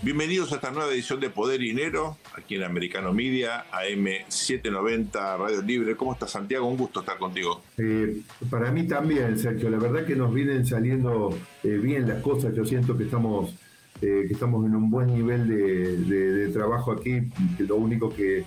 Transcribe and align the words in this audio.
Bienvenidos 0.00 0.52
a 0.52 0.56
esta 0.56 0.70
nueva 0.70 0.92
edición 0.92 1.18
de 1.18 1.28
Poder 1.28 1.60
y 1.60 1.70
Dinero, 1.70 2.18
aquí 2.36 2.54
en 2.54 2.62
Americano 2.62 3.12
Media, 3.12 3.64
AM790, 3.72 5.12
Radio 5.36 5.60
Libre. 5.60 5.96
¿Cómo 5.96 6.12
estás, 6.12 6.30
Santiago? 6.30 6.68
Un 6.68 6.76
gusto 6.76 7.00
estar 7.00 7.18
contigo. 7.18 7.62
Eh, 7.78 8.20
para 8.48 8.70
mí 8.70 8.86
también, 8.86 9.36
Sergio. 9.36 9.68
La 9.68 9.78
verdad 9.78 10.06
que 10.06 10.14
nos 10.14 10.32
vienen 10.32 10.64
saliendo 10.64 11.36
eh, 11.64 11.78
bien 11.82 12.06
las 12.06 12.22
cosas. 12.22 12.54
Yo 12.54 12.64
siento 12.64 12.96
que 12.96 13.04
estamos, 13.04 13.56
eh, 14.00 14.26
que 14.28 14.34
estamos 14.34 14.64
en 14.66 14.76
un 14.76 14.88
buen 14.88 15.12
nivel 15.12 15.48
de, 15.48 16.48
trabajo 16.52 16.92
aquí. 16.92 17.22
Lo 17.58 17.74
único 17.74 18.14
que, 18.14 18.44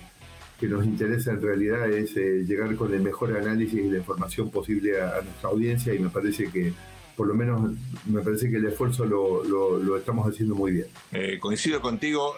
que, 0.58 0.66
nos 0.68 0.86
interesa 0.86 1.32
en 1.32 1.42
realidad 1.42 1.90
es 1.90 2.16
llegar 2.16 2.74
con 2.76 2.94
el 2.94 3.02
mejor 3.02 3.36
análisis 3.36 3.78
y 3.78 3.90
la 3.90 3.98
información 3.98 4.50
posible 4.50 5.02
a 5.02 5.20
nuestra 5.20 5.50
audiencia 5.50 5.92
y 5.92 5.98
me 5.98 6.08
parece 6.08 6.50
que 6.50 6.72
por 7.16 7.26
lo 7.26 7.34
menos 7.34 7.72
me 8.06 8.20
parece 8.22 8.50
que 8.50 8.56
el 8.56 8.66
esfuerzo 8.66 9.04
lo, 9.04 9.44
lo, 9.44 9.96
estamos 9.96 10.28
haciendo 10.28 10.54
muy 10.54 10.72
bien. 10.72 10.86
Eh, 11.12 11.38
coincido 11.38 11.80
contigo. 11.80 12.36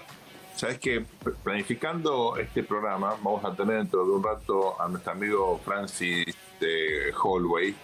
Sabes 0.57 0.79
que 0.79 1.05
planificando 1.43 2.37
este 2.37 2.63
programa 2.63 3.17
vamos 3.23 3.45
a 3.45 3.55
tener 3.55 3.79
dentro 3.79 4.05
de 4.05 4.13
un 4.13 4.23
rato 4.23 4.81
a 4.81 4.89
nuestro 4.89 5.13
amigo 5.13 5.61
Francis 5.65 6.35
de 6.61 7.13
Hallway. 7.13 7.75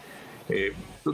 Eh, 0.49 0.73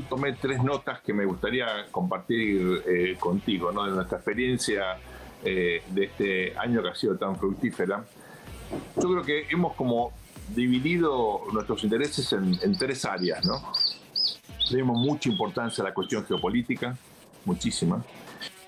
tomé 0.09 0.34
tres 0.34 0.62
notas 0.62 1.00
que 1.00 1.12
me 1.12 1.25
gustaría 1.25 1.87
compartir 1.91 2.83
eh, 2.87 3.17
contigo, 3.19 3.72
¿no? 3.72 3.84
de 3.84 3.93
nuestra 3.93 4.19
experiencia 4.19 4.98
de 5.43 5.83
este 5.97 6.59
año 6.59 6.83
que 6.83 6.89
ha 6.89 6.95
sido 6.95 7.17
tan 7.17 7.37
fructífera. 7.37 8.05
Yo 8.97 9.12
creo 9.12 9.22
que 9.22 9.47
hemos 9.48 9.75
como 9.77 10.12
dividido 10.48 11.43
nuestros 11.53 11.84
intereses 11.84 12.33
en 12.33 12.77
tres 12.77 13.05
áreas, 13.05 13.45
¿no? 13.45 13.62
Le 14.70 14.83
mucha 14.83 15.28
importancia 15.28 15.83
a 15.83 15.89
la 15.89 15.95
cuestión 15.95 16.25
geopolítica, 16.25 16.97
muchísima, 17.45 18.03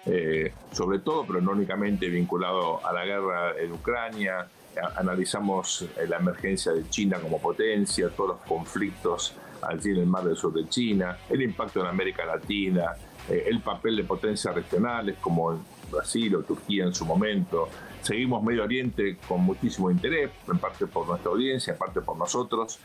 eh, 0.06 0.52
sobre 0.72 1.00
todo, 1.00 1.26
pero 1.26 1.40
no 1.40 1.52
únicamente 1.52 2.08
vinculado 2.08 2.84
a 2.86 2.92
la 2.92 3.04
guerra 3.04 3.58
en 3.58 3.72
Ucrania. 3.72 4.48
analizamos 4.96 5.82
eh, 5.96 6.06
la 6.08 6.18
emergencia 6.18 6.72
de 6.72 6.88
China 6.88 7.18
como 7.20 7.40
potencia, 7.40 8.08
todos 8.10 8.30
los 8.30 8.38
conflictos 8.46 9.34
allí 9.62 9.90
en 9.90 9.98
el 9.98 10.06
mar 10.06 10.24
del 10.24 10.36
sur 10.36 10.52
de 10.52 10.68
China, 10.68 11.18
el 11.28 11.42
impacto 11.42 11.80
en 11.80 11.86
América 11.86 12.24
Latina, 12.24 12.94
eh, 13.28 13.44
el 13.48 13.60
papel 13.60 13.96
de 13.96 14.04
potencias 14.04 14.54
regionales 14.54 15.16
como 15.20 15.60
Brasil 15.90 16.36
o 16.36 16.42
Turquía 16.42 16.84
en 16.84 16.94
su 16.94 17.04
momento. 17.04 17.68
Seguimos 18.02 18.42
Medio 18.44 18.62
Oriente 18.62 19.16
con 19.26 19.42
muchísimo 19.42 19.90
interés, 19.90 20.30
en 20.46 20.58
parte 20.58 20.86
por 20.86 21.08
nuestra 21.08 21.30
audiencia, 21.32 21.72
en 21.72 21.78
parte 21.78 22.00
por 22.00 22.16
nosotros, 22.16 22.78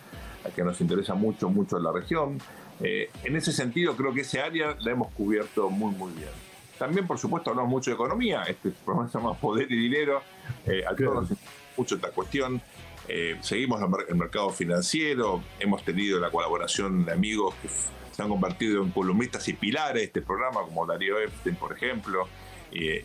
que 0.55 0.63
nos 0.63 0.81
interesa 0.81 1.13
mucho, 1.13 1.49
mucho 1.49 1.79
la 1.79 1.91
región. 1.91 2.39
Eh, 2.81 3.09
en 3.23 3.35
ese 3.35 3.51
sentido, 3.51 3.95
creo 3.95 4.13
que 4.13 4.21
ese 4.21 4.41
área 4.41 4.75
la 4.79 4.91
hemos 4.91 5.11
cubierto 5.13 5.69
muy, 5.69 5.93
muy 5.93 6.11
bien. 6.13 6.29
También, 6.77 7.07
por 7.07 7.17
supuesto, 7.17 7.51
hablamos 7.51 7.69
mucho 7.69 7.91
de 7.91 7.95
economía. 7.95 8.43
Este 8.43 8.71
programa 8.71 9.09
se 9.09 9.17
llama 9.17 9.33
Poder 9.35 9.71
y 9.71 9.77
Dinero. 9.77 10.21
Eh, 10.65 10.83
a 10.85 10.95
todos 10.95 11.29
nos 11.29 11.39
mucho 11.77 11.95
esta 11.95 12.09
cuestión. 12.09 12.61
Eh, 13.07 13.37
seguimos 13.41 13.81
el 14.09 14.15
mercado 14.15 14.49
financiero. 14.49 15.43
Hemos 15.59 15.83
tenido 15.83 16.19
la 16.19 16.29
colaboración 16.29 17.05
de 17.05 17.13
amigos 17.13 17.55
que 17.61 17.69
se 17.69 18.21
han 18.21 18.29
convertido 18.29 18.83
en 18.83 18.91
columnistas 18.91 19.47
y 19.47 19.53
pilares 19.53 20.01
de 20.01 20.03
este 20.03 20.21
programa, 20.21 20.61
como 20.61 20.85
Darío 20.85 21.19
Epstein, 21.19 21.55
por 21.55 21.73
ejemplo. 21.73 22.27
y 22.71 22.99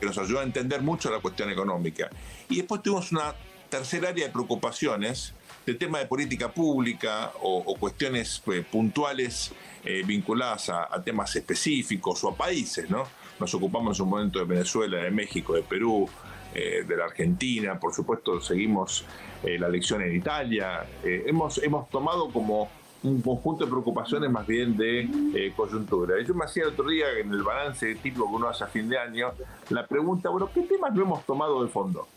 que 0.00 0.06
nos 0.06 0.18
ayuda 0.18 0.40
a 0.40 0.44
entender 0.44 0.82
mucho 0.82 1.10
la 1.10 1.20
cuestión 1.20 1.50
económica. 1.50 2.10
Y 2.48 2.56
después 2.56 2.82
tuvimos 2.82 3.12
una 3.12 3.34
tercera 3.68 4.10
área 4.10 4.26
de 4.26 4.32
preocupaciones 4.32 5.34
de 5.66 5.74
tema 5.74 5.98
de 5.98 6.06
política 6.06 6.48
pública 6.48 7.32
o, 7.42 7.74
cuestiones 7.76 8.40
pues, 8.44 8.64
puntuales 8.64 9.52
eh, 9.84 10.02
vinculadas 10.06 10.70
a, 10.70 11.02
temas 11.04 11.34
específicos 11.34 12.22
o 12.22 12.30
a 12.30 12.36
países, 12.36 12.88
¿no? 12.88 13.04
Nos 13.40 13.52
ocupamos 13.52 13.98
en 13.98 14.04
un 14.04 14.10
momento 14.10 14.38
de 14.38 14.44
Venezuela, 14.44 14.98
de 14.98 15.10
México, 15.10 15.54
de 15.54 15.62
Perú, 15.62 16.08
eh, 16.54 16.84
de 16.86 16.96
la 16.96 17.04
Argentina, 17.04 17.78
por 17.78 17.92
supuesto 17.92 18.40
seguimos 18.40 19.04
eh, 19.42 19.58
la 19.58 19.66
elección 19.66 20.02
en 20.02 20.14
Italia. 20.14 20.86
hemos, 21.02 21.58
hemos 21.58 21.90
tomado 21.90 22.30
como 22.30 22.70
un 23.02 23.20
conjunto 23.20 23.64
de 23.64 23.70
preocupaciones 23.70 24.30
más 24.30 24.46
bien 24.46 24.76
de 24.76 25.52
coyuntura. 25.54 26.14
Yo 26.22 26.34
me 26.34 26.44
hacía 26.44 26.62
el 26.62 26.70
otro 26.70 26.88
día 26.88 27.06
en 27.20 27.30
el 27.30 27.42
balance 27.42 27.94
típico 27.96 28.28
que 28.28 28.36
uno 28.36 28.48
hace 28.48 28.64
a 28.64 28.68
fin 28.68 28.88
de 28.88 28.98
año 28.98 29.32
la 29.68 29.86
pregunta, 29.86 30.30
bueno, 30.30 30.48
¿qué 30.52 30.62
temas 30.62 30.94
no 30.94 31.02
hemos 31.02 31.26
tomado 31.26 31.62
de 31.62 31.68
fondo? 31.68 32.08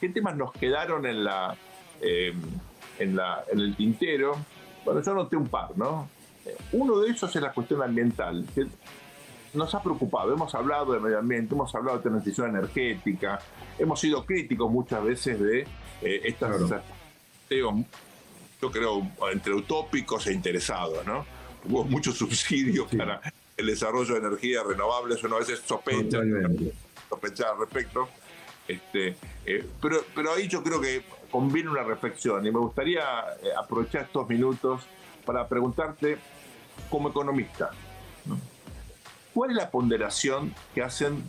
¿Qué 0.00 0.08
temas 0.08 0.36
nos 0.36 0.52
quedaron 0.52 1.06
en 1.06 1.24
la 1.24 1.56
en, 3.00 3.16
la, 3.16 3.44
en 3.50 3.58
el 3.58 3.74
tintero. 3.74 4.36
Bueno, 4.84 5.02
yo 5.02 5.14
noté 5.14 5.36
un 5.36 5.48
par, 5.48 5.76
¿no? 5.76 6.08
Uno 6.72 6.98
de 7.00 7.10
ellos 7.10 7.36
es 7.36 7.42
la 7.42 7.52
cuestión 7.52 7.82
ambiental, 7.82 8.46
que 8.54 8.66
nos 9.52 9.74
ha 9.74 9.82
preocupado. 9.82 10.32
Hemos 10.32 10.54
hablado 10.54 10.92
de 10.92 11.00
medio 11.00 11.18
ambiente, 11.18 11.54
hemos 11.54 11.74
hablado 11.74 11.98
de 11.98 12.08
transición 12.08 12.50
energética, 12.50 13.40
hemos 13.78 14.00
sido 14.00 14.24
críticos 14.24 14.70
muchas 14.70 15.02
veces 15.02 15.40
de 15.40 15.60
eh, 16.02 16.20
estas, 16.24 16.60
yo 17.50 18.70
creo, 18.70 19.06
entre 19.32 19.54
utópicos 19.54 20.26
e 20.26 20.32
interesados, 20.32 21.04
¿no? 21.06 21.24
Hubo 21.68 21.84
muchos 21.84 22.16
subsidios 22.16 22.88
para 22.94 23.20
el 23.56 23.66
desarrollo 23.66 24.14
de 24.14 24.20
energías 24.20 24.64
renovables, 24.64 25.22
uno 25.24 25.36
a 25.36 25.40
veces 25.40 25.60
sospecha, 25.60 26.20
sospecha 27.08 27.50
al 27.50 27.58
respecto. 27.58 28.08
Este, 28.66 29.16
eh, 29.44 29.66
pero, 29.82 30.04
pero 30.14 30.32
ahí 30.32 30.46
yo 30.46 30.62
creo 30.62 30.80
que 30.80 31.02
conviene 31.30 31.70
una 31.70 31.82
reflexión 31.82 32.46
y 32.46 32.50
me 32.50 32.58
gustaría 32.58 33.02
eh, 33.42 33.48
aprovechar 33.56 34.02
estos 34.02 34.28
minutos 34.28 34.82
para 35.24 35.46
preguntarte 35.46 36.18
como 36.88 37.10
economista, 37.10 37.70
¿cuál 39.34 39.50
es 39.50 39.56
la 39.56 39.70
ponderación 39.70 40.54
que 40.74 40.82
hacen 40.82 41.22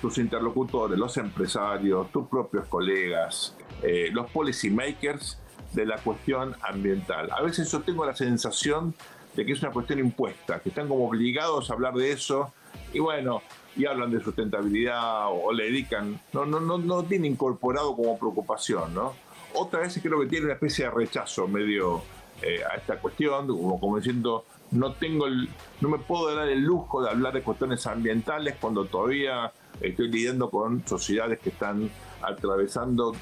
tus 0.00 0.18
interlocutores, 0.18 0.98
los 0.98 1.16
empresarios, 1.16 2.10
tus 2.10 2.28
propios 2.28 2.66
colegas, 2.66 3.56
eh, 3.82 4.10
los 4.12 4.30
policy 4.30 4.70
makers 4.70 5.38
de 5.72 5.86
la 5.86 5.96
cuestión 5.98 6.56
ambiental? 6.62 7.30
A 7.32 7.42
veces 7.42 7.70
yo 7.70 7.80
tengo 7.80 8.04
la 8.04 8.14
sensación 8.14 8.94
de 9.34 9.46
que 9.46 9.52
es 9.52 9.62
una 9.62 9.70
cuestión 9.70 9.98
impuesta, 9.98 10.60
que 10.60 10.70
están 10.70 10.88
como 10.88 11.06
obligados 11.06 11.70
a 11.70 11.74
hablar 11.74 11.94
de 11.94 12.12
eso 12.12 12.52
y 12.92 12.98
bueno, 12.98 13.42
y 13.76 13.86
hablan 13.86 14.10
de 14.10 14.20
sustentabilidad 14.20 15.26
o, 15.28 15.52
le 15.52 15.64
dedican, 15.64 16.20
no, 16.32 16.46
no, 16.46 16.60
no, 16.60 16.78
no 16.78 17.04
tiene 17.04 17.28
incorporado 17.28 17.94
como 17.94 18.18
preocupación, 18.18 18.94
¿no? 18.94 19.14
Otra 19.54 19.80
vez 19.80 19.98
creo 20.02 20.20
que 20.20 20.26
tiene 20.26 20.46
una 20.46 20.54
especie 20.54 20.86
de 20.86 20.90
rechazo 20.90 21.46
medio 21.46 22.02
eh, 22.42 22.60
a 22.70 22.76
esta 22.76 22.98
cuestión, 22.98 23.46
como, 23.46 23.80
como 23.80 23.96
diciendo, 23.96 24.44
no 24.72 24.92
tengo 24.92 25.26
el, 25.26 25.48
no 25.80 25.88
me 25.88 25.98
puedo 25.98 26.34
dar 26.34 26.48
el 26.48 26.60
lujo 26.60 27.02
de 27.02 27.10
hablar 27.10 27.32
de 27.32 27.42
cuestiones 27.42 27.86
ambientales 27.86 28.56
cuando 28.60 28.84
todavía 28.86 29.52
estoy 29.80 30.08
lidiando 30.08 30.50
con 30.50 30.86
sociedades 30.86 31.38
que 31.38 31.50
están 31.50 31.90
atravesando 32.22 33.14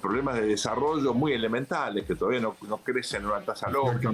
problemas 0.00 0.36
de 0.36 0.46
desarrollo 0.46 1.12
muy 1.14 1.32
elementales, 1.32 2.04
que 2.04 2.14
todavía 2.14 2.40
no, 2.40 2.56
no 2.68 2.78
crecen 2.78 3.22
en 3.22 3.28
una 3.28 3.40
tasa 3.40 3.68
lógica. 3.68 4.10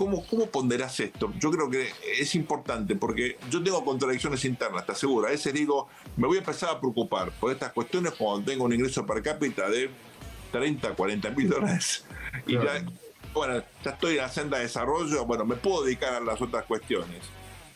¿Cómo, 0.00 0.24
¿Cómo 0.24 0.46
ponderás 0.46 0.98
esto? 0.98 1.30
Yo 1.38 1.50
creo 1.50 1.68
que 1.68 1.90
es 2.18 2.34
importante 2.34 2.96
porque 2.96 3.36
yo 3.50 3.62
tengo 3.62 3.84
contradicciones 3.84 4.42
internas, 4.46 4.80
¿estás 4.80 4.98
segura? 4.98 5.28
A 5.28 5.32
veces 5.32 5.52
digo, 5.52 5.88
me 6.16 6.26
voy 6.26 6.38
a 6.38 6.40
empezar 6.40 6.70
a 6.70 6.80
preocupar 6.80 7.30
por 7.32 7.52
estas 7.52 7.70
cuestiones 7.74 8.14
cuando 8.14 8.50
tengo 8.50 8.64
un 8.64 8.72
ingreso 8.72 9.04
per 9.04 9.22
cápita 9.22 9.68
de 9.68 9.90
30, 10.52 10.94
40 10.94 11.30
mil 11.32 11.48
dólares. 11.50 12.06
Y 12.46 12.54
ya, 12.54 12.82
bueno, 13.34 13.62
ya 13.84 13.90
estoy 13.90 14.12
en 14.12 14.22
la 14.22 14.30
senda 14.30 14.56
de 14.56 14.62
desarrollo, 14.62 15.26
bueno, 15.26 15.44
me 15.44 15.56
puedo 15.56 15.84
dedicar 15.84 16.14
a 16.14 16.20
las 16.20 16.40
otras 16.40 16.64
cuestiones. 16.64 17.20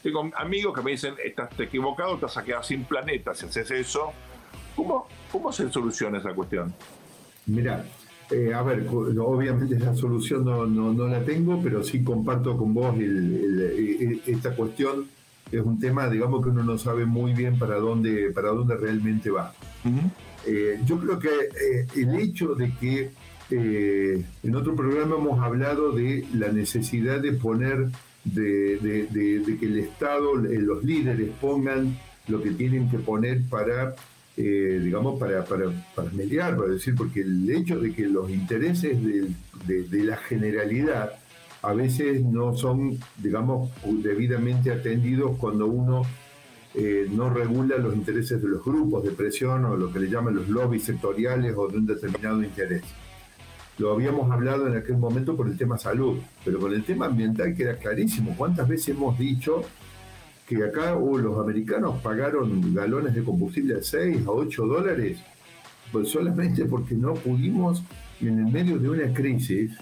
Tengo 0.03 0.31
amigos 0.35 0.75
que 0.75 0.81
me 0.81 0.93
dicen, 0.93 1.17
estás 1.23 1.51
equivocado, 1.61 2.17
te 2.17 2.25
vas 2.25 2.39
a 2.39 2.43
quedar 2.43 2.65
sin 2.65 2.85
planeta 2.85 3.35
si 3.35 3.45
haces 3.45 3.71
eso. 3.71 4.15
¿Cómo, 4.75 5.09
cómo 5.31 5.53
se 5.53 5.71
soluciona 5.71 6.21
esa 6.21 6.33
cuestión? 6.33 6.75
Mira, 7.45 7.85
eh, 8.31 8.55
a 8.55 8.63
ver, 8.63 8.87
obviamente 8.89 9.79
la 9.79 9.95
solución 9.95 10.45
no, 10.45 10.67
no, 10.67 11.09
la 11.09 11.23
tengo, 11.25 11.61
pero 11.63 11.83
sí 11.83 12.03
comparto 12.03 12.57
con 12.57 12.73
vos 12.73 12.95
esta 14.27 14.55
cuestión. 14.55 15.07
Es 15.53 15.61
un 15.61 15.79
tema, 15.79 16.09
digamos, 16.09 16.43
que 16.43 16.51
uno 16.51 16.65
no 16.65 16.79
sabe 16.79 17.05
muy 17.05 17.35
bien 17.35 17.59
para 17.59 17.77
dónde, 17.77 18.31
para 18.31 18.49
dónde 18.49 18.77
realmente 18.77 19.31
va. 19.31 19.53
Eh, 20.47 20.81
yo 20.85 20.99
creo 20.99 21.19
que 21.19 21.29
eh, 21.29 21.87
el 21.97 22.15
hecho 22.19 22.55
de 22.55 22.73
que 22.81 23.11
en 23.51 24.57
otro 24.57 24.75
programa 24.75 25.17
hemos 25.17 25.39
hablado 25.41 25.93
de 25.93 26.27
la 26.33 26.49
necesidad 26.49 27.21
de 27.21 27.35
poner, 27.35 27.89
de, 28.25 29.07
que 29.61 29.67
el 29.67 29.79
Estado, 29.79 30.35
los 30.35 30.83
líderes 30.83 31.31
pongan 31.41 31.97
lo 32.27 32.43
que 32.43 32.51
tienen 32.51 32.91
que 32.91 32.99
poner 32.99 33.43
para, 33.49 33.95
eh, 34.37 34.81
digamos, 34.83 35.19
para, 35.19 35.45
para, 35.45 35.67
para, 35.95 36.11
mediar, 36.11 36.57
para 36.57 36.71
decir, 36.71 36.95
porque 36.97 37.21
el 37.21 37.49
hecho 37.49 37.79
de 37.79 37.93
que 37.93 38.09
los 38.09 38.29
intereses 38.31 38.99
de, 39.01 40.05
la 40.05 40.17
generalidad 40.17 41.13
a 41.63 41.73
veces 41.73 42.23
no 42.25 42.55
son, 42.57 42.99
digamos, 43.17 43.71
debidamente 44.03 44.73
atendidos 44.73 45.39
cuando 45.39 45.67
uno 45.67 46.03
eh, 46.75 47.07
no 47.11 47.31
regula 47.31 47.79
los 47.79 47.95
intereses 47.95 48.43
de 48.43 48.49
los 48.49 48.65
grupos 48.65 49.05
de 49.05 49.13
presión 49.13 49.65
o 49.67 49.77
lo 49.77 49.93
que 49.93 50.01
le 50.01 50.11
llaman 50.11 50.35
los 50.35 50.49
lobbies 50.49 50.83
sectoriales 50.83 51.55
o 51.57 51.69
de 51.69 51.79
un 51.79 51.87
determinado 51.87 52.43
interés. 52.43 52.83
Lo 53.79 53.93
habíamos 53.93 54.31
hablado 54.31 54.67
en 54.67 54.77
aquel 54.77 54.97
momento 54.97 55.37
por 55.37 55.47
el 55.47 55.57
tema 55.57 55.79
salud, 55.79 56.19
pero 56.45 56.59
con 56.59 56.75
el 56.75 56.85
tema 56.85 57.07
ambiental 57.07 57.55
queda 57.55 57.77
clarísimo. 57.77 58.35
¿Cuántas 58.37 58.69
veces 58.69 58.89
hemos 58.89 59.17
dicho 59.17 59.63
que 60.47 60.63
acá 60.63 60.97
uh, 60.97 61.19
los 61.19 61.39
americanos 61.39 62.01
pagaron 62.03 62.75
galones 62.75 63.15
de 63.15 63.23
combustible 63.23 63.77
a 63.77 63.83
6 63.83 64.27
a 64.27 64.31
8 64.31 64.67
dólares? 64.67 65.19
Pues 65.93 66.09
solamente 66.09 66.65
porque 66.65 66.95
no 66.95 67.15
pudimos, 67.15 67.83
en 68.21 68.39
el 68.47 68.53
medio 68.53 68.79
de 68.79 68.89
una 68.89 69.13
crisis, 69.13 69.73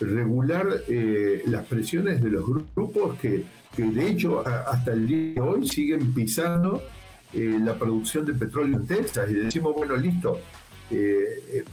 regular 0.00 0.66
eh, 0.88 1.42
las 1.46 1.64
presiones 1.66 2.22
de 2.22 2.30
los 2.30 2.44
grupos 2.74 3.18
que, 3.18 3.44
que 3.74 3.84
de 3.84 4.08
hecho 4.08 4.44
hasta 4.46 4.92
el 4.92 5.06
día 5.06 5.34
de 5.34 5.40
hoy 5.40 5.68
siguen 5.68 6.12
pisando 6.12 6.82
eh, 7.32 7.58
la 7.60 7.74
producción 7.74 8.26
de 8.26 8.34
petróleo 8.34 8.76
en 8.76 8.86
Texas 8.86 9.30
y 9.30 9.34
decimos, 9.34 9.74
bueno, 9.74 9.96
listo, 9.96 10.38
eh, 10.90 11.64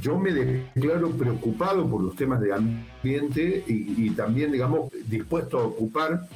yo 0.00 0.18
me 0.18 0.32
declaro 0.32 1.10
preocupado 1.10 1.88
por 1.88 2.02
los 2.02 2.16
temas 2.16 2.40
de 2.40 2.52
ambiente 2.52 3.62
y, 3.68 4.10
también, 4.10 4.50
digamos, 4.50 4.90
dispuesto 5.06 5.60
a 5.60 5.66
ocupar, 5.66 6.28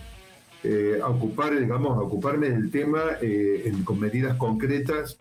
eh, 0.69 1.01
a 1.03 1.09
ocupar, 1.09 1.59
digamos, 1.59 1.97
a 1.97 2.01
ocuparme 2.01 2.51
del 2.51 2.71
tema 2.71 3.01
con 3.85 4.01
medidas 4.01 4.37
concretas, 4.37 5.19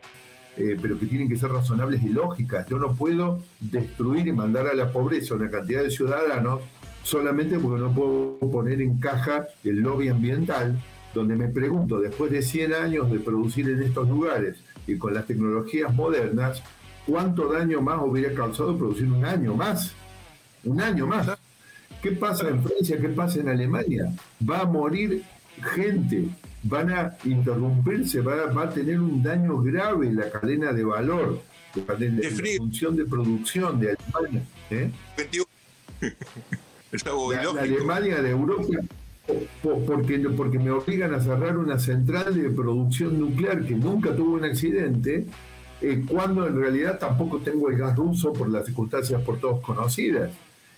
pero 0.56 0.98
que 0.98 1.06
tienen 1.06 1.28
que 1.28 1.36
ser 1.36 1.52
razonables 1.52 2.02
y 2.02 2.10
lógicas. 2.10 2.66
Yo 2.68 2.80
no 2.80 2.96
puedo 2.96 3.44
destruir 3.60 4.28
y 4.28 4.32
mandar 4.32 4.68
a 4.68 4.74
la 4.74 4.92
pobreza 4.92 5.36
una 5.36 5.50
cantidad 5.50 5.84
de 5.84 5.92
ciudadanos 5.92 6.62
solamente 7.06 7.60
porque 7.60 7.82
no 7.82 7.94
puedo 7.94 8.40
poner 8.52 8.82
en 8.82 8.98
caja 9.00 9.48
el 9.64 9.82
lobby 9.82 10.10
ambiental, 10.10 10.82
donde 11.14 11.36
me 11.36 11.48
pregunto, 11.48 12.00
después 12.00 12.32
de 12.32 12.42
100 12.42 12.74
años 12.74 13.12
de 13.12 13.20
producir 13.20 13.70
en 13.70 13.84
estos 13.84 14.10
lugares 14.10 14.58
y 14.88 14.98
con 14.98 15.14
las 15.14 15.28
tecnologías 15.28 15.94
modernas, 15.94 16.64
¿cuánto 17.06 17.52
daño 17.52 17.82
más 17.82 18.02
hubiera 18.02 18.34
causado 18.34 18.76
producir 18.76 19.10
un 19.10 19.24
año 19.24 19.54
más? 19.54 19.94
Un 20.64 20.82
año 20.82 21.06
más. 21.06 21.30
¿Qué 22.02 22.12
pasa 22.12 22.50
en 22.50 22.62
Francia? 22.62 23.00
¿Qué 23.00 23.10
pasa 23.10 23.40
en 23.40 23.50
Alemania? 23.50 24.12
Va 24.48 24.62
a 24.62 24.66
morir 24.66 25.24
gente, 25.62 26.26
van 26.64 26.92
a 26.92 27.18
interrumpirse, 27.24 28.22
va, 28.22 28.64
a 28.64 28.70
tener 28.70 29.00
un 29.00 29.22
daño 29.22 29.62
grave 29.62 30.12
la 30.12 30.30
cadena 30.32 30.74
de 30.74 30.84
valor, 30.84 31.42
la, 31.76 32.58
función 32.58 32.96
de 32.96 33.06
producción 33.06 33.80
de 33.80 33.96
Alemania. 33.96 34.44
¿eh? 34.70 34.92
la, 37.06 37.62
Alemania 37.62 38.22
de 38.22 38.30
Europa 38.32 38.80
porque, 39.64 40.20
porque 40.36 40.60
me 40.60 40.72
obligan 40.72 41.14
a 41.14 41.20
cerrar 41.20 41.58
una 41.58 41.80
central 41.80 42.36
de 42.36 42.50
producción 42.50 43.20
nuclear 43.20 43.66
que 43.66 43.76
nunca 43.76 44.16
tuvo 44.16 44.36
un 44.36 44.46
accidente, 44.46 45.26
eh, 45.82 46.04
cuando 46.08 46.48
en 46.48 46.60
realidad 46.60 47.00
tampoco 47.00 47.40
tengo 47.40 47.70
el 47.70 47.78
gas 47.78 47.96
ruso 47.96 48.34
por 48.34 48.50
las 48.50 48.66
circunstancias 48.66 49.22
por 49.24 49.40
todos 49.40 49.62
conocidas. 49.62 50.32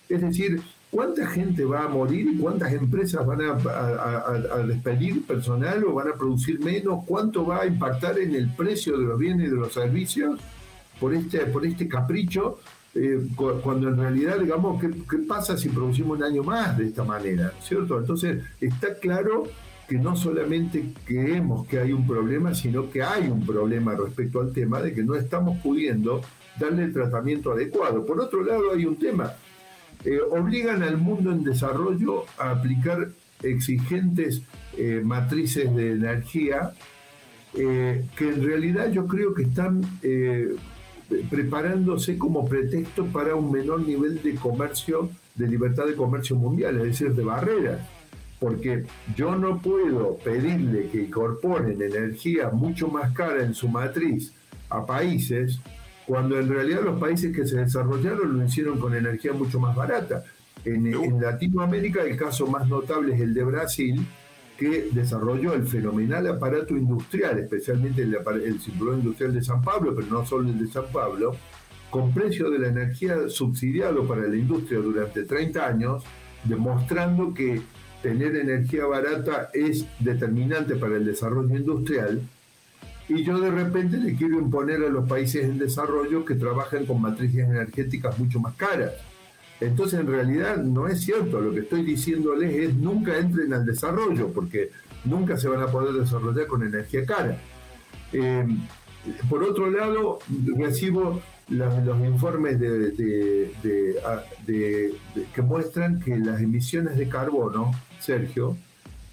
Es 0.08 0.22
decir, 0.22 0.62
¿cuánta 0.90 1.26
gente 1.26 1.64
va 1.64 1.84
a 1.84 1.88
morir 1.88 2.38
cuántas 2.40 2.72
empresas 2.72 3.24
van 3.26 3.40
a, 3.42 4.62
despedir 4.66 5.26
personal 5.26 5.84
o 5.84 5.94
van 5.94 6.08
a 6.08 6.14
producir 6.14 6.60
menos? 6.60 7.04
¿Cuánto 7.06 7.46
va 7.46 7.62
a 7.62 7.66
impactar 7.66 8.18
en 8.18 8.34
el 8.34 8.48
precio 8.54 8.96
de 8.98 9.04
los 9.04 9.18
bienes 9.18 9.48
y 9.48 9.50
de 9.50 9.56
los 9.56 9.72
servicios 9.72 10.40
por 11.00 11.14
este, 11.14 11.40
por 11.46 11.66
este 11.66 11.88
capricho? 11.88 12.58
Eh, 12.94 13.28
cuando 13.62 13.88
en 13.88 13.98
realidad, 13.98 14.38
digamos, 14.38 14.80
¿qué, 14.80 14.90
¿qué, 15.08 15.18
pasa 15.18 15.56
si 15.56 15.68
producimos 15.68 16.18
un 16.18 16.24
año 16.24 16.42
más 16.42 16.76
de 16.76 16.86
esta 16.86 17.04
manera? 17.04 17.52
¿Cierto? 17.60 17.98
Entonces, 17.98 18.42
está 18.60 18.94
claro 18.94 19.44
que 19.88 19.98
no 19.98 20.16
solamente 20.16 20.92
creemos 21.04 21.66
que 21.66 21.78
hay 21.78 21.92
un 21.92 22.06
problema, 22.06 22.54
sino 22.54 22.90
que 22.90 23.02
hay 23.02 23.28
un 23.28 23.44
problema 23.46 23.94
respecto 23.94 24.40
al 24.40 24.52
tema 24.52 24.80
de 24.80 24.92
que 24.92 25.02
no 25.02 25.14
estamos 25.14 25.58
pudiendo 25.62 26.20
darle 26.58 26.84
el 26.84 26.92
tratamiento 26.92 27.52
adecuado. 27.52 28.04
Por 28.04 28.20
otro 28.20 28.42
lado, 28.42 28.72
hay 28.74 28.84
un 28.84 28.96
tema. 28.96 29.32
Eh, 30.04 30.18
obligan 30.30 30.82
al 30.82 30.96
mundo 30.96 31.32
en 31.32 31.42
desarrollo 31.42 32.24
a 32.38 32.50
aplicar 32.50 33.08
exigentes 33.42 34.42
eh, 34.76 35.00
matrices 35.04 35.74
de 35.74 35.92
energía 35.92 36.72
que 37.52 38.04
en 38.20 38.44
realidad 38.44 38.92
yo 38.92 39.06
creo 39.06 39.34
que 39.34 39.42
están 39.42 39.80
preparándose 41.30 42.18
como 42.18 42.46
pretexto 42.46 43.06
para 43.06 43.34
un 43.34 43.50
menor 43.50 43.80
nivel 43.80 44.22
de 44.22 44.34
comercio, 44.34 45.10
de 45.34 45.48
libertad 45.48 45.86
de 45.86 45.94
comercio 45.94 46.36
mundial, 46.36 46.76
es 46.76 46.84
decir, 46.84 47.14
de 47.14 47.24
barreras. 47.24 47.80
Porque 48.38 48.84
yo 49.16 49.34
no 49.34 49.60
puedo 49.60 50.18
pedirle 50.18 50.88
que 50.90 51.04
incorporen 51.04 51.82
energía 51.82 52.50
mucho 52.50 52.86
más 52.88 53.12
cara 53.12 53.42
en 53.42 53.54
su 53.54 53.68
matriz 53.68 54.32
a 54.70 54.84
países 54.84 55.58
cuando 56.08 56.40
en 56.40 56.48
realidad 56.48 56.80
los 56.82 56.98
países 56.98 57.36
que 57.36 57.46
se 57.46 57.58
desarrollaron 57.58 58.38
lo 58.38 58.42
hicieron 58.42 58.78
con 58.78 58.96
energía 58.96 59.34
mucho 59.34 59.60
más 59.60 59.76
barata. 59.76 60.24
En, 60.64 60.86
en 60.86 61.20
Latinoamérica 61.20 62.02
el 62.02 62.16
caso 62.16 62.46
más 62.46 62.66
notable 62.66 63.14
es 63.14 63.20
el 63.20 63.34
de 63.34 63.44
Brasil, 63.44 64.06
que 64.56 64.88
desarrolló 64.90 65.52
el 65.52 65.66
fenomenal 65.66 66.26
aparato 66.26 66.74
industrial, 66.74 67.38
especialmente 67.38 68.02
el, 68.02 68.16
el 68.42 68.58
cinturón 68.58 69.00
industrial 69.00 69.34
de 69.34 69.42
San 69.42 69.60
Pablo, 69.60 69.94
pero 69.94 70.06
no 70.08 70.24
solo 70.24 70.48
el 70.48 70.58
de 70.58 70.66
San 70.72 70.86
Pablo, 70.90 71.36
con 71.90 72.14
precio 72.14 72.48
de 72.48 72.58
la 72.58 72.68
energía 72.68 73.28
subsidiado 73.28 74.08
para 74.08 74.22
la 74.22 74.36
industria 74.36 74.78
durante 74.78 75.24
30 75.24 75.66
años, 75.66 76.04
demostrando 76.42 77.34
que 77.34 77.60
tener 78.02 78.34
energía 78.34 78.86
barata 78.86 79.50
es 79.52 79.84
determinante 79.98 80.74
para 80.76 80.96
el 80.96 81.04
desarrollo 81.04 81.54
industrial. 81.54 82.22
Y 83.08 83.24
yo 83.24 83.40
de 83.40 83.50
repente 83.50 83.96
le 83.96 84.14
quiero 84.14 84.38
imponer 84.38 84.82
a 84.82 84.90
los 84.90 85.08
países 85.08 85.44
en 85.44 85.58
desarrollo 85.58 86.24
que 86.24 86.34
trabajen 86.34 86.84
con 86.84 87.00
matrices 87.00 87.48
energéticas 87.48 88.18
mucho 88.18 88.38
más 88.38 88.54
caras. 88.54 88.92
Entonces, 89.60 90.00
en 90.00 90.06
realidad, 90.06 90.58
no 90.58 90.88
es 90.88 91.00
cierto. 91.00 91.40
Lo 91.40 91.52
que 91.52 91.60
estoy 91.60 91.82
diciéndoles 91.82 92.54
es 92.54 92.74
nunca 92.74 93.18
entren 93.18 93.52
al 93.54 93.64
desarrollo, 93.64 94.28
porque 94.28 94.70
nunca 95.04 95.36
se 95.36 95.48
van 95.48 95.62
a 95.62 95.68
poder 95.68 95.94
desarrollar 95.94 96.46
con 96.46 96.62
energía 96.62 97.04
cara. 97.06 97.38
Eh, 98.12 98.46
por 99.28 99.42
otro 99.42 99.70
lado, 99.70 100.18
recibo 100.56 101.20
los, 101.48 102.06
informes 102.06 102.58
que 102.58 103.52
muestran 105.42 106.00
que 106.00 106.18
las 106.18 106.40
emisiones 106.40 106.98
de 106.98 107.08
carbono, 107.08 107.72
Sergio, 108.00 108.56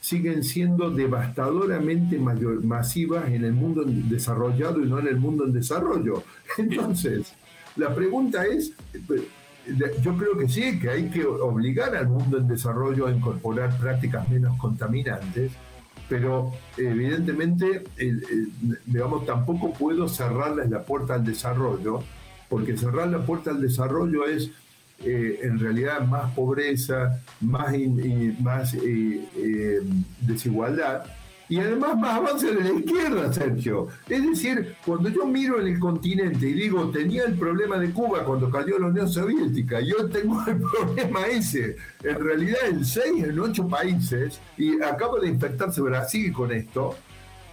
siguen 0.05 0.43
siendo 0.43 0.91
devastadoramente 0.91 2.19
masivas 2.19 3.27
en 3.27 3.43
el 3.43 3.53
mundo 3.53 3.83
desarrollado 3.87 4.79
y 4.83 4.87
no 4.87 4.99
en 4.99 5.07
el 5.07 5.17
mundo 5.17 5.45
en 5.45 5.53
desarrollo. 5.53 6.21
Entonces, 6.59 7.33
la 7.75 7.95
pregunta 7.95 8.45
es, 8.45 8.73
yo 10.03 10.15
creo 10.15 10.37
que 10.37 10.47
sí, 10.47 10.77
que 10.79 10.91
hay 10.91 11.09
que 11.09 11.25
obligar 11.25 11.95
al 11.95 12.07
mundo 12.07 12.37
en 12.37 12.47
desarrollo 12.47 13.07
a 13.07 13.11
incorporar 13.11 13.75
prácticas 13.79 14.29
menos 14.29 14.55
contaminantes, 14.59 15.53
pero 16.07 16.51
evidentemente, 16.77 17.85
digamos, 18.85 19.25
tampoco 19.25 19.73
puedo 19.73 20.07
cerrarles 20.07 20.69
la 20.69 20.83
puerta 20.83 21.15
al 21.15 21.25
desarrollo, 21.25 22.01
porque 22.47 22.77
cerrar 22.77 23.07
la 23.07 23.25
puerta 23.25 23.49
al 23.49 23.59
desarrollo 23.59 24.27
es 24.27 24.51
eh, 25.03 25.39
en 25.43 25.59
realidad 25.59 26.01
más 26.05 26.31
pobreza, 26.33 27.21
más, 27.41 27.73
más 28.39 28.73
eh, 28.73 29.27
eh, 29.35 29.81
desigualdad, 30.21 31.03
y 31.47 31.59
además 31.59 31.97
más 31.97 32.17
avance 32.17 32.51
de 32.51 32.63
la 32.63 32.79
izquierda, 32.79 33.31
Sergio. 33.31 33.87
Es 34.09 34.23
decir, 34.23 34.75
cuando 34.85 35.09
yo 35.09 35.25
miro 35.27 35.59
en 35.61 35.67
el 35.67 35.79
continente 35.79 36.49
y 36.49 36.53
digo, 36.53 36.89
tenía 36.89 37.25
el 37.25 37.35
problema 37.37 37.77
de 37.77 37.91
Cuba 37.91 38.23
cuando 38.25 38.49
cayó 38.49 38.79
la 38.79 38.87
Unión 38.87 39.07
Soviética, 39.07 39.79
yo 39.81 40.09
tengo 40.09 40.43
el 40.47 40.57
problema 40.85 41.27
ese. 41.27 41.75
En 42.03 42.19
realidad, 42.19 42.67
en 42.67 42.83
seis, 42.83 43.23
en 43.23 43.39
ocho 43.39 43.67
países, 43.67 44.39
y 44.57 44.81
acaba 44.81 45.19
de 45.19 45.27
infectarse 45.27 45.81
Brasil 45.81 46.33
con 46.33 46.51
esto, 46.51 46.95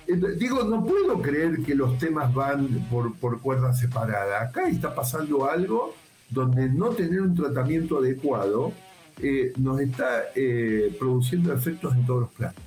eh, 0.07 0.17
digo, 0.39 0.65
no 0.65 0.85
puedo 0.85 1.21
creer 1.21 1.63
que 1.63 1.75
los 1.75 1.99
temas 1.99 2.33
van 2.33 2.69
por, 2.91 3.15
por 3.17 3.41
cuerdas 3.41 3.79
separadas. 3.79 4.49
Acá 4.49 4.69
está 4.69 4.95
pasando 4.95 5.49
algo 5.49 5.95
donde 6.33 6.69
no 6.69 6.91
tener 6.91 7.21
un 7.21 7.35
tratamiento 7.35 7.99
adecuado 7.99 8.73
eh, 9.21 9.53
nos 9.57 9.81
está 9.81 10.25
eh, 10.35 10.95
produciendo 10.99 11.53
efectos 11.53 11.95
en 11.95 12.07
todos 12.07 12.21
los 12.23 12.31
planos 12.31 12.63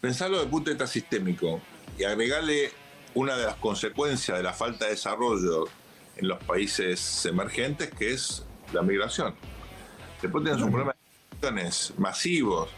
pensarlo 0.00 0.36
desde 0.36 0.46
el 0.46 0.50
punto 0.50 0.70
de 0.70 0.74
vista 0.74 0.86
sistémico 0.86 1.60
y 1.98 2.04
agregarle 2.04 2.70
una 3.14 3.36
de 3.36 3.46
las 3.46 3.56
consecuencias 3.56 4.36
de 4.36 4.42
la 4.42 4.52
falta 4.52 4.84
de 4.84 4.92
desarrollo 4.92 5.66
en 6.16 6.28
los 6.28 6.42
países 6.44 7.26
emergentes, 7.26 7.90
que 7.90 8.12
es 8.12 8.44
la 8.72 8.82
migración. 8.82 9.34
Después 10.20 10.44
tienes 10.44 10.62
un 10.62 10.70
problema 10.70 10.92
de 10.92 11.50
migraciones 11.50 11.94
masivos 11.98 12.70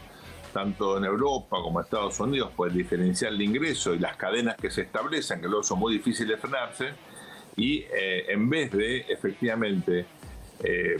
tanto 0.53 0.97
en 0.97 1.05
Europa 1.05 1.57
como 1.61 1.79
en 1.79 1.85
Estados 1.85 2.19
Unidos, 2.19 2.51
por 2.53 2.67
el 2.67 2.73
diferencial 2.73 3.37
de 3.37 3.43
ingreso 3.45 3.93
y 3.93 3.99
las 3.99 4.17
cadenas 4.17 4.57
que 4.57 4.69
se 4.69 4.81
establecen, 4.81 5.39
que 5.39 5.47
luego 5.47 5.63
son 5.63 5.79
muy 5.79 5.93
difíciles 5.93 6.35
de 6.35 6.37
frenarse, 6.37 6.89
y 7.55 7.79
eh, 7.79 8.25
en 8.29 8.49
vez 8.49 8.71
de 8.71 8.99
efectivamente 9.09 10.05
eh, 10.63 10.97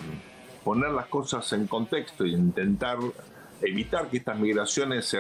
poner 0.64 0.92
las 0.92 1.08
cosas 1.08 1.52
en 1.54 1.68
contexto 1.68 2.24
e 2.24 2.30
intentar 2.30 2.98
evitar 3.62 4.10
que 4.10 4.18
estas 4.18 4.38
migraciones 4.40 5.06
se, 5.06 5.20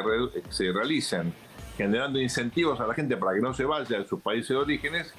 se 0.50 0.72
realicen, 0.72 1.34
generando 1.78 2.20
incentivos 2.20 2.80
a 2.80 2.88
la 2.88 2.94
gente 2.94 3.18
para 3.18 3.36
que 3.36 3.42
no 3.42 3.54
se 3.54 3.66
vaya 3.66 4.00
de 4.00 4.08
sus 4.08 4.22
países 4.22 4.50
de 4.50 4.56
orígenes, 4.56 5.14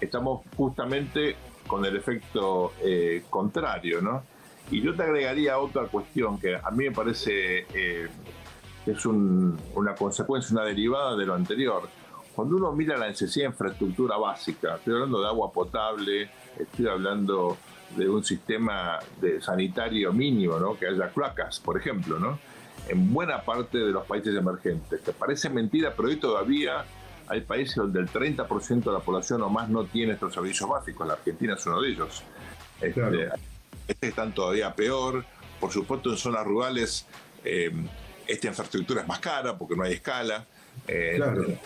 estamos 0.00 0.42
justamente 0.56 1.36
con 1.66 1.84
el 1.84 1.96
efecto 1.96 2.72
eh, 2.82 3.24
contrario, 3.30 4.00
¿no? 4.00 4.22
Y 4.70 4.80
yo 4.80 4.94
te 4.94 5.02
agregaría 5.02 5.58
otra 5.58 5.86
cuestión 5.86 6.38
que 6.38 6.56
a 6.56 6.70
mí 6.70 6.84
me 6.84 6.92
parece 6.92 7.66
eh, 7.74 8.08
que 8.84 8.90
es 8.90 9.06
una 9.06 9.94
consecuencia, 9.94 10.54
una 10.54 10.64
derivada 10.64 11.16
de 11.16 11.26
lo 11.26 11.34
anterior. 11.34 11.88
Cuando 12.34 12.56
uno 12.56 12.72
mira 12.72 12.96
la 12.96 13.08
necesidad 13.08 13.46
de 13.46 13.50
infraestructura 13.50 14.16
básica, 14.16 14.76
estoy 14.76 14.94
hablando 14.94 15.20
de 15.20 15.26
agua 15.26 15.52
potable, 15.52 16.30
estoy 16.58 16.88
hablando 16.88 17.56
de 17.96 18.08
un 18.08 18.24
sistema 18.24 18.98
de 19.20 19.40
sanitario 19.40 20.12
mínimo, 20.12 20.58
¿no? 20.58 20.76
que 20.76 20.86
haya 20.86 21.08
cloacas, 21.10 21.60
por 21.60 21.78
ejemplo, 21.78 22.18
¿no? 22.18 22.38
en 22.88 23.12
buena 23.12 23.42
parte 23.42 23.78
de 23.78 23.92
los 23.92 24.04
países 24.06 24.34
emergentes. 24.34 25.00
Que 25.00 25.12
parece 25.12 25.48
mentira, 25.48 25.94
pero 25.96 26.08
hoy 26.08 26.16
todavía 26.16 26.84
hay 27.28 27.40
países 27.40 27.76
donde 27.76 28.00
el 28.00 28.08
30% 28.08 28.84
de 28.84 28.92
la 28.92 29.00
población 29.00 29.42
o 29.42 29.48
más 29.48 29.68
no 29.68 29.84
tiene 29.84 30.14
estos 30.14 30.34
servicios 30.34 30.68
básicos. 30.68 31.06
La 31.06 31.14
Argentina 31.14 31.54
es 31.54 31.66
uno 31.66 31.80
de 31.80 31.88
ellos. 31.90 32.22
Este, 32.80 33.30
este 33.88 34.08
están 34.08 34.32
todavía 34.32 34.74
peor. 34.74 35.24
Por 35.60 35.72
supuesto, 35.72 36.10
en 36.10 36.16
zonas 36.16 36.44
rurales 36.44 37.06
eh, 37.44 37.72
esta 38.26 38.48
infraestructura 38.48 39.02
es 39.02 39.08
más 39.08 39.20
cara 39.20 39.56
porque 39.56 39.76
no 39.76 39.84
hay 39.84 39.94
escala. 39.94 40.46
Eh, 40.88 41.16
En 41.16 41.58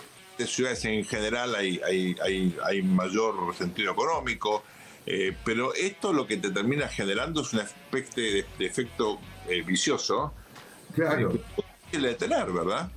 ciudades 0.47 0.85
en 0.85 1.05
general 1.05 1.55
hay, 1.55 1.81
hay, 1.85 2.57
hay 2.65 2.83
mayor 2.83 3.55
sentido 3.57 3.93
económico. 3.93 4.63
Eh, 5.11 5.35
pero 5.43 5.73
esto 5.73 6.13
lo 6.13 6.27
que 6.27 6.37
te 6.37 6.51
termina 6.51 6.87
generando 6.87 7.41
es 7.41 7.53
de, 8.15 8.45
efecto 8.59 9.19
eh, 9.49 9.63
vicioso. 9.63 10.35
Claro. 10.95 11.33
Que 11.91 11.99
detener, 11.99 12.53
¿verdad? 12.53 12.91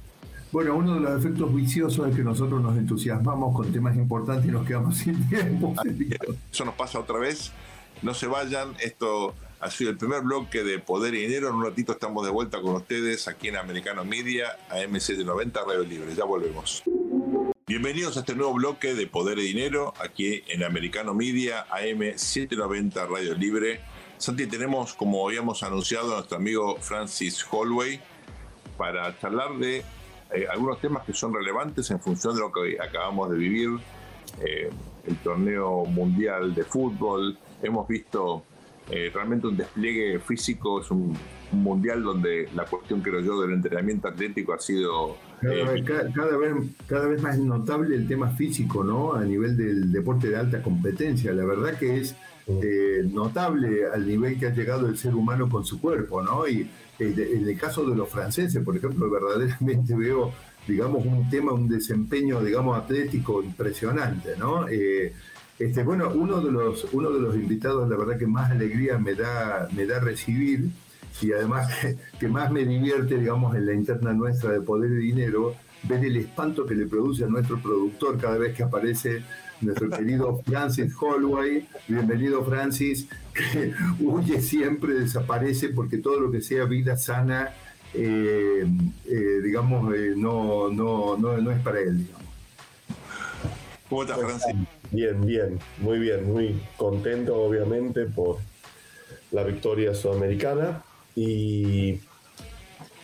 Bueno, 0.52 0.76
uno 0.76 0.96
de 0.96 1.00
los 1.00 1.18
efectos 1.18 1.56
viciosos 1.56 2.10
es 2.10 2.16
que 2.18 2.24
nosotros 2.24 2.62
nos 2.62 2.78
entusiasmamos 2.78 3.56
con 3.56 3.72
temas 3.72 3.96
importantes 3.96 4.50
y 4.50 4.52
nos 4.52 4.68
quedamos 4.68 4.98
sin 4.98 5.26
tiempo. 5.30 5.74
Eso 6.52 6.66
nos 6.66 6.76
pasa 6.76 7.00
otra 7.00 7.18
vez. 7.18 7.54
No 8.02 8.14
se 8.14 8.28
vayan. 8.28 8.76
Esto 8.82 9.34
ha 9.62 9.72
sido 9.72 9.92
el 9.92 9.98
primer 9.98 10.22
bloque 10.22 10.64
de 10.66 10.80
Poder 10.80 11.14
y 11.16 11.22
Dinero. 11.22 11.48
En 11.48 11.56
un 11.56 11.64
ratito 11.64 11.94
estamos 11.94 12.26
de 12.26 12.32
vuelta 12.32 12.62
con 12.62 12.76
ustedes 12.76 13.30
aquí 13.30 13.48
en 13.48 13.56
Americano 13.56 14.04
Media, 14.04 14.58
AM790 14.70 15.66
Radio 15.66 15.84
Libre. 15.84 16.14
Ya 16.14 16.26
volvemos. 16.26 16.84
Bienvenidos 17.68 18.18
a 18.18 18.22
este 18.22 18.36
nuevo 18.36 18.56
bloque 18.56 18.96
de 18.96 19.06
Poder 19.06 19.38
y 19.38 19.44
Dinero, 19.44 19.94
aquí 20.04 20.42
en 20.48 20.64
Americano 20.64 21.14
Media, 21.14 21.68
AM790 21.68 23.08
Radio 23.08 23.36
Libre. 23.36 23.80
Santi, 24.18 24.48
tenemos, 24.48 24.94
como 24.96 25.26
habíamos 25.28 25.62
anunciado, 25.62 26.12
a 26.12 26.16
nuestro 26.18 26.38
amigo 26.38 26.78
Francis 26.82 27.46
Holloway 27.50 28.02
para 28.78 29.18
charlar 29.20 29.58
de 29.58 29.84
eh, 30.34 30.48
algunos 30.52 30.82
temas 30.82 31.06
que 31.06 31.14
son 31.14 31.34
relevantes 31.34 31.92
en 31.92 32.00
función 32.00 32.34
de 32.34 32.42
lo 32.42 32.52
que 32.52 32.82
acabamos 32.82 33.30
de 33.30 33.38
vivir, 33.38 33.70
eh, 34.40 34.70
el 35.06 35.16
torneo 35.18 35.86
mundial 35.86 36.56
de 36.56 36.64
fútbol. 36.64 37.38
Hemos 37.62 37.88
visto 37.88 38.44
eh, 38.90 39.12
realmente 39.14 39.48
un 39.48 39.56
despliegue 39.56 40.20
físico, 40.20 40.82
es 40.82 40.90
un, 40.90 41.16
mundial 41.52 42.02
donde 42.02 42.50
la 42.56 42.66
cuestión, 42.66 43.02
creo 43.02 43.20
yo, 43.22 43.40
del 43.42 43.54
entrenamiento 43.54 44.08
atlético 44.08 44.54
ha 44.54 44.60
sido... 44.60 45.16
Eh, 45.44 45.84
cada, 46.14 46.38
vez, 46.38 46.54
cada, 46.88 47.08
vez, 47.08 47.22
más 47.22 47.38
notable 47.40 47.96
el 47.96 48.08
tema 48.08 48.30
físico, 48.30 48.84
¿no? 48.84 49.14
A 49.14 49.24
nivel 49.24 49.58
del 49.58 49.92
deporte 49.92 50.30
de 50.30 50.38
alta 50.38 50.62
competencia. 50.62 51.34
La 51.34 51.46
verdad 51.46 51.78
que 51.78 52.00
es 52.00 52.16
eh, 52.48 53.04
notable 53.10 53.86
al 53.92 54.08
nivel 54.08 54.38
que 54.40 54.48
ha 54.48 54.54
llegado 54.54 54.88
el 54.88 54.98
ser 54.98 55.16
humano 55.16 55.50
con 55.50 55.66
su 55.66 55.82
cuerpo, 55.82 56.22
¿no? 56.22 56.48
Y 56.48 56.70
en 57.00 57.48
el 57.48 57.58
caso 57.58 57.84
de 57.84 57.96
los 57.96 58.10
franceses, 58.10 58.64
por 58.64 58.78
ejemplo, 58.78 59.10
verdaderamente 59.10 59.96
veo, 59.98 60.32
digamos, 60.68 61.06
un 61.06 61.30
tema, 61.30 61.54
un 61.54 61.68
desempeño, 61.68 62.42
digamos, 62.42 62.78
atlético 62.78 63.42
impresionante, 63.42 64.36
¿no? 64.38 64.68
Este, 64.68 65.84
bueno, 65.84 66.12
uno 66.14 66.42
de 66.42 66.52
los 66.52 66.88
uno 66.92 67.12
de 67.12 67.20
los 67.20 67.36
invitados, 67.36 67.88
la 67.90 67.96
verdad 67.96 68.18
que 68.18 68.26
más 68.26 68.50
alegría 68.52 68.98
me 68.98 69.14
da 69.14 69.68
me 69.76 69.86
da 69.86 70.00
recibir 70.00 70.70
y 71.20 71.32
además 71.34 71.72
que 72.20 72.28
más 72.28 72.52
me 72.52 72.66
divierte, 72.66 73.18
digamos, 73.18 73.56
en 73.56 73.66
la 73.66 73.74
interna 73.74 74.14
nuestra 74.14 74.52
de 74.52 74.62
Poder 74.62 74.92
y 74.92 75.08
Dinero, 75.08 75.56
ver 75.84 76.06
el 76.06 76.18
espanto 76.18 76.66
que 76.66 76.76
le 76.76 76.86
produce 76.86 77.24
a 77.24 77.28
nuestro 77.28 77.60
productor 77.60 78.18
cada 78.20 78.38
vez 78.38 78.56
que 78.56 78.64
aparece 78.64 79.24
nuestro 79.62 79.90
querido 79.98 80.42
Francis 80.46 80.94
Holloway. 81.00 81.68
Bienvenido, 81.88 82.44
Francis, 82.44 83.08
que 83.34 83.74
huye 84.00 84.42
siempre, 84.42 84.94
desaparece 84.94 85.70
porque 85.70 85.98
todo 85.98 86.20
lo 86.20 86.32
que 86.32 86.42
sea 86.42 86.66
vida 86.66 86.98
sana, 86.98 87.54
eh, 87.94 88.66
eh, 89.06 89.42
digamos, 89.44 89.94
eh, 89.96 90.14
no, 90.16 90.70
no, 90.70 91.18
no, 91.18 91.38
no 91.38 91.52
es 91.52 91.60
para 91.62 91.80
él, 91.80 92.00
digamos. 92.00 92.22
¿Cómo 93.90 94.04
estás, 94.04 94.20
Francis? 94.20 94.56
Bien, 94.92 95.26
bien, 95.26 95.60
muy 95.80 96.00
bien, 96.00 96.32
muy 96.32 96.62
contento, 96.78 97.36
obviamente, 97.36 98.06
por 98.06 98.38
la 99.32 99.44
victoria 99.44 99.94
sudamericana. 99.94 100.84
Y, 101.16 102.00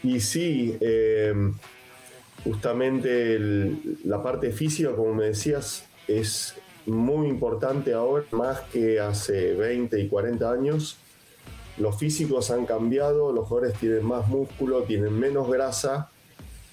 y 0.04 0.20
sí, 0.20 0.78
em, 0.80 1.54
justamente 2.44 3.40
la 4.06 4.22
parte 4.24 4.52
física, 4.52 4.96
como 4.96 5.14
me 5.14 5.26
decías, 5.26 5.86
es 6.08 6.56
muy 6.86 7.28
importante 7.28 7.94
ahora, 7.94 8.26
más 8.32 8.62
que 8.72 9.00
hace 9.00 9.54
20 9.54 10.00
y 10.00 10.08
40 10.08 10.52
años. 10.52 10.98
Los 11.78 11.98
físicos 11.98 12.50
han 12.50 12.66
cambiado, 12.66 13.32
los 13.32 13.48
jugadores 13.48 13.78
tienen 13.80 14.06
más 14.06 14.28
músculo, 14.28 14.84
tienen 14.84 15.20
menos 15.20 15.50
grasa, 15.50 16.10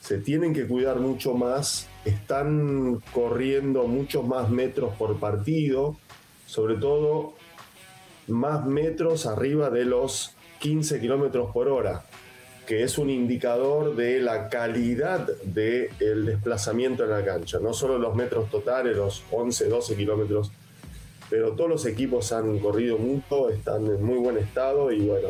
se 0.01 0.19
tienen 0.19 0.55
que 0.55 0.67
cuidar 0.67 1.01
mucho 1.01 1.35
más, 1.35 1.89
están 2.05 3.03
corriendo 3.13 3.85
muchos 3.85 4.27
más 4.27 4.51
metros 4.51 4.95
por 4.97 5.19
partido, 5.19 5.97
sobre 6.47 6.77
todo 6.77 7.35
más 8.29 8.65
metros 8.65 9.27
arriba 9.27 9.71
de 9.71 9.85
los 9.85 10.37
15 10.65 10.99
kilómetros 10.99 11.51
por 11.53 11.69
hora, 11.69 12.03
que 12.67 12.85
es 12.85 12.97
un 12.97 13.11
indicador 13.11 13.95
de 13.97 14.19
la 14.19 14.49
calidad 14.49 15.29
del 15.45 16.25
desplazamiento 16.25 17.05
en 17.05 17.11
la 17.11 17.23
cancha. 17.23 17.59
No 17.59 17.75
solo 17.75 17.99
los 17.99 18.17
metros 18.17 18.49
totales, 18.51 18.97
los 18.97 19.25
11, 19.31 19.69
12 19.69 19.95
kilómetros, 19.95 20.51
pero 21.29 21.53
todos 21.53 21.69
los 21.69 21.85
equipos 21.85 22.33
han 22.33 22.59
corrido 22.61 22.97
mucho, 22.97 23.51
están 23.51 23.85
en 23.85 24.03
muy 24.03 24.17
buen 24.17 24.39
estado 24.39 24.91
y 24.91 25.01
bueno. 25.05 25.29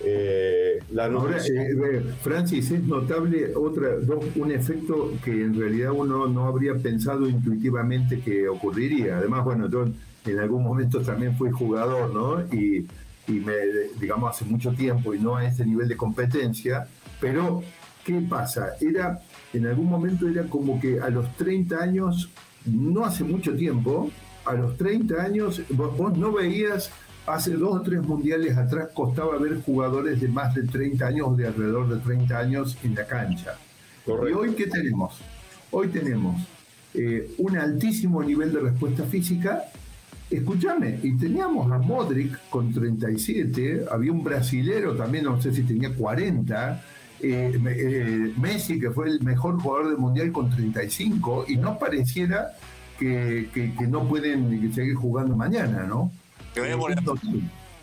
Eh, 0.00 0.78
la 0.90 1.04
Ahora, 1.04 1.36
eh, 1.36 2.02
Francis, 2.22 2.70
es 2.70 2.82
notable 2.82 3.54
otra, 3.54 3.96
un 4.36 4.52
efecto 4.52 5.12
que 5.22 5.32
en 5.32 5.58
realidad 5.58 5.92
uno 5.92 6.28
no 6.28 6.46
habría 6.46 6.74
pensado 6.76 7.28
intuitivamente 7.28 8.20
que 8.20 8.48
ocurriría. 8.48 9.18
Además, 9.18 9.44
bueno, 9.44 9.68
yo 9.68 9.84
en 10.24 10.38
algún 10.38 10.64
momento 10.64 11.02
también 11.02 11.36
fui 11.36 11.50
jugador, 11.50 12.10
¿no? 12.14 12.40
Y 12.56 12.86
y 13.28 13.32
me, 13.32 13.54
digamos, 14.00 14.30
hace 14.30 14.44
mucho 14.44 14.72
tiempo 14.72 15.14
y 15.14 15.18
no 15.18 15.36
a 15.36 15.44
ese 15.44 15.64
nivel 15.64 15.88
de 15.88 15.96
competencia, 15.96 16.86
pero 17.20 17.62
¿qué 18.04 18.20
pasa? 18.20 18.74
Era, 18.80 19.20
en 19.52 19.66
algún 19.66 19.86
momento 19.86 20.28
era 20.28 20.44
como 20.44 20.80
que 20.80 21.00
a 21.00 21.08
los 21.10 21.34
30 21.36 21.76
años, 21.76 22.30
no 22.64 23.04
hace 23.04 23.24
mucho 23.24 23.54
tiempo, 23.54 24.10
a 24.44 24.54
los 24.54 24.76
30 24.76 25.22
años 25.22 25.62
vos, 25.70 26.16
no 26.16 26.32
veías, 26.32 26.90
hace 27.26 27.54
dos 27.54 27.80
o 27.80 27.82
tres 27.82 28.02
mundiales 28.02 28.56
atrás 28.56 28.90
costaba 28.94 29.36
ver 29.38 29.60
jugadores 29.62 30.20
de 30.20 30.28
más 30.28 30.54
de 30.54 30.62
30 30.62 31.06
años, 31.06 31.36
de 31.36 31.48
alrededor 31.48 31.88
de 31.88 32.00
30 32.00 32.38
años 32.38 32.78
en 32.84 32.94
la 32.94 33.06
cancha. 33.06 33.58
¿Y 34.06 34.32
hoy 34.32 34.54
qué 34.54 34.68
tenemos? 34.68 35.20
Hoy 35.72 35.88
tenemos 35.88 36.40
eh, 36.94 37.34
un 37.38 37.58
altísimo 37.58 38.22
nivel 38.22 38.52
de 38.52 38.60
respuesta 38.60 39.02
física 39.02 39.64
Escúchame, 40.28 40.98
y 41.02 41.16
teníamos 41.16 41.70
a 41.70 41.78
Modric 41.78 42.48
con 42.50 42.72
37, 42.72 43.84
había 43.90 44.10
un 44.10 44.24
brasilero 44.24 44.96
también, 44.96 45.24
no 45.24 45.40
sé 45.40 45.54
si 45.54 45.62
tenía 45.62 45.94
40, 45.94 46.82
eh, 47.20 47.60
eh, 47.64 48.32
Messi, 48.36 48.80
que 48.80 48.90
fue 48.90 49.08
el 49.08 49.20
mejor 49.22 49.60
jugador 49.60 49.88
del 49.88 49.98
mundial 49.98 50.32
con 50.32 50.50
35, 50.50 51.44
y 51.48 51.56
no 51.56 51.78
pareciera 51.78 52.56
que, 52.98 53.48
no 53.88 54.08
pueden 54.08 54.74
seguir 54.74 54.96
jugando 54.96 55.36
mañana, 55.36 55.84
¿no? 55.84 56.10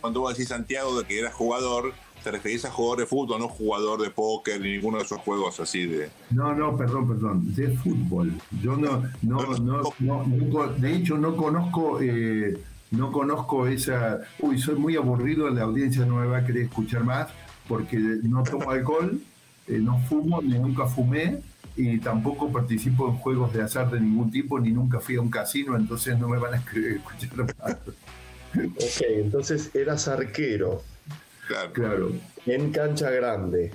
Cuando 0.02 0.20
vos 0.20 0.34
decís 0.34 0.50
Santiago 0.50 1.00
de 1.00 1.08
que 1.08 1.20
era 1.20 1.32
jugador, 1.32 1.94
te 2.24 2.32
referís 2.32 2.64
a 2.66 2.72
jugador 2.72 3.00
de 3.00 3.06
fútbol, 3.06 3.40
no 3.40 3.50
jugador 3.50 4.02
de 4.02 4.10
póker 4.10 4.62
ni 4.62 4.74
ninguno 4.74 4.98
de 4.98 5.04
esos 5.04 5.20
juegos 5.20 5.60
así 5.60 5.86
de. 5.86 6.10
No, 6.32 6.56
no, 6.56 6.76
perdón, 6.78 7.08
perdón, 7.08 7.54
de 7.54 7.70
fútbol. 7.70 8.32
Yo 8.62 8.78
no, 8.78 9.04
no, 9.22 9.58
no, 9.60 9.94
no, 10.00 10.68
de 10.78 10.96
hecho 10.96 11.18
no 11.18 11.36
conozco, 11.36 12.00
eh, 12.02 12.58
no 12.92 13.12
conozco 13.12 13.68
esa. 13.68 14.22
Uy, 14.40 14.58
soy 14.58 14.76
muy 14.76 14.96
aburrido, 14.96 15.50
la 15.50 15.64
audiencia 15.64 16.06
no 16.06 16.16
me 16.16 16.28
va 16.28 16.38
a 16.38 16.46
querer 16.46 16.64
escuchar 16.64 17.04
más 17.04 17.28
porque 17.68 17.98
no 17.98 18.44
tomo 18.44 18.72
alcohol, 18.72 19.20
eh, 19.68 19.80
no 19.80 20.00
fumo 20.00 20.42
ni 20.42 20.58
nunca 20.58 20.86
fumé 20.88 21.42
y 21.76 21.98
tampoco 21.98 22.52
participo 22.52 23.10
en 23.10 23.16
juegos 23.16 23.54
de 23.54 23.64
azar 23.64 23.90
de 23.90 24.00
ningún 24.00 24.32
tipo 24.32 24.60
ni 24.60 24.72
nunca 24.72 25.00
fui 25.00 25.16
a 25.16 25.22
un 25.22 25.30
casino, 25.30 25.76
entonces 25.76 26.18
no 26.18 26.30
me 26.30 26.38
van 26.38 26.54
a 26.54 26.58
escuchar 26.58 27.56
más. 27.60 27.78
Ok, 28.56 29.02
entonces 29.10 29.74
eras 29.74 30.08
arquero. 30.08 30.84
Claro. 31.74 32.12
En 32.46 32.72
cancha 32.72 33.10
grande. 33.10 33.72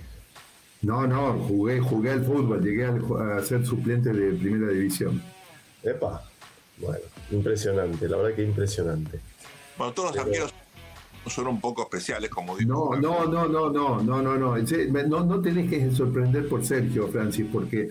No, 0.83 1.07
no, 1.07 1.33
jugué, 1.33 1.81
jugué 1.81 2.11
al 2.11 2.25
fútbol, 2.25 2.63
llegué 2.63 2.85
a, 2.85 3.43
ser 3.43 3.67
suplente 3.67 4.13
de 4.13 4.33
primera 4.35 4.73
división. 4.73 5.21
Epa, 5.83 6.23
bueno, 6.79 7.05
impresionante, 7.31 8.09
la 8.09 8.17
verdad 8.17 8.37
que 8.37 8.45
impresionante. 8.45 9.19
Bueno, 9.77 9.93
todos 9.93 10.15
los 10.15 10.25
arqueros 10.25 10.55
son 11.27 11.49
un 11.49 11.61
poco 11.61 11.83
especiales, 11.83 12.31
como 12.31 12.57
digo. 12.57 12.97
No, 12.97 13.27
no, 13.27 13.27
no, 13.27 13.49
no, 13.49 13.71
no, 13.71 14.03
no, 14.03 14.23
no, 14.23 14.39
no, 14.39 15.25
no, 15.25 15.41
tenés 15.41 15.69
que 15.69 15.91
sorprender 15.91 16.49
por 16.49 16.65
Sergio, 16.65 17.09
Francis, 17.09 17.47
porque 17.53 17.91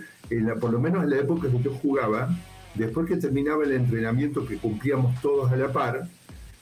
por 0.59 0.71
lo 0.71 0.79
menos 0.79 1.03
en 1.03 1.09
la 1.09 1.17
época 1.17 1.49
que 1.49 1.61
yo 1.61 1.73
jugaba, 1.81 2.29
después 2.75 3.07
que 3.07 3.17
terminaba 3.17 3.63
el 3.65 3.73
entrenamiento 3.73 4.45
que 4.45 4.57
cumplíamos 4.57 5.19
todos 5.21 5.51
a 5.51 5.57
la 5.57 5.71
par, 5.71 6.07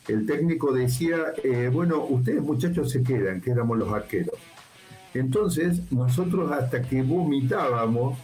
el 0.08 0.26
técnico 0.26 0.72
decía, 0.72 1.34
eh, 1.44 1.70
bueno, 1.72 2.06
ustedes 2.06 2.42
muchachos 2.42 2.92
se 2.92 3.04
quedan, 3.04 3.42
que 3.42 3.52
éramos 3.52 3.78
los 3.78 3.92
arqueros. 3.92 4.36
Entonces, 5.14 5.92
nosotros 5.92 6.52
hasta 6.52 6.82
que 6.82 7.02
vomitábamos, 7.02 8.18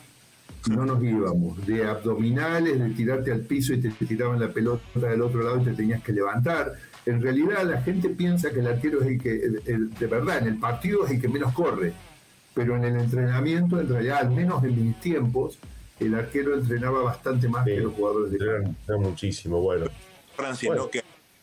no 0.70 0.86
nos 0.86 1.04
íbamos. 1.04 1.66
De 1.66 1.86
abdominales, 1.86 2.80
de 2.80 2.90
tirarte 2.90 3.32
al 3.32 3.42
piso 3.42 3.74
y 3.74 3.82
te 3.82 3.90
tiraban 4.06 4.40
la 4.40 4.50
pelota 4.50 5.00
del 5.00 5.22
otro 5.22 5.42
lado 5.42 5.62
y 5.62 5.66
te 5.66 5.74
tenías 5.74 6.04
que 6.04 6.12
levantar. 6.12 6.74
En 7.06 7.22
realidad 7.22 7.64
la 7.64 7.82
gente 7.82 8.10
piensa 8.10 8.52
que 8.52 8.60
el 8.60 8.68
arquero 8.68 9.02
es 9.02 9.08
el 9.08 9.22
que, 9.22 9.32
de 9.32 10.08
verdad, 10.08 10.40
en 10.40 10.50
el 10.50 10.60
partido 10.60 11.06
es 11.06 11.12
el 11.12 11.22
que 11.22 11.28
menos 11.28 11.54
corre. 11.54 11.94
Pero 12.54 12.76
en 12.76 12.84
el 12.84 12.98
entrenamiento, 12.98 13.80
en 13.80 13.88
realidad, 13.88 14.20
al 14.20 14.32
menos 14.32 14.64
en 14.64 14.86
mis 14.86 15.00
tiempos, 15.00 15.58
el 16.00 16.14
arquero 16.14 16.56
entrenaba 16.56 17.02
bastante 17.02 17.48
más 17.48 17.64
que 17.64 17.78
los 17.78 17.94
jugadores 17.94 18.32
de 18.34 18.40
campo. 18.40 19.00
muchísimo, 19.00 19.62
bueno. 19.62 19.86
Francia, 20.36 20.76
¿no? 20.76 20.90
Que 20.90 21.00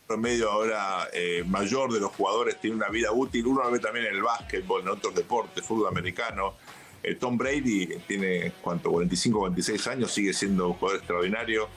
promedio 0.08 0.50
ahora 0.50 1.08
eh, 1.12 1.44
mayor 1.46 1.92
de 1.92 2.00
los 2.00 2.10
jugadores 2.12 2.58
tiene 2.58 2.76
una 2.76 2.88
vida 2.88 3.12
útil. 3.12 3.46
Uno 3.46 3.62
lo 3.62 3.70
ve 3.70 3.78
también 3.78 4.06
en 4.06 4.16
el 4.16 4.22
básquetbol, 4.22 4.80
en 4.80 4.88
otros 4.88 5.14
deportes, 5.14 5.62
fútbol 5.62 5.86
americano. 5.86 6.54
Eh, 7.02 7.14
Tom 7.16 7.36
Brady 7.36 7.98
tiene, 8.06 8.54
¿cuánto? 8.62 8.90
45, 8.90 9.42
26 9.42 9.86
años, 9.86 10.10
sigue 10.10 10.32
siendo 10.32 10.68
un 10.68 10.74
jugador 10.74 10.98
extraordinario. 10.98 11.68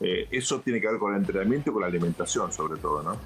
Eh, 0.00 0.26
eso 0.30 0.60
tiene 0.60 0.80
que 0.80 0.88
ver 0.88 0.98
con 0.98 1.12
el 1.12 1.20
entrenamiento 1.20 1.70
y 1.70 1.72
con 1.74 1.82
la 1.82 1.88
alimentación, 1.88 2.52
sobre 2.52 2.80
todo, 2.80 3.02
¿no? 3.02 3.16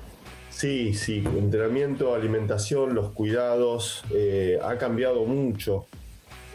Sí, 0.50 0.92
sí, 0.92 1.22
entrenamiento, 1.24 2.14
alimentación, 2.14 2.94
los 2.94 3.12
cuidados, 3.12 4.02
ha 4.64 4.76
cambiado 4.76 5.24
mucho. 5.24 5.86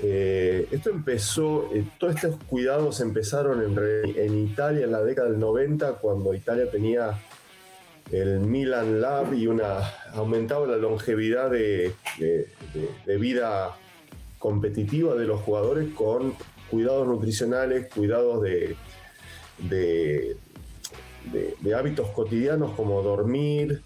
esto 0.01 0.89
empezó, 0.89 1.69
todos 1.97 2.15
estos 2.15 2.35
cuidados 2.47 2.99
empezaron 2.99 3.63
en, 3.63 4.17
en 4.17 4.39
Italia 4.45 4.83
en 4.83 4.91
la 4.91 5.01
década 5.01 5.29
del 5.29 5.39
90, 5.39 5.99
cuando 5.99 6.33
Italia 6.33 6.69
tenía 6.69 7.17
el 8.11 8.39
Milan 8.41 9.01
Lab 9.01 9.33
y 9.33 9.47
una 9.47 9.79
aumentaba 10.13 10.67
la 10.67 10.77
longevidad 10.77 11.49
de, 11.49 11.93
vida 13.19 13.75
competitiva 14.39 15.15
de 15.15 15.25
los 15.25 15.41
jugadores 15.41 15.89
con 15.93 16.35
cuidados 16.69 17.07
nutricionales, 17.07 17.87
cuidados 17.93 18.41
de, 18.43 18.75
de, 19.59 20.35
hábitos 21.75 22.09
cotidianos 22.09 22.71
como 22.75 23.01
dormir, 23.01 23.81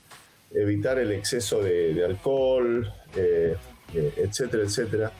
evitar 0.53 0.97
el 0.99 1.11
exceso 1.11 1.61
de, 1.61 2.03
alcohol, 2.03 2.91
eh, 3.15 3.55
eh, 3.93 4.13
etcétera, 4.17 4.63
etcétera. 4.63 5.11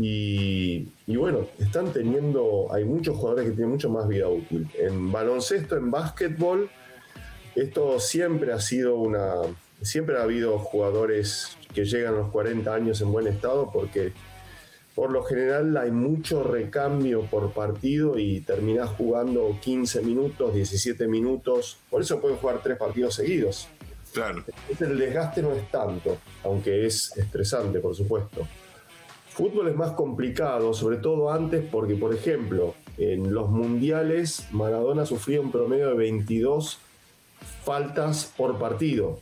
Y, 0.00 0.88
y, 1.08 1.16
bueno, 1.16 1.48
están 1.58 1.92
teniendo, 1.92 2.68
hay 2.72 2.84
muchos 2.84 3.16
jugadores 3.16 3.46
que 3.46 3.50
tienen 3.52 3.70
mucho 3.70 3.90
más 3.90 4.06
vida 4.06 4.28
útil. 4.28 4.68
En 4.78 5.10
baloncesto, 5.10 5.76
en 5.76 5.90
básquetbol, 5.90 6.70
esto 7.60 7.98
siempre 8.00 8.52
ha 8.52 8.60
sido 8.60 8.96
una. 8.96 9.34
Siempre 9.82 10.18
ha 10.18 10.22
habido 10.22 10.58
jugadores 10.58 11.56
que 11.72 11.84
llegan 11.84 12.14
a 12.14 12.18
los 12.18 12.30
40 12.30 12.74
años 12.74 13.00
en 13.00 13.12
buen 13.12 13.28
estado 13.28 13.70
porque 13.72 14.12
por 14.98 15.12
lo 15.12 15.22
general 15.22 15.76
hay 15.76 15.92
mucho 15.92 16.42
recambio 16.42 17.22
por 17.22 17.52
partido 17.52 18.18
y 18.18 18.40
terminás 18.40 18.90
jugando 18.90 19.56
15 19.60 20.02
minutos, 20.02 20.52
17 20.54 21.06
minutos. 21.06 21.78
Por 21.88 22.02
eso 22.02 22.20
pueden 22.20 22.38
jugar 22.38 22.60
tres 22.64 22.76
partidos 22.76 23.14
seguidos. 23.14 23.68
Claro. 24.12 24.44
El 24.80 24.98
desgaste 24.98 25.42
no 25.42 25.52
es 25.52 25.70
tanto, 25.70 26.18
aunque 26.42 26.86
es 26.86 27.16
estresante, 27.16 27.78
por 27.78 27.94
supuesto. 27.94 28.48
Fútbol 29.28 29.68
es 29.68 29.76
más 29.76 29.92
complicado, 29.92 30.74
sobre 30.74 30.96
todo 30.96 31.30
antes, 31.30 31.64
porque, 31.70 31.94
por 31.94 32.12
ejemplo, 32.12 32.74
en 32.96 33.32
los 33.32 33.48
mundiales 33.50 34.48
Maradona 34.50 35.06
sufría 35.06 35.40
un 35.40 35.52
promedio 35.52 35.90
de 35.90 35.94
22 35.94 36.80
faltas 37.64 38.32
por 38.36 38.58
partido. 38.58 39.20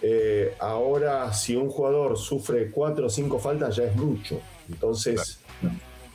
Eh, 0.00 0.56
ahora, 0.58 1.32
si 1.32 1.54
un 1.54 1.70
jugador 1.70 2.18
sufre 2.18 2.70
cuatro 2.70 3.06
o 3.06 3.10
cinco 3.10 3.38
faltas, 3.38 3.76
ya 3.76 3.84
es 3.84 3.94
mucho. 3.94 4.40
Entonces, 4.68 5.38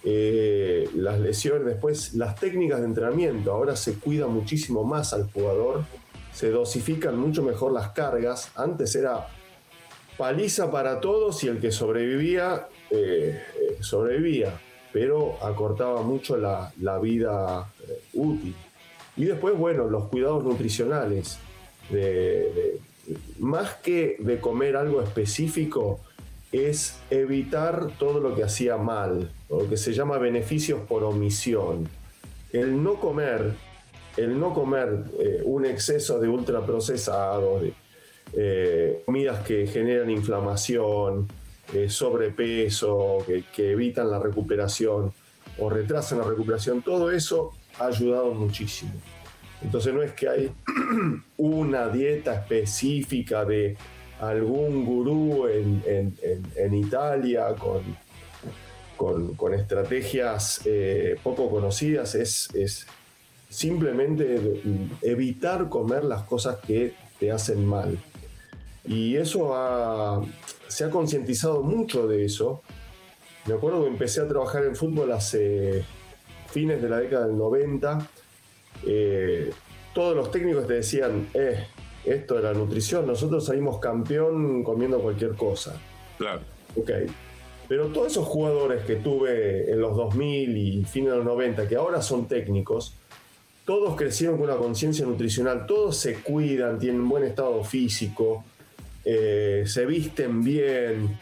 eh, 0.03 0.89
las 0.95 1.19
lesiones, 1.19 1.65
después, 1.65 2.13
las 2.13 2.36
técnicas 2.36 2.81
de 2.81 2.86
entrenamiento, 2.86 3.51
ahora 3.51 3.75
se 3.75 3.95
cuida 3.95 4.27
muchísimo 4.27 4.83
más 4.83 5.13
al 5.13 5.31
jugador, 5.31 5.86
se 6.33 6.51
dosifican 6.51 7.17
mucho 7.17 7.43
mejor 7.43 7.71
las 7.71 7.91
cargas. 7.91 8.51
Antes 8.55 8.93
era 8.95 9.27
paliza 10.17 10.69
para 10.69 10.99
todos 10.99 11.43
y 11.43 11.47
el 11.47 11.60
que 11.60 11.71
sobrevivía, 11.71 12.67
eh, 12.89 13.41
sobrevivía, 13.79 14.60
pero 14.91 15.38
acortaba 15.41 16.01
mucho 16.01 16.36
la, 16.36 16.73
la 16.81 16.99
vida 16.99 17.71
útil. 18.13 18.53
Y 19.17 19.25
después, 19.25 19.58
bueno, 19.58 19.89
los 19.89 20.06
cuidados 20.06 20.43
nutricionales. 20.43 21.39
más 23.39 23.75
que 23.75 24.17
de 24.19 24.39
comer 24.39 24.75
algo 24.75 25.01
específico, 25.01 26.01
es 26.51 26.97
evitar 27.10 27.91
todo 27.99 28.19
lo 28.19 28.36
que 28.36 28.43
hacía 28.43 28.77
mal, 28.77 29.32
lo 29.49 29.67
que 29.69 29.77
se 29.77 29.93
llama 29.93 30.17
beneficios 30.17 30.82
por 30.88 31.03
omisión. 31.03 31.88
El 32.51 32.82
no 32.82 32.95
comer, 32.95 33.53
el 34.15 34.39
no 34.39 34.53
comer 34.53 35.03
eh, 35.19 35.41
un 35.43 35.65
exceso 35.65 36.19
de 36.19 36.30
ultraprocesados, 36.30 37.63
eh, 38.34 39.03
comidas 39.06 39.45
que 39.45 39.67
generan 39.67 40.10
inflamación, 40.10 41.27
eh, 41.73 41.89
sobrepeso, 41.89 43.23
que, 43.25 43.43
que 43.53 43.71
evitan 43.71 44.10
la 44.10 44.19
recuperación 44.19 45.12
o 45.60 45.69
retrasan 45.69 46.19
la 46.19 46.25
recuperación, 46.25 46.82
todo 46.82 47.12
eso 47.12 47.53
ha 47.79 47.87
ayudado 47.87 48.33
muchísimo. 48.33 48.93
Entonces 49.61 49.93
no 49.93 50.01
es 50.03 50.11
que 50.13 50.29
hay 50.29 50.51
una 51.37 51.89
dieta 51.89 52.35
específica 52.35 53.43
de 53.45 53.75
algún 54.19 54.85
gurú 54.85 55.47
en, 55.47 56.75
Italia 56.75 57.55
con, 57.55 59.35
con, 59.35 59.53
estrategias 59.53 60.61
eh, 60.65 61.17
poco 61.23 61.49
conocidas, 61.49 62.15
es, 62.15 62.49
es 62.53 62.87
simplemente 63.49 64.61
evitar 65.01 65.69
comer 65.69 66.03
las 66.03 66.23
cosas 66.23 66.57
que 66.65 66.93
te 67.19 67.31
hacen 67.31 67.65
mal. 67.65 67.97
Y 68.85 69.17
eso 69.17 70.25
se 70.67 70.85
ha 70.85 70.89
concientizado 70.89 71.61
mucho 71.61 72.07
de 72.07 72.25
eso. 72.25 72.61
Me 73.45 73.53
acuerdo 73.53 73.83
que 73.83 73.89
empecé 73.89 74.21
a 74.21 74.27
trabajar 74.27 74.63
en 74.63 74.75
fútbol 74.75 75.11
hace 75.11 75.83
fines 76.47 76.81
de 76.81 76.89
la 76.89 76.99
década 76.99 77.27
del 77.27 77.38
90. 77.38 78.10
Eh, 78.86 79.51
todos 79.93 80.15
los 80.15 80.31
técnicos 80.31 80.67
te 80.67 80.73
decían, 80.73 81.27
eh, 81.33 81.65
esto 82.05 82.36
de 82.36 82.43
la 82.43 82.53
nutrición, 82.53 83.05
nosotros 83.05 83.45
salimos 83.45 83.79
campeón 83.79 84.63
comiendo 84.63 84.99
cualquier 84.99 85.31
cosa. 85.36 85.79
Claro. 86.17 86.41
Ok. 86.75 86.91
Pero 87.67 87.88
todos 87.88 88.07
esos 88.07 88.25
jugadores 88.25 88.86
que 88.86 88.95
tuve 88.95 89.69
en 89.71 89.81
los 89.81 89.95
2000 89.97 90.57
y 90.57 90.86
fines 90.86 91.12
de 91.12 91.17
los 91.17 91.25
90, 91.25 91.67
que 91.67 91.75
ahora 91.75 92.01
son 92.01 92.27
técnicos, 92.27 92.95
todos 93.65 93.97
crecieron 93.97 94.38
con 94.38 94.49
una 94.49 94.57
conciencia 94.57 95.05
nutricional, 95.05 95.65
todos 95.65 95.97
se 95.97 96.21
cuidan, 96.21 96.79
tienen 96.79 97.10
buen 97.10 97.25
estado 97.25 97.62
físico, 97.65 98.45
eh, 99.03 99.63
se 99.65 99.86
visten 99.86 100.41
bien, 100.41 101.19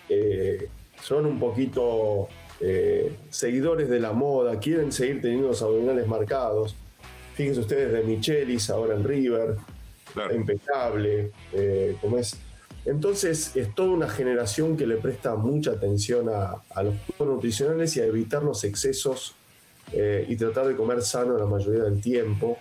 son 1.02 1.26
un 1.26 1.40
poquito 1.40 2.28
eh, 2.62 3.18
seguidores 3.30 3.90
de 3.90 4.00
la 4.00 4.14
moda, 4.14 4.60
quieren 4.60 4.92
seguir 4.92 5.22
teniendo 5.22 5.50
los 5.50 5.62
abdominales 5.62 6.08
marcados. 6.08 6.76
Fíjense 7.34 7.60
ustedes 7.60 7.92
de 7.92 8.04
Michelis, 8.04 8.70
ahora 8.70 8.96
en 8.96 9.04
River, 9.04 9.58
impecable, 10.34 11.32
eh, 11.52 11.98
como 12.00 12.18
es. 12.18 12.38
Entonces 12.86 13.56
es 13.56 13.74
toda 13.74 13.90
una 13.90 14.08
generación 14.08 14.78
que 14.78 14.86
le 14.86 14.98
presta 14.98 15.36
mucha 15.36 15.72
atención 15.72 16.30
a, 16.30 16.62
los 16.84 16.96
productos 16.96 17.28
nutricionales 17.28 17.98
y 17.98 18.02
a 18.02 18.06
evitar 18.06 18.44
los 18.44 18.64
excesos 18.64 19.36
eh, 19.92 20.26
y 20.30 20.36
tratar 20.36 20.68
de 20.68 20.76
comer 20.76 21.02
sano 21.02 21.38
la 21.38 21.48
mayoría 21.48 21.84
del 21.84 22.00
tiempo, 22.00 22.58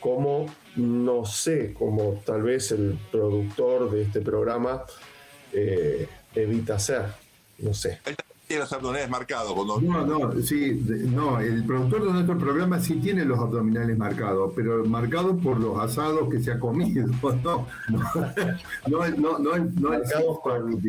como 0.00 0.46
no 0.76 1.26
sé, 1.26 1.74
como 1.74 2.22
tal 2.24 2.42
vez 2.42 2.70
el 2.70 2.98
productor 3.10 3.90
de 3.90 4.02
este 4.02 4.20
programa 4.20 4.84
evita 6.34 6.74
hacer, 6.74 7.06
no 7.58 7.72
sé. 7.74 7.98
Tiene 8.46 8.62
los 8.62 8.72
abdominales 8.72 9.10
marcados. 9.10 9.52
Cuando... 9.52 9.80
No, 9.80 10.06
no, 10.06 10.40
sí, 10.40 10.80
no, 11.12 11.40
el 11.40 11.64
productor 11.64 12.06
de 12.06 12.12
nuestro 12.12 12.38
programa 12.38 12.80
sí 12.80 12.94
tiene 12.96 13.24
los 13.24 13.38
abdominales 13.38 13.98
marcados, 13.98 14.52
pero 14.54 14.84
marcados 14.84 15.42
por 15.42 15.58
los 15.58 15.78
asados 15.78 16.28
que 16.30 16.40
se 16.40 16.52
ha 16.52 16.60
comido, 16.60 17.06
no, 17.42 17.66
no, 17.90 19.08
no, 19.08 19.38
no, 19.38 19.58
no, 19.58 19.88
marcados 19.90 20.40
con, 20.40 20.80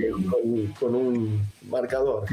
con, 0.79 0.95
un 0.95 1.41
marcador. 1.69 2.25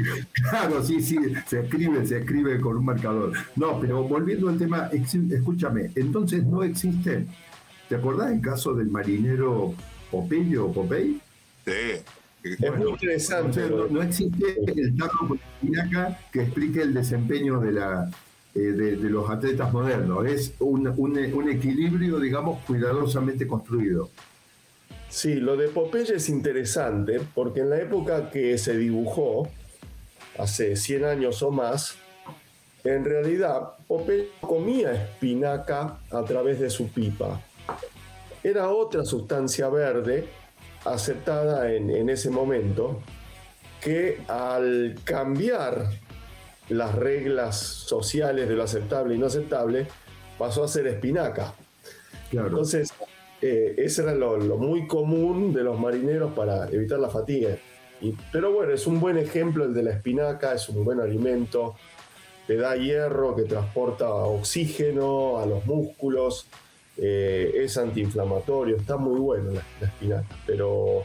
Claro, 0.49 0.83
sí, 0.83 1.01
sí, 1.01 1.17
se 1.47 1.61
escribe, 1.61 2.05
se 2.05 2.19
escribe 2.19 2.59
con 2.61 2.77
un 2.77 2.85
marcador. 2.85 3.33
No, 3.55 3.79
pero 3.79 4.03
volviendo 4.03 4.49
al 4.49 4.57
tema, 4.57 4.89
escúchame, 4.91 5.91
entonces 5.95 6.43
no 6.45 6.63
existe, 6.63 7.25
¿te 7.89 7.95
acordás 7.95 8.31
el 8.31 8.41
caso 8.41 8.75
del 8.75 8.89
marinero 8.89 9.73
Popello 10.11 10.67
o 10.67 10.71
Popey? 10.73 11.19
Sí. 11.65 12.03
Es 12.45 12.77
muy 12.77 12.91
interesante. 12.91 13.67
no, 13.89 14.01
existe 14.03 14.55
el 14.67 14.95
tarro 14.95 15.27
con 15.27 15.39
espinaca 15.39 16.19
que 16.31 16.43
explique 16.43 16.81
el 16.83 16.93
desempeño 16.93 17.59
de, 17.59 17.71
la, 17.71 18.11
eh, 18.53 18.59
de, 18.59 19.09
los 19.09 19.27
atletas 19.29 19.73
modernos. 19.73 20.27
Es 20.27 20.53
un, 20.59 20.87
un, 20.95 21.49
equilibrio, 21.49 22.19
digamos, 22.19 22.63
cuidadosamente 22.65 23.47
construido. 23.47 24.11
Sí, 25.09 25.35
lo 25.35 25.57
de 25.57 25.69
Popeye 25.69 26.17
es 26.17 26.29
interesante 26.29 27.19
porque 27.33 27.61
en 27.61 27.71
la 27.71 27.79
época 27.79 28.29
que 28.29 28.57
se 28.59 28.77
dibujó, 28.77 29.49
hace 30.37 30.75
100 30.75 31.05
años 31.05 31.41
o 31.41 31.49
más, 31.49 31.95
en 32.83 33.05
realidad 33.05 33.71
Popeye 33.87 34.29
comía 34.39 34.91
espinaca 34.93 35.97
a 36.11 36.23
través 36.23 36.59
de 36.59 36.69
su 36.69 36.89
pipa. 36.89 37.41
Era 38.43 38.69
otra 38.69 39.03
sustancia 39.03 39.67
verde 39.69 40.29
aceptada 40.85 41.71
en, 41.73 42.09
ese 42.09 42.29
momento 42.29 43.01
que 43.81 44.21
al 44.27 44.95
cambiar 45.03 45.89
las 46.69 46.95
reglas 46.95 47.57
sociales 47.57 48.47
de 48.47 48.55
lo 48.55 48.63
aceptable 48.63 49.15
y 49.15 49.17
no 49.17 49.27
aceptable, 49.27 49.87
pasó 50.37 50.63
a 50.63 50.67
ser 50.67 50.87
espinaca. 50.87 51.53
Entonces, 52.31 52.91
eh, 53.41 53.75
ese 53.77 54.03
era 54.03 54.15
lo, 54.15 54.37
muy 54.57 54.87
común 54.87 55.53
de 55.53 55.63
los 55.63 55.79
marineros 55.79 56.33
para 56.33 56.67
evitar 56.69 56.99
la 56.99 57.09
fatiga. 57.09 57.57
Y, 58.01 58.15
pero 58.31 58.51
bueno, 58.51 58.73
es 58.73 58.87
un 58.87 58.99
buen 58.99 59.17
ejemplo 59.17 59.65
el 59.65 59.73
de 59.73 59.83
la 59.83 59.91
espinaca, 59.91 60.53
es 60.53 60.67
un 60.69 60.83
buen 60.83 60.99
alimento, 60.99 61.75
te 62.47 62.57
da 62.57 62.75
hierro 62.75 63.35
que 63.35 63.43
transporta 63.43 64.09
oxígeno 64.09 65.39
a 65.39 65.45
los 65.45 65.65
músculos, 65.65 66.47
eh, 66.97 67.51
es 67.55 67.77
antiinflamatorio, 67.77 68.77
está 68.77 68.97
muy 68.97 69.19
bueno 69.19 69.51
la, 69.51 69.87
espinaca, 69.87 70.37
pero 70.45 71.03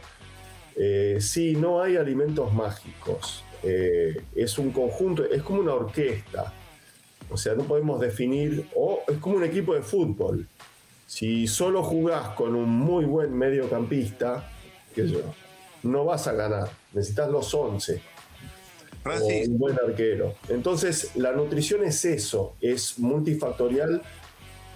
eh, 0.75 1.17
sí, 1.19 1.55
no 1.55 1.81
hay 1.81 1.97
alimentos 1.97 2.53
mágicos. 2.53 3.43
Eh, 3.63 4.21
es 4.35 4.57
un 4.57 4.71
conjunto, 4.71 5.25
es 5.25 5.43
como 5.43 5.59
una 5.59 5.73
orquesta. 5.73 6.53
O 7.29 7.37
sea, 7.37 7.55
no 7.55 7.63
podemos 7.63 7.99
definir, 7.99 8.67
o 8.75 9.01
es 9.07 9.17
como 9.17 9.37
un 9.37 9.43
equipo 9.43 9.73
de 9.73 9.81
fútbol. 9.81 10.47
Si 11.07 11.45
solo 11.47 11.83
jugás 11.83 12.29
con 12.35 12.55
un 12.55 12.69
muy 12.69 13.05
buen 13.05 13.37
mediocampista, 13.37 14.49
qué 14.95 15.07
yo, 15.07 15.21
no 15.83 16.05
vas 16.05 16.27
a 16.27 16.33
ganar. 16.33 16.69
Necesitas 16.93 17.29
los 17.29 17.53
11. 17.53 18.01
O 19.03 19.25
un 19.25 19.57
buen 19.57 19.77
arquero. 19.79 20.35
Entonces, 20.47 21.15
la 21.15 21.31
nutrición 21.31 21.83
es 21.83 22.05
eso, 22.05 22.55
es 22.61 22.99
multifactorial 22.99 24.01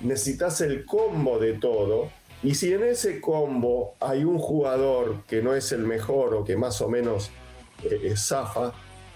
necesitas 0.02 0.62
el 0.62 0.86
combo 0.86 1.40
de 1.40 1.54
todo. 1.54 2.10
Y 2.44 2.56
si 2.56 2.74
en 2.74 2.84
ese 2.84 3.20
combo 3.22 3.96
hay 4.00 4.24
un 4.24 4.38
jugador 4.38 5.24
que 5.28 5.42
no 5.42 5.56
es 5.56 5.72
el 5.72 5.84
mejor 5.84 6.34
o 6.36 6.44
que 6.44 6.56
más 6.56 6.82
o 6.82 6.90
menos 6.90 7.32
eh, 7.84 8.00
eh, 8.04 8.14
zafa, 8.16 8.74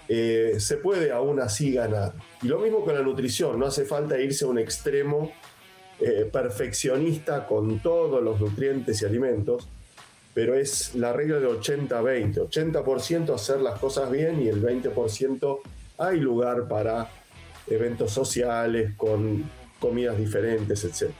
eh, 0.08 0.56
se 0.58 0.78
puede 0.78 1.12
aún 1.12 1.40
así 1.40 1.72
ganar. 1.72 2.14
Y 2.42 2.48
lo 2.48 2.58
mismo 2.58 2.84
con 2.84 2.94
la 2.94 3.02
nutrición, 3.02 3.58
no 3.58 3.66
hace 3.66 3.84
falta 3.84 4.18
irse 4.18 4.44
a 4.44 4.48
un 4.48 4.58
extremo 4.58 5.32
perfeccionista 6.32 7.46
con 7.46 7.80
todos 7.80 8.22
los 8.22 8.40
nutrientes 8.40 9.02
y 9.02 9.04
alimentos, 9.04 9.68
pero 10.32 10.54
es 10.54 10.94
la 10.94 11.12
regla 11.12 11.38
de 11.38 11.46
80-20. 11.46 12.48
80%, 12.48 13.34
hacer 13.34 13.60
las 13.60 13.78
cosas 13.78 14.10
bien 14.10 14.40
y 14.40 14.48
el 14.48 14.62
20% 14.62 15.58
hay 15.98 16.18
lugar 16.18 16.66
para 16.68 17.10
eventos 17.66 18.12
sociales 18.12 18.94
con 18.96 19.44
comidas 19.80 20.16
diferentes, 20.16 20.84
etc. 20.84 21.12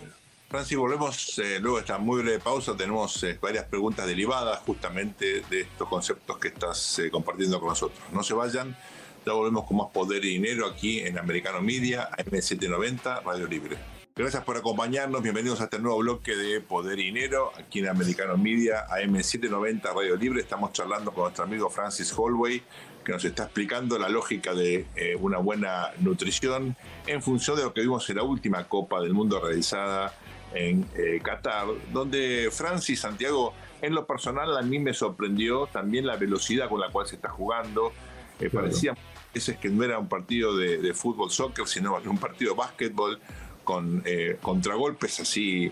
Francis, 0.49 0.77
volvemos 0.77 1.39
eh, 1.39 1.59
luego 1.61 1.77
de 1.77 1.83
esta 1.83 1.99
muy 1.99 2.23
breve 2.23 2.39
pausa. 2.39 2.77
Tenemos 2.77 3.23
eh, 3.23 3.39
varias 3.41 3.65
preguntas 3.65 4.07
derivadas 4.07 4.59
justamente 4.61 5.43
de 5.49 5.61
estos 5.63 5.89
conceptos 5.89 6.39
que 6.39 6.49
estás 6.49 6.99
eh, 6.99 7.11
compartiendo 7.11 7.59
con 7.59 7.71
nosotros. 7.71 8.01
No 8.13 8.23
se 8.23 8.35
vayan, 8.35 8.77
ya 9.25 9.33
volvemos 9.33 9.65
con 9.65 9.77
más 9.77 9.89
poder 9.93 10.25
y 10.25 10.31
dinero 10.31 10.67
aquí 10.67 11.01
en 11.01 11.19
Americano 11.19 11.61
Media, 11.63 12.11
AM790, 12.11 13.23
Radio 13.25 13.47
Libre. 13.47 13.77
Gracias 14.17 14.43
por 14.43 14.57
acompañarnos, 14.57 15.23
bienvenidos 15.23 15.61
a 15.61 15.65
este 15.65 15.79
nuevo 15.79 15.99
bloque 15.99 16.37
de 16.37 16.61
Poder 16.61 16.99
y 16.99 17.05
Dinero 17.05 17.53
aquí 17.57 17.79
en 17.79 17.89
Americano 17.89 18.37
Media, 18.37 18.87
AM790, 18.89 19.95
Radio 19.95 20.17
Libre. 20.17 20.43
Estamos 20.43 20.73
charlando 20.73 21.13
con 21.13 21.23
nuestro 21.23 21.45
amigo 21.45 21.71
Francis 21.71 22.13
Holway, 22.15 22.61
que 23.05 23.13
nos 23.13 23.25
está 23.25 23.45
explicando 23.45 23.99
la 23.99 24.09
lógica 24.09 24.55
de 24.55 24.87
eh, 24.95 25.17
una 25.17 25.39
buena 25.39 25.91
nutrición 26.01 26.77
en 27.07 27.23
función 27.23 27.57
de 27.57 27.65
lo 27.65 27.73
que 27.73 27.81
vimos 27.81 28.09
en 28.11 28.17
la 28.17 28.23
última 28.23 28.65
Copa 28.65 29.01
del 29.01 29.13
Mundo 29.13 29.41
realizada 29.41 30.15
en 30.55 30.87
eh, 30.97 31.21
Qatar, 31.23 31.67
donde 31.93 32.49
Francis 32.53 33.01
Santiago, 33.01 33.55
en 33.81 33.95
lo 33.95 34.07
personal, 34.07 34.57
a 34.57 34.63
mí 34.63 34.79
me 34.79 34.93
sorprendió 34.93 35.67
también 35.67 36.07
la 36.07 36.17
velocidad 36.17 36.69
con 36.69 36.81
la 36.81 36.91
cual 36.91 37.07
se 37.07 37.17
está 37.17 37.31
jugando. 37.31 37.93
Eh, 38.41 38.51
parecía 38.51 38.93
a 38.93 38.97
veces 39.33 39.59
que 39.59 39.69
no 39.69 39.85
era 39.85 39.99
un 39.99 40.09
partido 40.09 40.57
de, 40.57 40.93
fútbol, 40.95 41.31
soccer, 41.31 41.67
sino 41.67 41.97
un 42.05 42.19
partido 42.19 42.53
de 42.53 42.59
básquetbol 42.59 43.21
con 43.63 44.03
contragolpes 44.43 45.21
así. 45.21 45.71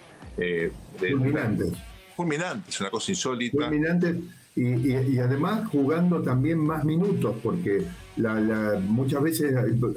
fulminantes. 0.99 1.73
Fulminantes, 2.15 2.81
una 2.81 2.91
cosa 2.91 3.11
insólita. 3.11 3.65
Fulminantes 3.65 4.17
y, 4.59 5.19
además 5.19 5.69
jugando 5.69 6.21
también 6.21 6.59
más 6.59 6.85
minutos, 6.85 7.37
porque 7.43 7.87
muchas 8.89 9.23
veces 9.23 9.55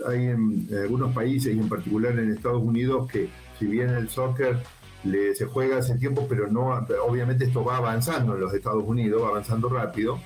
hay, 0.08 0.26
en, 0.28 0.68
algunos 0.84 1.14
países, 1.14 1.56
y 1.56 1.60
en 1.60 1.68
particular 1.68 2.18
en 2.20 2.32
Estados 2.32 2.62
Unidos, 2.62 3.10
que 3.12 3.30
si 3.58 3.66
bien 3.66 3.90
el 3.90 4.10
soccer 4.10 4.58
le, 5.04 5.34
se 5.36 5.46
juega 5.46 5.78
hace 5.78 5.98
tiempo, 5.98 6.28
pero 6.30 6.48
no, 6.48 6.86
obviamente 7.08 7.46
esto 7.46 7.64
va 7.64 7.78
avanzando 7.78 8.36
en 8.36 8.42
los 8.42 8.54
Estados 8.54 8.84
Unidos, 8.86 9.24
va 9.24 9.30
avanzando 9.30 9.68
rápido. 9.70 10.20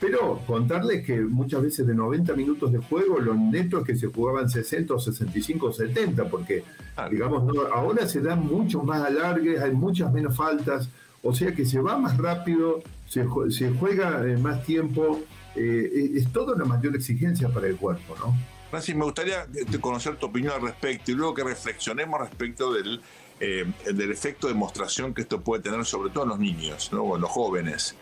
Pero 0.00 0.40
contarles 0.48 1.06
que 1.06 1.20
muchas 1.20 1.62
veces 1.62 1.86
de 1.86 1.94
90 1.94 2.34
minutos 2.34 2.72
de 2.72 2.78
juego, 2.78 3.20
los 3.20 3.36
netos 3.38 3.84
que 3.84 3.94
se 3.94 4.08
jugaban 4.08 4.50
60 4.50 4.94
o 4.94 4.98
65 4.98 5.66
o 5.66 5.72
70, 5.72 6.24
porque 6.28 6.64
digamos, 7.08 7.56
ahora 7.72 8.08
se 8.08 8.20
dan 8.20 8.44
muchos 8.44 8.82
más 8.82 9.06
alargues, 9.06 9.60
hay 9.60 9.70
muchas 9.70 10.12
menos 10.12 10.36
faltas, 10.36 10.88
o 11.22 11.34
sea 11.34 11.54
que 11.54 11.64
se 11.64 11.80
va 11.80 11.96
más 11.98 12.18
rápido, 12.18 12.82
se, 13.08 13.24
juega 13.24 14.22
en 14.24 14.42
más 14.42 14.64
tiempo, 14.64 15.20
eh, 15.54 16.12
es 16.14 16.32
toda 16.32 16.54
una 16.54 16.64
mayor 16.64 16.96
exigencia 16.96 17.48
para 17.48 17.68
el 17.68 17.76
cuerpo, 17.76 18.16
¿no? 18.18 18.34
Francis, 18.70 18.96
me 18.96 19.04
gustaría 19.04 19.46
conocer 19.80 20.16
tu 20.16 20.26
opinión 20.26 20.54
al 20.54 20.62
respecto 20.62 21.10
y 21.10 21.14
luego 21.14 21.34
que 21.34 21.44
reflexionemos 21.44 22.18
respecto 22.18 22.72
del, 22.72 23.02
eh, 23.38 23.70
del 23.84 24.10
efecto 24.10 24.46
de 24.46 24.54
demostración 24.54 25.12
que 25.12 25.20
esto 25.20 25.42
puede 25.42 25.62
tener 25.62 25.84
sobre 25.84 26.08
todo 26.08 26.24
en 26.24 26.30
los 26.30 26.38
niños 26.38 26.90
¿no? 26.90 27.02
o 27.02 27.16
en 27.16 27.20
los 27.20 27.30
jóvenes. 27.30 27.94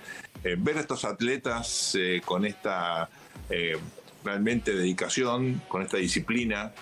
Eh, 0.44 0.54
ver 0.56 0.76
a 0.76 0.80
estos 0.80 1.04
atletas 1.04 1.98
con 2.24 2.46
esta 2.46 3.10
realmente 4.24 4.72
dedicación, 4.72 5.60
con 5.66 5.82
esta 5.82 5.96
disciplina, 5.96 6.72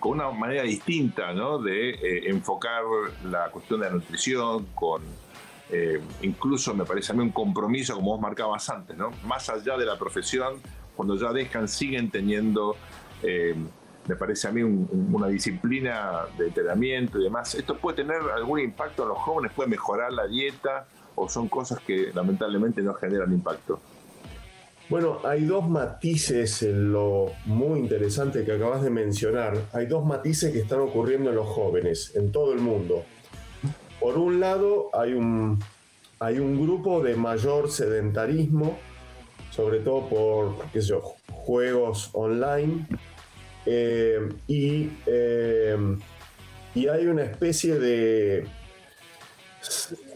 con 0.00 0.12
una 0.18 0.32
manera 0.32 0.64
distinta 0.64 1.32
¿no? 1.32 1.58
de 1.58 2.26
enfocar 2.28 2.82
la 3.24 3.52
cuestión 3.52 3.80
de 3.80 3.86
la 3.86 3.92
nutrición, 3.92 4.66
con 4.74 5.02
eh, 5.74 5.98
incluso 6.20 6.74
me 6.74 6.84
parece 6.84 7.12
a 7.12 7.14
mí 7.14 7.22
un 7.22 7.30
compromiso, 7.30 7.94
como 7.94 8.12
vos 8.12 8.20
marcabas 8.20 8.68
antes, 8.68 8.94
¿no? 8.94 9.10
Más 9.24 9.48
allá 9.48 9.78
de 9.78 9.86
la 9.86 9.98
profesión, 9.98 10.60
cuando 10.94 11.16
ya 11.16 11.32
dejan, 11.32 11.66
siguen 11.66 12.10
teniendo, 12.10 12.76
eh, 13.22 13.54
me 14.06 14.16
parece 14.16 14.48
a 14.48 14.52
mí, 14.52 14.62
una 14.62 15.28
disciplina 15.28 16.26
de 16.36 16.48
entrenamiento 16.48 17.18
y 17.18 17.24
demás. 17.24 17.54
¿Esto 17.54 17.78
puede 17.78 17.96
tener 17.96 18.20
algún 18.36 18.60
impacto 18.60 19.04
en 19.04 19.08
los 19.08 19.18
jóvenes? 19.18 19.52
¿Puede 19.56 19.70
mejorar 19.70 20.12
la 20.12 20.26
dieta? 20.26 20.86
¿O 21.14 21.26
son 21.30 21.48
cosas 21.48 21.80
que 21.80 22.10
lamentablemente 22.12 22.82
no 22.82 22.92
generan 22.92 23.32
impacto? 23.32 23.80
Bueno, 24.90 25.20
hay 25.24 25.44
dos 25.46 25.66
matices 25.66 26.62
en 26.64 26.92
lo 26.92 27.32
muy 27.46 27.78
interesante 27.80 28.44
que 28.44 28.52
acabas 28.52 28.82
de 28.82 28.90
mencionar. 28.90 29.56
Hay 29.72 29.86
dos 29.86 30.04
matices 30.04 30.52
que 30.52 30.58
están 30.58 30.80
ocurriendo 30.80 31.30
en 31.30 31.36
los 31.36 31.46
jóvenes, 31.46 32.14
en 32.14 32.30
todo 32.30 32.52
el 32.52 32.58
mundo. 32.58 33.04
Por 34.12 34.20
un 34.20 34.40
lado, 34.40 34.90
hay 34.92 35.14
un, 35.14 35.58
hay 36.20 36.38
un 36.38 36.62
grupo 36.62 37.02
de 37.02 37.16
mayor 37.16 37.70
sedentarismo, 37.70 38.78
sobre 39.50 39.78
todo 39.78 40.06
por 40.06 40.66
qué 40.70 40.80
juegos 41.30 42.10
online, 42.12 42.86
eh, 43.64 44.20
y, 44.46 44.90
eh, 45.06 45.96
y 46.74 46.88
hay 46.88 47.06
una 47.06 47.22
especie 47.22 47.78
de, 47.78 48.46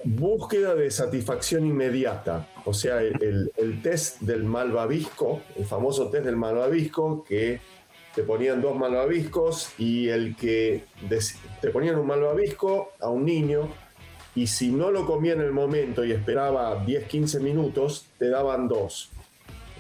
búsqueda 0.05 0.75
de 0.75 0.91
satisfacción 0.91 1.65
inmediata. 1.65 2.51
O 2.67 2.75
sea, 2.75 3.01
el, 3.01 3.81
test 3.83 4.21
del 4.21 4.45
malvavisco, 4.45 5.41
el 5.57 5.65
famoso 5.65 6.11
test 6.11 6.27
del 6.27 6.37
malvavisco, 6.37 7.25
que 7.25 7.61
te 8.15 8.25
ponían 8.25 8.61
dos 8.61 8.77
malvaviscos 8.77 9.71
y 9.79 10.11
el 10.11 10.37
que 10.37 10.85
te 11.63 11.71
ponían 11.71 11.99
un 11.99 12.07
malvavisco 12.07 12.93
a 13.01 13.09
un 13.09 13.25
niño 13.25 13.86
y 14.37 14.47
si 14.47 14.71
no 14.71 14.91
lo 14.93 15.07
comía 15.07 15.33
en 15.33 15.41
el 15.41 15.51
momento 15.51 16.05
y 16.05 16.13
esperaba 16.13 16.85
10, 16.85 17.09
15 17.09 17.41
minutos, 17.41 18.07
te 18.19 18.29
daban 18.29 18.69
dos. 18.69 19.11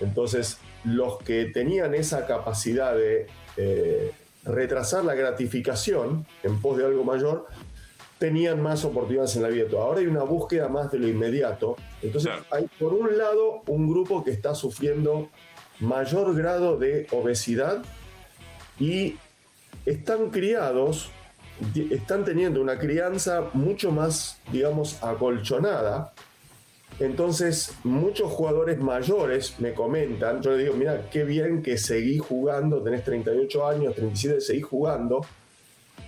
Entonces, 0.01 0.59
los 0.83 1.19
que 1.19 1.45
tenían 1.45 1.95
esa 1.95 2.27
capacidad 2.27 2.97
de 2.97 3.27
eh, 3.59 4.13
retrasar 4.45 5.05
la 5.05 5.15
gratificación 5.15 6.27
en 6.43 6.61
pos 6.61 6.79
de 6.79 6.87
algo 6.87 7.05
mayor, 7.05 7.47
tenían 8.19 8.63
más 8.63 8.85
oportunidades 8.85 9.37
en 9.37 9.43
la 9.43 9.49
vida. 9.49 9.67
Ahora 9.79 10.01
hay 10.01 10.07
una 10.07 10.23
búsqueda 10.23 10.69
más 10.69 10.91
de 10.91 11.01
lo 11.01 11.09
inmediato. 11.09 11.77
Entonces 12.03 12.33
hay 12.51 12.67
por 12.79 12.95
un 12.95 13.19
lado 13.19 13.63
un 13.67 13.91
grupo 13.91 14.25
que 14.25 14.31
está 14.31 14.55
sufriendo 14.55 15.29
mayor 15.81 16.35
grado 16.35 16.79
de 16.79 17.07
obesidad 17.13 17.83
y 18.81 19.17
están 19.85 20.31
criados, 20.31 21.11
están 21.91 22.25
teniendo 22.25 22.61
una 22.61 22.79
crianza 22.79 23.51
mucho 23.55 23.91
más, 23.91 24.39
digamos, 24.53 25.03
acolchonada. 25.03 26.13
Entonces, 26.99 27.75
muchos 27.85 28.33
jugadores 28.33 28.79
mayores 28.79 29.59
me 29.61 29.75
comentan, 29.75 30.41
yo 30.41 30.53
le 30.53 30.65
digo, 30.65 30.75
mira, 30.75 31.11
qué 31.11 31.25
bien 31.25 31.63
que 31.63 31.77
seguí 31.77 32.19
jugando, 32.19 32.83
tenés 32.83 33.05
38 33.05 33.67
años, 33.67 33.95
37, 33.95 34.41
seguís 34.41 34.65
jugando, 34.65 35.21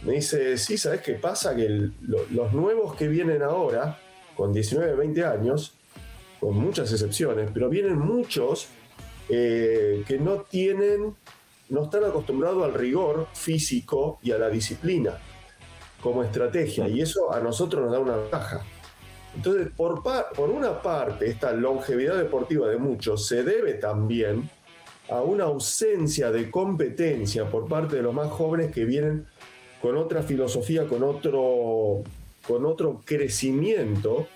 me 0.02 0.14
dice, 0.14 0.56
sí, 0.56 0.78
¿sabes 0.78 1.02
qué 1.02 1.14
pasa? 1.14 1.54
Que 1.54 1.90
los 2.00 2.52
nuevos 2.54 2.94
que 2.94 3.08
vienen 3.08 3.42
ahora, 3.42 3.98
con 4.34 4.52
19, 4.52 4.94
20 4.94 5.24
años, 5.24 5.74
con 6.40 6.54
muchas 6.56 6.90
excepciones, 6.90 7.50
pero 7.52 7.68
vienen 7.68 7.98
muchos 7.98 8.68
eh, 9.28 10.04
que 10.06 10.18
no 10.18 10.36
tienen, 10.42 11.14
no 11.68 11.84
están 11.84 12.04
acostumbrados 12.04 12.64
al 12.64 12.72
rigor 12.72 13.26
físico 13.34 14.20
y 14.22 14.30
a 14.30 14.38
la 14.38 14.48
disciplina 14.48 15.18
como 16.00 16.22
estrategia, 16.22 16.88
y 16.88 17.00
eso 17.00 17.32
a 17.32 17.40
nosotros 17.40 17.82
nos 17.82 17.92
da 17.92 17.98
una 17.98 18.16
ventaja. 18.16 18.64
Entonces, 19.34 19.68
por, 19.76 20.02
por 20.02 20.50
una 20.50 20.80
parte, 20.80 21.26
esta 21.26 21.52
longevidad 21.52 22.16
deportiva 22.16 22.68
de 22.68 22.78
muchos 22.78 23.26
se 23.26 23.42
debe 23.42 23.74
también 23.74 24.48
a 25.10 25.22
una 25.22 25.44
ausencia 25.44 26.30
de 26.30 26.50
competencia 26.50 27.48
por 27.50 27.68
parte 27.68 27.96
de 27.96 28.02
los 28.02 28.14
más 28.14 28.30
jóvenes 28.30 28.72
que 28.72 28.84
vienen 28.84 29.26
con 29.80 29.96
otra 29.96 30.22
filosofía, 30.22 30.86
con 30.86 31.02
otro, 31.02 32.02
con 32.46 32.66
otro 32.66 33.00
crecimiento, 33.04 34.26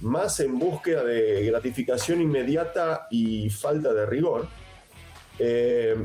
más 0.00 0.40
en 0.40 0.58
búsqueda 0.58 1.04
de 1.04 1.46
gratificación 1.46 2.20
inmediata 2.20 3.06
y 3.10 3.48
falta 3.50 3.92
de 3.92 4.06
rigor. 4.06 4.46
Eh, 5.38 5.96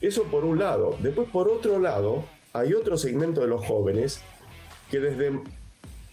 eso 0.00 0.24
por 0.24 0.44
un 0.44 0.58
lado. 0.58 0.96
Después, 1.00 1.28
por 1.30 1.48
otro 1.48 1.78
lado, 1.78 2.24
hay 2.52 2.74
otro 2.74 2.96
segmento 2.96 3.40
de 3.42 3.46
los 3.46 3.64
jóvenes 3.64 4.20
que 4.92 5.00
desde 5.00 5.40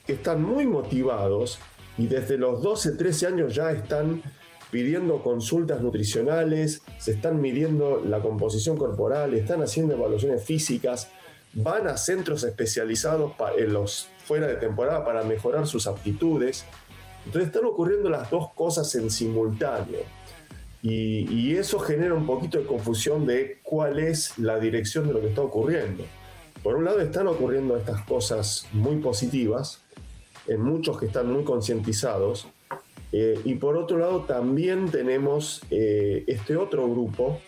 que 0.08 0.14
están 0.14 0.42
muy 0.42 0.66
motivados 0.66 1.60
y 1.98 2.08
desde 2.08 2.38
los 2.38 2.64
12, 2.64 2.94
13 2.94 3.28
años 3.28 3.54
ya 3.54 3.72
están 3.72 4.24
pidiendo 4.72 5.22
consultas 5.22 5.82
nutricionales, 5.82 6.82
se 6.98 7.12
están 7.12 7.42
midiendo 7.42 8.02
la 8.06 8.22
composición 8.22 8.78
corporal, 8.78 9.34
están 9.34 9.62
haciendo 9.62 9.96
evaluaciones 9.96 10.46
físicas, 10.46 11.10
van 11.54 11.88
a 11.88 11.98
centros 11.98 12.44
especializados 12.46 13.34
en 13.58 13.74
los 13.74 14.08
fuera 14.24 14.48
de 14.48 14.56
temporada 14.56 15.04
para 15.04 15.24
mejorar 15.24 15.68
sus 15.68 15.86
aptitudes. 15.86 16.64
Entonces 17.26 17.50
están 17.50 17.66
ocurriendo 17.66 18.10
las 18.10 18.30
dos 18.30 18.54
cosas 18.54 18.96
en 18.96 19.10
simultáneo. 19.10 20.00
Y, 20.82 21.56
eso 21.58 21.80
genera 21.80 22.14
un 22.14 22.26
poquito 22.26 22.58
de 22.58 22.66
confusión 22.66 23.26
de 23.26 23.60
cuál 23.64 24.00
es 24.00 24.38
la 24.38 24.58
dirección 24.58 25.08
de 25.08 25.14
lo 25.14 25.20
que 25.20 25.28
está 25.28 25.42
ocurriendo. 25.42 26.06
Por 26.64 26.76
un 26.76 26.86
lado 26.86 27.00
están 27.00 27.28
ocurriendo 27.28 27.78
estas 27.78 28.02
cosas 28.02 28.68
muy 28.74 28.98
positivas, 28.98 29.82
en 30.48 30.62
muchos 30.62 31.00
que 31.00 31.06
están 31.06 31.32
muy 31.32 31.44
concientizados, 31.44 32.48
eh, 33.12 33.40
y 33.44 33.56
por 33.56 33.76
otro 33.78 33.98
lado 33.98 34.24
también 34.26 34.92
tenemos 34.92 35.62
eh, 35.72 36.24
este 36.28 36.56
otro 36.56 36.88
grupo 36.88 37.42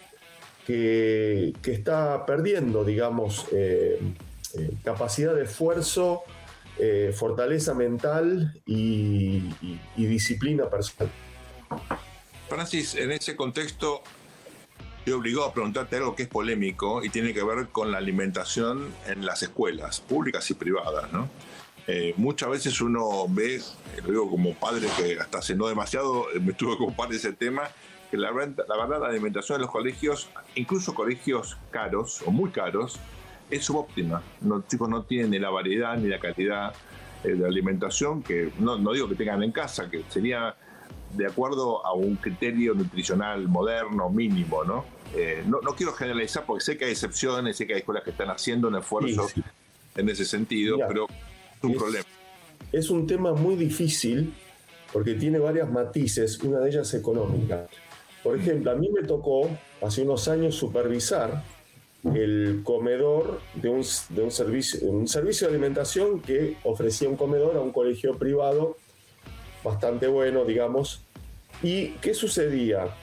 que, 0.65 1.54
está 1.63 2.26
perdiendo, 2.26 2.84
digamos, 2.84 3.45
eh, 3.52 4.00
capacidad 4.84 5.36
de 5.36 5.43
esfuerzo, 5.43 6.24
fortaleza 7.13 7.76
mental 7.76 8.60
y, 8.65 9.43
disciplina 9.97 10.67
personal. 10.67 11.12
Francis, 12.50 12.95
en 12.95 13.12
ese 13.12 13.36
contexto, 13.36 14.02
te 15.06 15.14
obligó 15.14 15.44
a 15.44 15.54
preguntarte 15.54 15.98
algo 15.98 16.16
que 16.16 16.24
es 16.24 16.30
polémico 16.30 17.04
y 17.04 17.10
tiene 17.10 17.34
que 17.34 17.44
ver 17.44 17.68
con 17.70 17.92
la 17.92 17.98
alimentación 17.98 18.90
en 19.08 19.26
las 19.26 19.42
escuelas, 19.44 20.00
públicas 20.02 20.50
y 20.52 20.54
privadas, 20.54 21.12
¿no? 21.12 21.30
muchas 22.16 22.50
veces 22.50 22.80
uno 22.80 23.26
ve, 23.28 23.60
lo 24.04 24.12
digo 24.12 24.30
como 24.30 24.54
padre 24.54 24.88
que 24.96 25.20
hasta 25.20 25.40
hace 25.40 25.56
no 25.56 25.68
demasiado 25.68 26.28
me 26.40 26.54
tuve 26.54 26.78
que 26.78 26.84
ocupar 26.84 27.10
de 27.10 27.18
ese 27.18 27.34
tema, 27.34 27.64
que 28.10 28.16
la, 28.16 28.32
la 28.32 28.78
verdad 28.78 29.02
la 29.02 29.08
alimentación 29.08 29.58
en 29.58 29.64
los 29.64 29.72
colegios, 29.72 30.30
incluso 30.56 30.96
colegios 30.96 31.58
caros 31.70 32.22
o 32.26 32.32
muy 32.32 32.52
caros, 32.52 32.98
es 33.50 33.66
subóptima. 33.66 34.22
Los 34.42 34.68
chicos 34.68 34.90
no 34.90 35.04
tienen 35.04 35.32
ni 35.32 35.40
la 35.40 35.50
variedad 35.50 35.98
ni 35.98 36.08
la 36.08 36.20
calidad 36.20 36.74
eh, 37.24 37.30
de 37.30 37.46
alimentación 37.46 38.24
que 38.24 38.52
no, 38.60 38.78
no, 38.78 38.94
digo 38.94 39.08
que 39.08 39.16
tengan 39.16 39.44
en 39.44 39.52
casa, 39.52 39.90
que 39.90 40.04
sería 40.10 40.56
de 41.13 41.28
acuerdo 41.28 41.86
a 41.86 41.93
un 41.93 42.15
criterio 42.15 42.74
nutricional 42.74 43.47
moderno 43.47 44.10
mínimo, 44.10 44.63
¿no? 44.63 44.86
Eh, 45.15 45.43
no, 45.45 45.60
no, 45.62 45.76
quiero 45.76 45.91
generalizar 45.93 46.45
porque 46.45 46.63
sé 46.63 46.78
que 46.78 46.86
hay 46.86 46.91
excepciones, 46.91 47.58
sé 47.58 47.67
que 47.67 47.74
hay 47.74 47.80
escuelas 47.80 48.04
que 48.04 48.12
están 48.12 48.30
haciendo 48.30 48.69
un 48.69 48.78
esfuerzo 48.78 49.28
en 49.95 50.10
ese 50.10 50.26
sentido, 50.26 50.78
pero 50.88 51.08
es 51.10 51.63
un 51.63 51.76
problema. 51.76 52.06
Es 52.71 52.89
un 52.89 53.06
tema 53.06 53.34
muy 53.34 53.56
difícil 53.56 54.34
porque 54.93 55.15
tiene 55.15 55.39
varias 55.39 55.69
matices, 55.69 56.39
una 56.39 56.60
de 56.60 56.69
ellas 56.69 56.93
económica. 56.93 57.67
Por 58.24 58.38
ejemplo, 58.38 58.71
a 58.71 58.76
mí 58.76 58.89
me 58.89 59.04
tocó 59.04 59.50
hace 59.82 60.04
unos 60.04 60.28
años 60.28 60.56
supervisar 60.56 61.43
el 62.04 62.62
comedor 62.63 63.39
de 63.56 63.69
un, 63.69 63.84
servicio, 63.84 64.89
un 64.89 65.08
servicio 65.08 65.47
de 65.47 65.54
alimentación 65.54 66.19
que 66.19 66.58
ofrecía 66.63 67.10
un 67.10 67.15
comedor 67.15 67.58
a 67.58 67.62
un 67.62 67.71
colegio 67.71 68.17
privado 68.17 68.78
bastante 69.63 70.08
bueno, 70.08 70.45
digamos. 70.45 71.04
¿Y 71.63 71.89
qué 72.02 72.13
sucedía? 72.13 72.95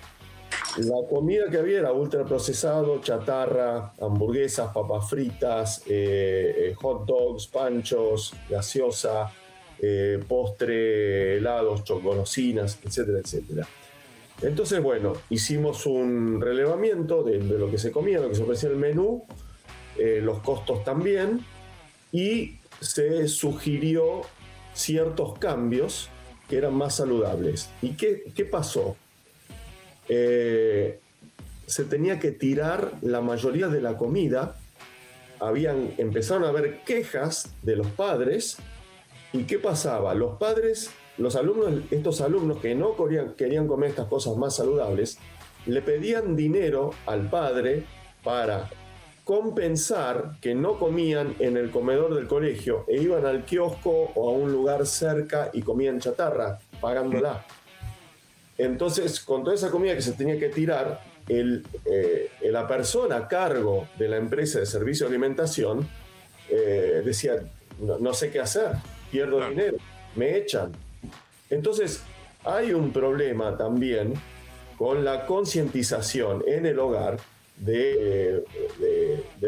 La 0.77 1.09
comida 1.09 1.49
que 1.51 1.59
había 1.59 1.81
era 1.81 1.93
ultraprocesado, 1.93 3.01
chatarra, 3.01 3.93
hamburguesas, 4.01 4.73
papas 4.73 5.09
fritas, 5.09 5.83
eh, 5.87 6.55
eh, 6.57 6.75
hot 6.75 7.05
dogs, 7.05 7.49
panchos, 7.49 8.35
gaseosa, 8.49 9.33
eh, 9.81 10.23
postre, 10.27 11.37
helados, 11.37 11.85
chocolocinas, 11.85 12.79
etcétera, 12.85 13.19
etcétera. 13.19 13.67
Entonces, 14.43 14.81
bueno, 14.81 15.15
hicimos 15.31 15.85
un 15.87 16.41
relevamiento 16.41 17.25
de, 17.25 17.39
lo 17.39 17.71
que 17.71 17.79
se 17.79 17.91
comía, 17.91 18.21
lo 18.21 18.29
que 18.29 18.37
se 18.37 18.43
ofrecía 18.43 18.69
el 18.69 18.77
menú, 18.77 19.25
los 19.97 20.39
costos 20.41 20.85
también, 20.85 21.45
y 22.13 22.59
se 22.81 23.27
sugirió 23.27 24.23
ciertos 24.75 25.37
cambios 25.41 26.09
que 26.49 26.57
eran 26.57 26.75
más 26.75 26.97
saludables. 26.97 27.71
¿Y 27.83 27.91
qué, 27.97 28.49
pasó? 28.51 28.97
Eh, 30.09 31.01
se 31.67 31.85
tenía 31.85 32.19
que 32.19 32.33
tirar 32.33 32.93
la 33.03 33.21
mayoría 33.21 33.69
de 33.69 33.81
la 33.81 33.97
comida, 33.97 34.57
habían, 35.41 35.93
empezaron 35.99 36.45
a 36.45 36.49
haber 36.49 36.83
quejas 36.85 37.53
de 37.63 37.77
los 37.77 37.89
padres, 37.89 38.57
¿y 39.33 39.45
qué 39.45 39.59
pasaba? 39.59 40.15
Los 40.15 40.39
padres 40.39 40.91
los 41.19 41.35
alumnos, 41.35 41.83
estos 41.91 42.21
alumnos 42.21 42.59
que 42.59 42.75
no 42.75 42.95
querían, 43.37 43.67
comer 43.67 43.91
estas 43.91 44.07
cosas 44.07 44.37
más 44.37 44.57
saludables, 44.57 45.19
le 45.67 45.83
pedían 45.83 46.37
dinero 46.37 46.91
al 47.07 47.29
padre 47.29 47.85
para 48.23 48.71
compensar 49.29 50.37
que 50.41 50.55
no 50.55 50.79
comían 50.79 51.37
en 51.39 51.59
el 51.59 51.71
comedor 51.71 52.15
del 52.15 52.27
colegio 52.27 52.87
e 52.89 52.97
iban 52.97 53.27
al 53.27 53.45
kiosco 53.45 54.11
o 54.15 54.31
a 54.31 54.33
un 54.33 54.51
lugar 54.51 54.87
cerca 54.87 55.51
y 55.53 55.61
comían 55.61 56.01
chatarra, 56.01 56.59
pagándola. 56.81 57.45
Entonces, 58.57 59.21
con 59.21 59.45
toda 59.45 59.55
esa 59.55 59.71
comida 59.71 59.95
que 59.95 60.01
se 60.01 60.13
tenía 60.13 60.39
que 60.39 60.49
tirar, 60.49 61.03
el, 61.29 61.63
eh, 61.85 62.31
la 62.45 62.67
persona 62.67 63.19
a 63.19 63.29
cargo 63.29 63.87
de 63.99 64.09
la 64.09 64.17
empresa 64.17 64.61
de 64.61 64.65
servicio 64.65 65.05
de 65.05 65.11
alimentación 65.11 65.87
eh, 66.49 67.03
decía, 67.05 67.35
no, 67.81 68.15
sé 68.15 68.31
qué 68.31 68.41
hacer, 68.41 68.77
pierdo 69.11 69.47
dinero, 69.47 69.77
me 70.17 70.39
echan. 70.39 70.73
Entonces, 71.51 72.03
hay 72.47 72.73
un 72.73 72.95
problema 72.95 73.59
también 73.59 74.15
con 74.79 75.05
la 75.05 75.27
concientización 75.27 76.45
en 76.47 76.65
el 76.65 76.79
hogar 76.79 77.19
de, 77.61 78.45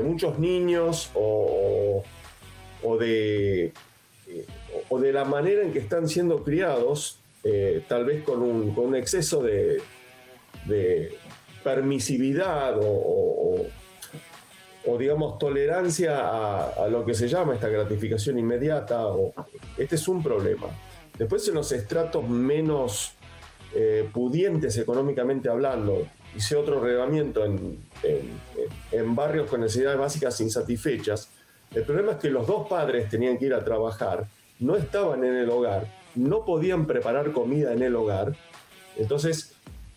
muchos 0.03 0.39
niños 0.39 1.11
o, 1.15 2.03
de 2.99 3.73
o 4.89 4.99
de 4.99 5.13
la 5.13 5.25
manera 5.25 5.63
en 5.63 5.73
que 5.73 5.79
están 5.79 6.09
siendo 6.09 6.43
criados, 6.43 7.19
tal 7.89 8.05
vez 8.05 8.23
con 8.23 8.43
un, 8.43 8.95
exceso 8.95 9.43
de, 9.43 9.83
permisividad 11.63 12.77
o, 12.83 13.67
digamos 14.99 15.39
tolerancia 15.39 16.69
a, 16.71 16.89
lo 16.89 17.05
que 17.05 17.15
se 17.15 17.29
llama 17.29 17.55
esta 17.55 17.69
gratificación 17.69 18.39
inmediata. 18.39 19.07
O, 19.07 19.33
este 19.79 19.95
es 19.95 20.09
un 20.09 20.23
problema. 20.23 20.67
Después 21.17 21.47
en 21.49 21.55
los 21.55 21.71
estratos 21.73 22.29
menos 22.29 23.13
pudientes 24.13 24.77
económicamente 24.79 25.49
hablando, 25.49 26.07
hice 26.37 26.57
otro 26.57 26.81
relevamiento 26.81 27.45
en, 27.45 27.79
en, 28.93 29.15
barrios 29.15 29.49
con 29.49 29.61
necesidades 29.61 29.99
básicas 29.99 30.41
insatisfechas. 30.41 31.29
El 31.75 31.85
problema 31.85 32.13
es 32.13 32.19
que 32.19 32.31
los 32.31 32.47
dos 32.47 32.69
padres 32.69 33.09
tenían 33.09 33.39
que 33.39 33.47
ir 33.47 33.55
a 33.55 33.65
trabajar, 33.65 34.27
no 34.59 34.77
estaban 34.77 35.25
en 35.25 35.37
el 35.37 35.51
hogar, 35.51 35.87
no 36.15 36.45
podían 36.45 36.87
preparar 36.87 37.33
comida 37.33 37.73
en 37.73 37.83
el 37.83 37.95
hogar. 37.95 38.35
Entonces, 38.97 39.55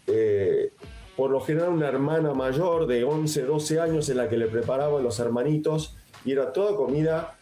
eh, 0.07 0.71
por 1.15 1.31
lo 1.31 1.41
general 1.41 1.69
una 1.69 1.87
hermana 1.87 2.33
mayor 2.33 2.87
de 2.87 3.03
11, 3.03 3.43
12 3.43 3.79
años 3.79 4.09
en 4.09 4.17
la 4.17 4.29
que 4.29 4.37
le 4.37 4.47
preparaban 4.47 5.03
los 5.03 5.19
hermanitos 5.19 5.95
y 6.25 6.31
era 6.31 6.53
toda 6.53 6.75
comida 6.75 7.37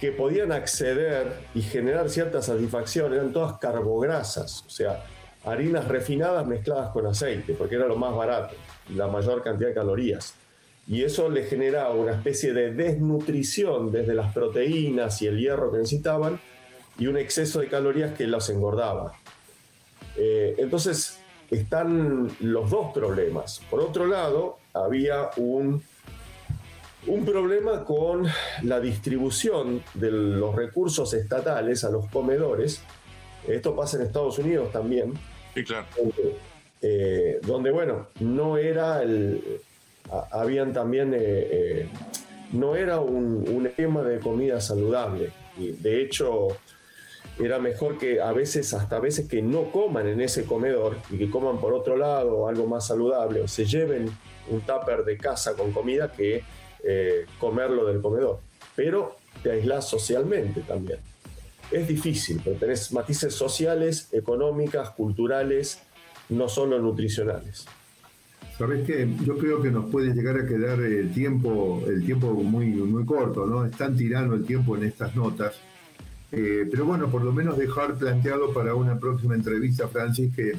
que 0.00 0.12
podían 0.12 0.52
acceder 0.52 1.32
y 1.54 1.62
generar 1.62 2.08
cierta 2.08 2.40
satisfacción, 2.40 3.12
eran 3.12 3.32
todas 3.32 3.58
carbograsas, 3.58 4.64
o 4.66 4.70
sea, 4.70 5.04
harinas 5.44 5.86
refinadas 5.88 6.46
mezcladas 6.46 6.90
con 6.92 7.06
aceite, 7.06 7.54
porque 7.54 7.76
era 7.76 7.86
lo 7.86 7.96
más 7.96 8.14
barato, 8.14 8.54
la 8.94 9.06
mayor 9.06 9.42
cantidad 9.42 9.68
de 9.68 9.74
calorías. 9.74 10.34
Y 10.86 11.02
eso 11.02 11.28
le 11.28 11.44
generaba 11.44 11.94
una 11.94 12.12
especie 12.12 12.52
de 12.52 12.72
desnutrición 12.72 13.92
desde 13.92 14.14
las 14.14 14.32
proteínas 14.32 15.20
y 15.20 15.26
el 15.26 15.38
hierro 15.38 15.70
que 15.70 15.78
necesitaban 15.78 16.40
y 16.98 17.06
un 17.06 17.16
exceso 17.18 17.60
de 17.60 17.68
calorías 17.68 18.16
que 18.16 18.26
los 18.26 18.48
engordaba. 18.48 19.12
Eh, 20.16 20.56
entonces, 20.58 21.20
están 21.50 22.30
los 22.40 22.70
dos 22.70 22.92
problemas. 22.92 23.60
Por 23.70 23.80
otro 23.80 24.06
lado, 24.06 24.58
había 24.74 25.30
un, 25.36 25.82
un 27.06 27.24
problema 27.24 27.84
con 27.84 28.26
la 28.62 28.80
distribución 28.80 29.82
de 29.94 30.10
los 30.10 30.54
recursos 30.54 31.14
estatales 31.14 31.84
a 31.84 31.90
los 31.90 32.06
comedores, 32.06 32.82
esto 33.48 33.74
pasa 33.74 33.96
en 33.96 34.04
Estados 34.04 34.38
Unidos 34.38 34.70
también. 34.72 35.14
Sí, 35.54 35.64
claro. 35.64 35.86
Eh, 36.80 37.40
donde, 37.42 37.70
bueno, 37.70 38.08
no 38.20 38.56
era 38.56 39.02
el. 39.02 39.60
habían 40.30 40.72
también. 40.72 41.14
Eh, 41.14 41.18
eh, 41.20 41.88
no 42.52 42.76
era 42.76 43.00
un, 43.00 43.46
un, 43.48 43.66
esquema 43.66 44.02
de 44.02 44.20
comida 44.20 44.60
saludable. 44.60 45.30
Y 45.58 45.72
de 45.72 46.00
hecho, 46.00 46.48
era 47.38 47.58
mejor 47.58 47.98
que 47.98 48.20
a 48.20 48.32
veces, 48.32 48.72
hasta 48.72 48.96
a 48.96 49.00
veces, 49.00 49.28
que 49.28 49.42
no 49.42 49.70
coman 49.70 50.06
en 50.06 50.20
ese 50.20 50.44
comedor 50.44 50.96
y 51.10 51.18
que 51.18 51.28
coman 51.28 51.58
por 51.58 51.74
otro 51.74 51.96
lado 51.96 52.48
algo 52.48 52.66
más 52.66 52.86
saludable 52.86 53.42
o 53.42 53.48
se 53.48 53.66
lleven 53.66 54.08
un 54.48 54.60
tupper 54.62 55.04
de 55.04 55.18
casa 55.18 55.54
con 55.54 55.72
comida 55.72 56.10
que 56.10 56.42
comerlo 57.38 57.84
del 57.84 58.00
comedor. 58.00 58.40
Pero 58.74 59.16
te 59.42 59.50
aislas 59.50 59.86
socialmente 59.86 60.62
también 60.62 61.00
es 61.70 61.86
difícil, 61.86 62.40
porque 62.42 62.58
tenés 62.58 62.92
matices 62.92 63.34
sociales, 63.34 64.08
económicas, 64.12 64.90
culturales, 64.90 65.80
no 66.30 66.48
solo 66.48 66.78
nutricionales. 66.78 67.66
Sabes 68.56 68.84
que 68.86 69.08
yo 69.24 69.38
creo 69.38 69.62
que 69.62 69.70
nos 69.70 69.88
puede 69.90 70.12
llegar 70.12 70.36
a 70.36 70.46
quedar 70.46 70.80
el 70.80 71.12
tiempo, 71.12 71.84
el 71.86 72.04
tiempo 72.04 72.34
muy, 72.34 72.66
muy 72.66 73.04
corto, 73.04 73.46
¿no? 73.46 73.64
Es 73.64 73.76
tan 73.76 73.96
tirano 73.96 74.34
el 74.34 74.44
tiempo 74.44 74.76
en 74.76 74.84
estas 74.84 75.14
notas. 75.14 75.60
Eh, 76.32 76.66
pero 76.70 76.84
bueno, 76.84 77.08
por 77.08 77.22
lo 77.22 77.32
menos 77.32 77.56
dejar 77.56 77.94
planteado 77.94 78.52
para 78.52 78.74
una 78.74 78.98
próxima 78.98 79.34
entrevista, 79.34 79.86
Francis, 79.88 80.34
que 80.34 80.54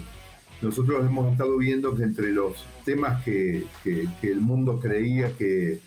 nosotros 0.61 1.05
hemos 1.05 1.31
estado 1.31 1.57
viendo 1.57 1.95
que 1.95 2.03
entre 2.03 2.31
los 2.31 2.65
temas 2.85 3.23
que, 3.23 3.65
el 3.83 4.41
mundo 4.41 4.79
creía 4.79 5.31
que, 5.37 5.79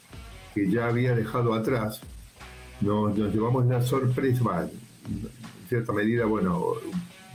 ya 0.55 0.89
había 0.89 1.17
dejado 1.17 1.55
atrás, 1.55 2.01
nos, 2.83 3.17
nos 3.17 3.35
llevamos 3.35 3.67
la 3.67 3.83
sorpresa, 3.83 4.69
en 5.09 5.69
cierta 5.69 5.93
medida, 5.93 6.27
bueno, 6.27 6.75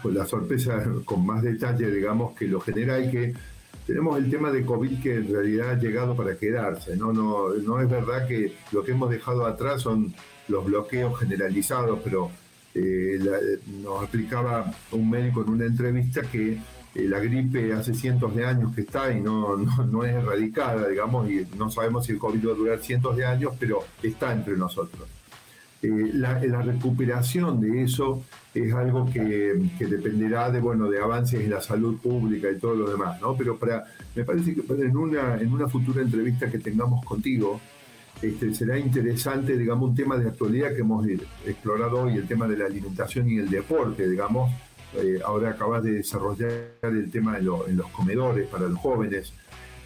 pues 0.01 0.15
la 0.15 0.25
sorpresa 0.25 0.84
con 1.06 1.25
más 1.25 1.41
detalle, 1.43 1.89
digamos, 1.91 2.36
que 2.36 2.47
lo 2.47 2.60
general 2.60 3.10
que 3.10 3.34
tenemos 3.86 4.17
el 4.17 4.30
tema 4.30 4.51
de 4.51 4.65
COVID 4.65 5.01
que 5.01 5.15
en 5.15 5.32
realidad 5.32 5.71
ha 5.71 5.80
llegado 5.80 6.15
para 6.15 6.38
quedarse, 6.38 6.97
¿no? 6.97 7.13
No, 7.13 7.53
no 7.53 7.80
es 7.80 7.89
verdad 7.89 8.27
que 8.27 8.53
lo 8.73 8.84
que 8.84 8.91
hemos 8.91 9.10
dejado 9.10 9.45
atrás 9.45 9.82
son 9.82 10.13
los 10.49 10.65
bloqueos 10.65 11.17
generalizados, 11.17 11.99
pero 12.03 12.30
eh, 12.75 13.17
nos 13.82 14.03
explicaba 14.03 14.73
un 14.91 15.10
médico 15.10 15.41
en 15.41 15.49
una 15.49 15.65
entrevista 15.65 16.21
que 16.21 16.53
eh, 16.95 17.08
la 17.08 17.19
gripe 17.19 17.73
hace 17.73 17.93
cientos 17.93 18.36
de 18.36 18.45
años 18.45 18.75
que 18.75 18.82
está 18.82 19.12
y 19.12 19.21
no, 19.21 19.56
no, 19.56 19.86
no, 19.86 20.03
es 20.03 20.13
erradicada, 20.13 20.88
digamos, 20.88 21.30
y 21.30 21.47
no 21.58 21.71
sabemos 21.71 22.06
si 22.06 22.12
el 22.12 22.19
COVID 22.19 22.47
va 22.47 22.51
a 22.51 22.56
durar 22.56 22.80
cientos 22.80 23.15
de 23.15 23.25
años, 23.25 23.53
pero 23.58 23.80
está 24.03 24.34
entre 24.34 24.58
nosotros. 24.58 25.08
Eh, 25.81 26.11
la, 26.13 26.39
recuperación 26.61 27.61
de 27.61 27.83
eso 27.83 28.23
es 28.53 28.73
algo 28.73 29.05
que, 29.11 29.53
dependerá 29.79 30.49
de, 30.49 30.59
bueno, 30.59 30.89
de 30.89 30.99
avances 30.99 31.41
en 31.41 31.51
la 31.51 31.61
salud 31.61 31.97
pública 31.97 32.49
y 32.49 32.57
todo 32.57 32.75
lo 32.75 32.89
demás, 32.89 33.21
¿no? 33.21 33.35
Pero 33.37 33.57
para, 33.57 33.85
me 34.15 34.23
parece 34.23 34.55
que 34.55 34.61
en 34.73 34.97
una, 34.97 35.39
en 35.39 35.53
una 35.53 35.67
futura 35.67 36.01
entrevista 36.01 36.49
que 36.49 36.57
tengamos 36.57 37.05
contigo, 37.05 37.61
este, 38.21 38.53
será 38.55 38.79
interesante, 38.79 39.55
digamos, 39.55 39.89
un 39.91 39.95
tema 39.95 40.17
de 40.17 40.27
actualidad 40.27 40.73
que 40.73 40.81
hemos 40.81 41.05
explorado 41.45 42.01
hoy, 42.01 42.15
el 42.15 42.27
tema 42.27 42.47
de 42.47 42.57
la 42.57 42.65
alimentación 42.65 43.29
y 43.29 43.37
el 43.37 43.49
deporte, 43.49 44.09
digamos. 44.09 44.51
Eh, 44.95 45.19
ahora 45.23 45.51
acabas 45.51 45.83
de 45.83 45.91
desarrollar 45.91 46.51
el 46.81 47.11
tema 47.11 47.37
de 47.37 47.39
en 47.67 47.77
los 47.77 47.87
comedores 47.91 48.47
para 48.47 48.67
los 48.67 48.79
jóvenes. 48.79 49.33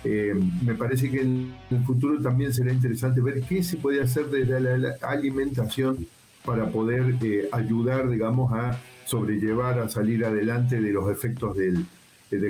Eh, 0.03 0.33
me 0.63 0.73
parece 0.73 1.11
que 1.11 1.21
en 1.21 1.53
el 1.69 1.83
futuro 1.83 2.19
también 2.21 2.53
será 2.53 2.73
interesante 2.73 3.21
ver 3.21 3.41
qué 3.43 3.63
se 3.63 3.77
puede 3.77 4.01
hacer 4.01 4.27
desde 4.27 4.59
la, 4.59 4.95
alimentación 5.01 6.07
para 6.43 6.69
poder 6.69 7.15
eh, 7.21 7.47
ayudar, 7.51 8.09
digamos, 8.09 8.51
a 8.51 8.79
sobrellevar, 9.05 9.79
a 9.79 9.89
salir 9.89 10.25
adelante 10.25 10.81
de 10.81 10.91
los 10.91 11.09
efectos 11.11 11.55
del, 11.55 11.85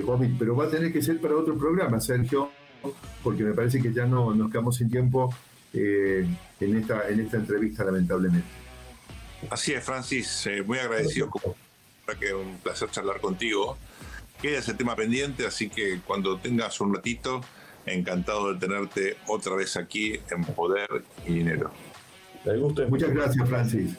COVID. 0.06 0.30
Pero 0.38 0.56
va 0.56 0.66
a 0.66 0.70
tener 0.70 0.94
que 0.94 1.02
ser 1.02 1.20
para 1.20 1.36
otro 1.36 1.58
programa, 1.58 2.00
Sergio, 2.00 2.52
porque 3.24 3.44
me 3.44 3.54
parece 3.54 3.82
que 3.82 3.92
ya 3.92 4.06
no 4.06 4.34
nos 4.34 4.52
quedamos 4.52 4.78
sin 4.78 4.92
tiempo 4.92 5.34
eh, 5.74 6.26
en, 6.60 6.78
esta, 6.78 7.10
en 7.10 7.20
esta 7.20 7.38
entrevista, 7.38 7.84
lamentablemente. 7.84 8.48
Así 9.50 9.74
es, 9.74 9.84
Francis, 9.84 10.48
muy 10.66 10.78
agradecido. 10.78 11.32
Que 12.20 12.34
un 12.34 12.58
placer 12.58 12.92
charlar 12.92 13.20
contigo 13.22 13.78
queda 14.42 14.60
ese 14.60 14.74
tema 14.74 14.96
pendiente, 14.96 15.46
así 15.46 15.70
que 15.70 16.02
cuando 16.06 16.38
tengas 16.40 16.82
un 16.82 16.94
ratito, 16.96 17.42
encantado 17.86 18.54
de 18.54 18.60
tenerte 18.60 19.18
otra 19.28 19.56
vez 19.56 19.78
aquí 19.78 20.20
en 20.32 20.44
Poder 20.44 21.04
y 21.28 21.34
Dinero. 21.34 21.72
Muchas 22.90 23.12
gracias, 23.12 23.48
Francis. 23.48 23.96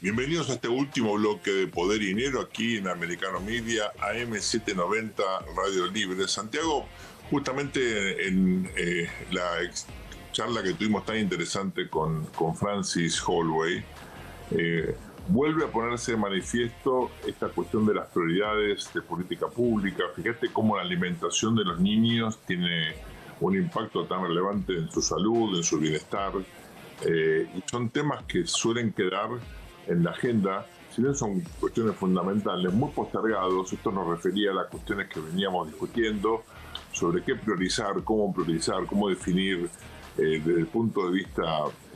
Bienvenidos 0.00 0.50
a 0.50 0.52
este 0.52 0.68
último 0.68 1.14
bloque 1.14 1.50
de 1.50 1.66
Poder 1.66 2.02
y 2.02 2.08
Dinero 2.08 2.42
aquí 2.42 2.76
en 2.76 2.88
Americano 2.88 3.40
Media, 3.40 3.90
AM790 3.94 5.16
Radio 5.56 5.86
Libre. 5.90 6.28
Santiago, 6.28 6.86
justamente 7.30 8.28
en 8.28 8.70
eh, 8.76 9.08
la 9.32 9.62
charla 10.34 10.64
que 10.64 10.74
tuvimos 10.74 11.06
tan 11.06 11.16
interesante 11.16 11.88
con, 11.88 12.26
con 12.34 12.56
Francis 12.56 13.22
Holloway, 13.24 13.82
eh, 14.50 14.94
vuelve 15.28 15.64
a 15.64 15.68
ponerse 15.68 16.12
de 16.12 16.18
manifiesto 16.18 17.12
esta 17.24 17.48
cuestión 17.48 17.86
de 17.86 17.94
las 17.94 18.08
prioridades 18.08 18.92
de 18.92 19.00
política 19.00 19.46
pública. 19.46 20.02
Fíjate 20.14 20.48
cómo 20.52 20.76
la 20.76 20.82
alimentación 20.82 21.54
de 21.54 21.64
los 21.64 21.78
niños 21.78 22.40
tiene 22.46 22.96
un 23.40 23.54
impacto 23.54 24.06
tan 24.06 24.24
relevante 24.24 24.76
en 24.76 24.90
su 24.90 25.00
salud, 25.00 25.56
en 25.56 25.62
su 25.62 25.78
bienestar, 25.78 26.32
eh, 27.02 27.48
y 27.54 27.62
son 27.70 27.90
temas 27.90 28.24
que 28.24 28.44
suelen 28.44 28.92
quedar 28.92 29.30
en 29.86 30.02
la 30.02 30.10
agenda, 30.10 30.66
si 30.90 31.00
bien 31.00 31.14
son 31.14 31.42
cuestiones 31.60 31.94
fundamentales, 31.94 32.72
muy 32.72 32.90
postergados. 32.90 33.72
Esto 33.72 33.92
nos 33.92 34.08
refería 34.08 34.50
a 34.50 34.54
las 34.54 34.66
cuestiones 34.66 35.08
que 35.08 35.20
veníamos 35.20 35.68
discutiendo 35.68 36.42
sobre 36.90 37.22
qué 37.22 37.36
priorizar, 37.36 38.02
cómo 38.02 38.34
priorizar, 38.34 38.84
cómo 38.86 39.08
definir 39.08 39.70
eh, 40.18 40.40
desde 40.44 40.60
el 40.60 40.66
punto 40.66 41.06
de 41.06 41.12
vista 41.12 41.42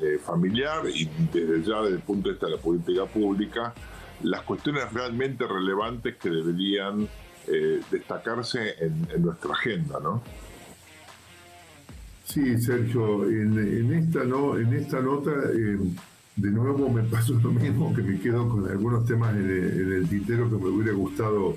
eh, 0.01 0.19
familiar 0.25 0.83
y 0.93 1.09
desde 1.33 1.63
ya 1.63 1.83
desde 1.83 1.97
el 1.97 2.03
punto 2.03 2.29
de 2.29 2.33
vista 2.35 2.47
de 2.47 2.57
la 2.57 2.59
política 2.59 3.07
pública, 3.07 3.75
las 4.23 4.43
cuestiones 4.43 4.93
realmente 4.93 5.47
relevantes 5.47 6.17
que 6.17 6.31
deberían 6.31 7.09
eh, 7.47 7.81
destacarse 7.91 8.75
en, 8.81 9.23
nuestra 9.23 9.53
agenda, 9.53 10.01
¿no? 10.01 10.23
Sí, 12.25 12.61
Sergio, 12.61 13.25
en, 13.25 13.93
esta, 13.95 14.25
¿no? 14.25 14.59
en 14.59 14.75
esta 14.75 15.01
nota, 15.01 15.31
de 16.39 16.53
nuevo 16.53 16.89
me 16.89 17.03
pasó 17.03 17.35
lo 17.35 17.51
mismo, 17.51 17.93
que 17.93 18.03
me 18.03 18.21
quedo 18.21 18.49
con 18.49 18.69
algunos 18.69 19.05
temas 19.07 19.35
en 19.35 19.51
el, 19.93 20.09
tintero 20.09 20.49
que 20.49 20.57
me 20.57 20.69
hubiera 20.69 20.93
gustado 20.93 21.57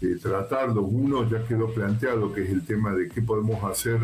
eh, 0.00 0.16
tratarlo. 0.22 0.82
Uno 0.82 1.28
ya 1.28 1.44
quedó 1.44 1.72
planteado, 1.74 2.32
que 2.32 2.44
es 2.44 2.50
el 2.50 2.64
tema 2.64 2.92
de 2.92 3.08
qué 3.08 3.22
podemos 3.22 3.62
hacer, 3.64 3.98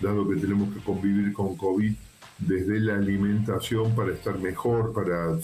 dado 0.00 0.28
que 0.28 0.36
tenemos 0.36 0.72
que 0.74 0.80
convivir 0.80 1.32
con 1.32 1.56
COVID, 1.56 1.92
desde 2.38 2.80
la 2.80 2.96
alimentación 2.96 3.94
para 3.96 4.12
estar 4.12 4.38
mejor, 4.38 4.92
para, 4.92 5.36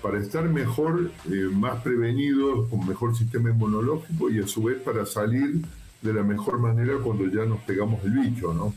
para 0.00 0.18
estar 0.18 0.48
mejor, 0.48 1.10
eh, 1.30 1.48
más 1.52 1.82
prevenidos, 1.82 2.68
con 2.68 2.86
mejor 2.86 3.16
sistema 3.16 3.50
inmunológico 3.50 4.30
y 4.30 4.40
a 4.40 4.46
su 4.46 4.62
vez 4.62 4.80
para 4.80 5.04
salir 5.06 5.62
de 6.02 6.12
la 6.12 6.22
mejor 6.22 6.60
manera 6.60 6.94
cuando 7.02 7.26
ya 7.26 7.44
nos 7.44 7.60
pegamos 7.60 8.02
el 8.04 8.12
bicho, 8.12 8.54
¿no? 8.54 8.72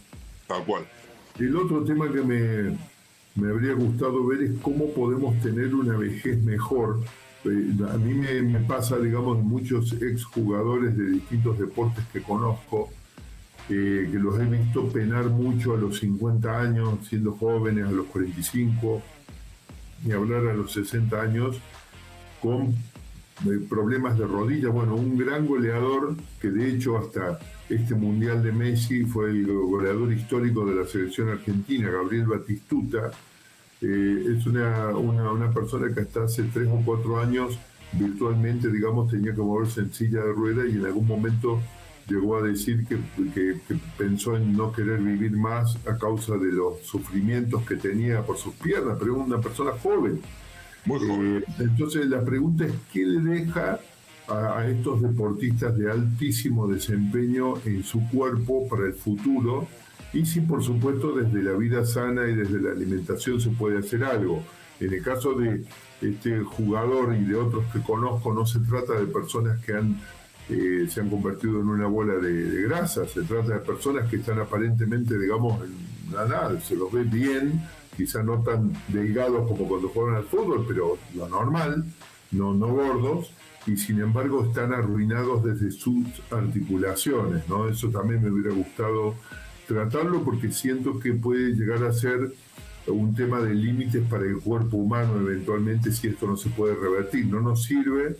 Tal 0.47 0.63
cual. 0.65 0.83
El 1.37 1.55
otro 1.55 1.83
tema 1.83 2.11
que 2.11 2.21
me, 2.21 2.77
me 3.35 3.51
habría 3.51 3.73
gustado 3.73 4.25
ver 4.25 4.43
es 4.43 4.51
cómo 4.61 4.91
podemos 4.93 5.39
tener 5.41 5.73
una 5.73 5.97
vejez 5.97 6.41
mejor. 6.43 6.99
Eh, 7.45 7.71
a 7.93 7.97
mí 7.97 8.13
me, 8.13 8.59
pasa, 8.61 8.97
digamos, 8.97 9.41
muchos 9.43 9.93
exjugadores 10.01 10.97
de 10.97 11.11
distintos 11.11 11.57
deportes 11.57 12.03
que 12.11 12.21
conozco, 12.21 12.89
que 13.69 14.17
los 14.19 14.39
he 14.39 14.45
visto 14.45 14.89
penar 14.89 15.29
mucho 15.29 15.75
a 15.75 15.77
los 15.77 15.99
50 15.99 16.59
años, 16.59 17.07
siendo 17.07 17.33
jóvenes, 17.33 17.85
a 17.85 17.91
los 17.91 18.07
45, 18.07 19.01
y 20.05 20.11
hablar 20.11 20.47
a 20.47 20.53
los 20.55 20.71
60 20.71 21.21
años 21.21 21.57
con 22.41 22.73
eh, 23.45 23.59
problemas 23.69 24.17
de 24.17 24.25
rodilla. 24.25 24.69
Bueno, 24.69 24.95
un 24.95 25.15
gran 25.17 25.45
goleador 25.45 26.15
que 26.41 26.49
de 26.49 26.71
hecho 26.71 26.97
hasta 26.97 27.39
este 27.69 27.93
Mundial 27.93 28.41
de 28.41 28.51
Messi 28.51 29.03
fue 29.03 29.29
el 29.29 29.45
goleador 29.45 30.11
histórico 30.11 30.65
de 30.65 30.75
la 30.75 30.87
selección 30.87 31.29
argentina, 31.29 31.91
Gabriel 31.91 32.25
Batistuta. 32.25 33.11
Eh, 33.81 34.35
es 34.35 34.47
una, 34.47 34.89
una, 34.97 35.53
persona 35.53 35.93
que 35.93 36.01
hasta 36.01 36.23
hace 36.23 36.43
tres 36.51 36.67
o 36.69 36.81
cuatro 36.83 37.19
años 37.19 37.59
virtualmente, 37.93 38.69
digamos, 38.69 39.11
tenía 39.11 39.33
que 39.33 39.41
moverse 39.41 39.81
en 39.81 39.93
silla 39.93 40.21
de 40.21 40.33
rueda 40.33 40.67
y 40.67 40.71
en 40.77 40.85
algún 40.85 41.07
momento 41.07 41.61
llegó 42.09 42.37
a 42.37 42.41
decir 42.41 42.85
que, 42.87 42.97
pensó 43.97 44.35
en 44.35 44.53
no 44.53 44.71
querer 44.71 44.99
vivir 44.99 45.31
más 45.31 45.77
a 45.87 45.97
causa 45.97 46.37
de 46.37 46.51
los 46.51 46.81
sufrimientos 46.81 47.63
que 47.65 47.75
tenía 47.75 48.23
por 48.23 48.37
sus 48.37 48.53
piernas, 48.55 48.97
pero 48.99 49.15
es 49.15 49.27
una 49.27 49.39
persona 49.39 49.71
joven. 49.71 50.19
Muy 50.85 50.99
joven. 50.99 51.37
Eh, 51.37 51.53
entonces 51.59 52.07
la 52.07 52.23
pregunta 52.23 52.65
es, 52.65 52.73
¿qué 52.91 53.05
le 53.05 53.21
deja 53.21 53.79
a, 54.27 54.67
estos 54.67 55.01
deportistas 55.01 55.77
de 55.77 55.91
altísimo 55.91 56.67
desempeño 56.67 57.55
en 57.65 57.83
su 57.83 58.07
cuerpo 58.09 58.67
para 58.67 58.85
el 58.85 58.93
futuro? 58.93 59.67
Y 60.11 60.25
si 60.25 60.41
por 60.41 60.63
supuesto 60.63 61.13
desde 61.15 61.43
la 61.43 61.57
vida 61.57 61.85
sana 61.85 62.27
y 62.27 62.35
desde 62.35 62.59
la 62.59 62.71
alimentación 62.71 63.39
se 63.39 63.49
puede 63.49 63.77
hacer 63.77 64.03
algo. 64.03 64.43
En 64.79 64.93
el 64.93 65.03
caso 65.03 65.33
de 65.33 65.63
este 66.01 66.39
jugador 66.39 67.13
y 67.13 67.25
de 67.25 67.35
otros 67.35 67.65
que 67.73 67.81
conozco, 67.81 68.33
no 68.33 68.45
se 68.45 68.59
trata 68.59 68.93
de 68.93 69.05
personas 69.07 69.63
que 69.63 69.73
han 69.73 69.99
eh, 70.49 70.87
se 70.89 71.01
han 71.01 71.09
convertido 71.09 71.59
en 71.61 71.67
una 71.67 71.87
bola 71.87 72.15
de, 72.15 72.63
grasa. 72.63 73.07
Se 73.07 73.21
trata 73.23 73.53
de 73.53 73.59
personas 73.59 74.09
que 74.09 74.17
están 74.17 74.39
aparentemente, 74.39 75.17
digamos, 75.17 75.63
en 75.63 76.11
nada, 76.11 76.59
se 76.61 76.75
los 76.75 76.91
ve 76.91 77.03
bien, 77.03 77.61
quizá 77.95 78.23
no 78.23 78.41
tan 78.41 78.73
delgados 78.87 79.47
como 79.47 79.67
cuando 79.67 79.89
juegan 79.89 80.15
al 80.15 80.23
fútbol, 80.23 80.65
pero 80.67 80.97
lo 81.15 81.29
normal, 81.29 81.85
no, 82.31 82.53
no 82.53 82.67
gordos, 82.67 83.31
y 83.67 83.77
sin 83.77 83.99
embargo 83.99 84.45
están 84.45 84.73
arruinados 84.73 85.43
desde 85.43 85.71
sus 85.71 86.07
articulaciones, 86.31 87.47
¿no? 87.47 87.67
Eso 87.67 87.89
también 87.89 88.23
me 88.23 88.31
hubiera 88.31 88.55
gustado 88.55 89.15
tratarlo 89.67 90.23
porque 90.23 90.51
siento 90.51 90.99
que 90.99 91.13
puede 91.13 91.53
llegar 91.53 91.83
a 91.83 91.93
ser 91.93 92.33
un 92.87 93.13
tema 93.13 93.39
de 93.39 93.53
límites 93.53 94.03
para 94.09 94.25
el 94.25 94.37
cuerpo 94.39 94.77
humano 94.77 95.19
eventualmente 95.19 95.91
si 95.91 96.07
esto 96.07 96.25
no 96.25 96.37
se 96.37 96.49
puede 96.49 96.73
revertir. 96.75 97.27
No 97.27 97.41
nos 97.41 97.63
sirve 97.63 98.17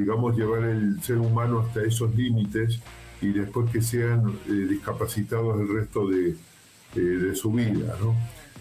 digamos, 0.00 0.36
llevar 0.36 0.64
el 0.64 1.02
ser 1.02 1.18
humano 1.18 1.60
hasta 1.60 1.82
esos 1.82 2.14
límites 2.14 2.80
y 3.20 3.28
después 3.28 3.70
que 3.70 3.82
sean 3.82 4.38
eh, 4.48 4.52
discapacitados 4.68 5.60
el 5.60 5.68
resto 5.68 6.08
de, 6.08 6.30
eh, 6.30 7.00
de, 7.00 7.36
su 7.36 7.52
vida, 7.52 7.96
¿no? 8.00 8.14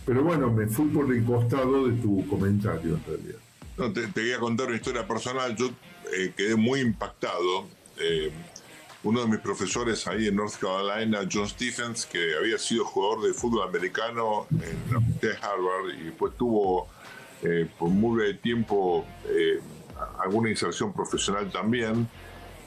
Pero 0.06 0.24
bueno, 0.24 0.52
me 0.52 0.68
fui 0.68 0.88
por 0.88 1.14
el 1.14 1.24
costado 1.24 1.88
de 1.88 1.94
tu 2.02 2.28
comentario 2.28 2.96
en 2.96 3.04
realidad. 3.06 3.94
Te, 3.94 4.08
te 4.08 4.36
a 4.36 4.40
contar 4.40 4.68
una 4.68 4.76
historia 4.76 5.08
personal. 5.08 5.56
Yo 5.56 5.70
eh, 6.14 6.34
quedé 6.36 6.56
muy 6.56 6.82
impactado. 6.82 7.68
uno 9.04 9.22
de 9.22 9.28
mis 9.28 9.40
profesores 9.40 10.06
ahí 10.08 10.28
en 10.28 10.36
North 10.36 10.56
Carolina, 10.60 11.20
John 11.32 11.48
Stephens, 11.48 12.06
que 12.06 12.36
había 12.36 12.58
sido 12.58 12.84
jugador 12.84 13.28
de 13.28 13.34
fútbol 13.34 13.68
americano 13.68 14.48
en 14.52 14.92
la 14.92 14.98
Universidad 14.98 15.32
de 15.32 15.38
Harvard 15.38 16.00
y 16.02 16.04
después 16.06 16.34
tuvo 16.38 16.90
por 17.78 17.90
muy 17.90 18.18
breve 18.18 18.34
tiempo 18.40 19.06
alguna 20.20 20.50
inserción 20.50 20.94
profesional 20.94 21.52
también. 21.52 22.08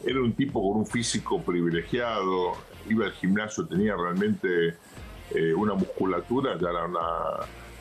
Era 0.04 0.20
un 0.20 0.32
tipo 0.32 0.60
con 0.60 0.80
un 0.80 0.86
físico 0.86 1.40
privilegiado, 1.42 2.54
iba 2.88 3.06
al 3.06 3.12
gimnasio, 3.12 3.66
tenía 3.66 3.94
realmente 3.96 4.74
eh, 5.30 5.54
una 5.54 5.74
musculatura, 5.74 6.58
ya 6.60 6.70
era 6.70 6.86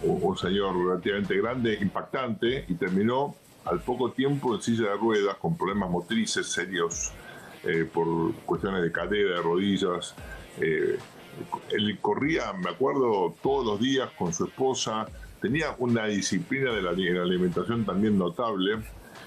un 0.04 0.38
señor 0.38 0.76
relativamente 0.78 1.38
grande, 1.38 1.78
impactante, 1.82 2.66
y 2.68 2.74
terminó 2.76 3.36
al 3.66 3.80
poco 3.82 4.12
tiempo 4.12 4.56
en 4.56 4.62
silla 4.62 4.90
de 4.90 4.96
ruedas 4.96 5.36
con 5.38 5.56
problemas 5.56 5.90
motrices 5.90 6.48
serios 6.48 7.12
eh, 7.64 7.88
por 7.92 8.34
cuestiones 8.46 8.82
de 8.82 8.92
cadera, 8.92 9.36
de 9.36 9.42
rodillas. 9.42 10.16
Eh, 10.60 10.98
él 11.72 11.98
corría, 12.02 12.54
me 12.54 12.70
acuerdo, 12.70 13.36
todos 13.42 13.66
los 13.66 13.80
días 13.80 14.10
con 14.18 14.34
su 14.34 14.46
esposa, 14.46 15.08
tenía 15.42 15.76
una 15.80 16.06
disciplina 16.06 16.72
de 16.72 16.82
la 16.82 16.92
alimentación 16.92 17.86
también 17.86 18.18
notable 18.18 18.80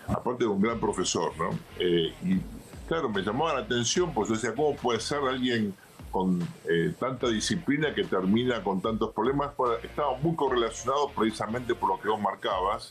aparte 0.09 0.45
de 0.45 0.51
un 0.51 0.61
gran 0.61 0.79
profesor, 0.79 1.33
¿no? 1.39 1.51
Eh, 1.79 2.13
y 2.23 2.41
claro, 2.87 3.09
me 3.09 3.23
llamaba 3.23 3.55
la 3.55 3.61
atención, 3.61 4.13
pues 4.13 4.29
yo 4.29 4.35
decía, 4.35 4.55
¿cómo 4.55 4.77
puede 4.77 5.01
ser 5.01 5.19
alguien 5.21 5.75
con 6.11 6.41
eh, 6.69 6.95
tanta 6.99 7.29
disciplina 7.29 7.95
que 7.95 8.05
termina 8.05 8.63
con 8.63 8.81
tantos 8.81 9.13
problemas? 9.13 9.53
estaba 9.83 10.17
muy 10.19 10.37
correlacionado 10.37 11.11
precisamente 11.11 11.75
por 11.75 11.91
lo 11.91 12.01
que 12.01 12.09
vos 12.09 12.21
marcabas, 12.21 12.91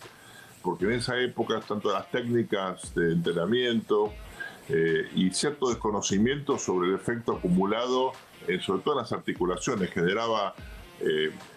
porque 0.62 0.86
en 0.86 0.94
esa 0.94 1.20
época, 1.20 1.60
tanto 1.62 1.92
las 1.92 2.10
técnicas 2.10 2.94
de 2.96 3.14
entrenamiento 3.14 4.14
eh, 4.70 5.10
y 5.16 5.30
cierto 5.32 5.70
desconocimiento 5.70 6.58
sobre 6.58 6.90
el 6.90 6.96
efecto 6.96 7.34
acumulado, 7.34 8.14
sobre 8.62 8.82
todo 8.82 8.96
en 8.96 9.02
las 9.02 9.12
articulaciones, 9.14 9.90
generaba 9.92 10.54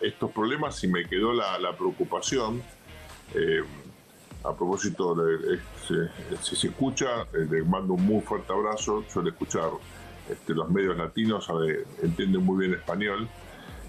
estos 0.00 0.30
problemas 0.32 0.82
y 0.82 0.88
me 0.88 1.04
quedó 1.04 1.32
la 1.32 1.76
preocupación 1.76 2.62
a 4.46 4.54
propósito, 4.54 5.14
de, 5.14 5.58
si 6.40 6.56
se 6.56 6.68
escucha, 6.68 7.22
eh, 7.32 7.46
le 7.50 7.62
mando 7.62 7.94
un 7.94 8.04
muy 8.04 8.20
fuerte 8.20 8.52
abrazo, 8.52 9.04
suele 9.08 9.30
escuchar 9.30 9.70
este, 10.28 10.54
los 10.54 10.70
medios 10.70 10.96
latinos, 10.96 11.48
entienden 12.02 12.44
muy 12.44 12.66
bien 12.66 12.78
español, 12.78 13.28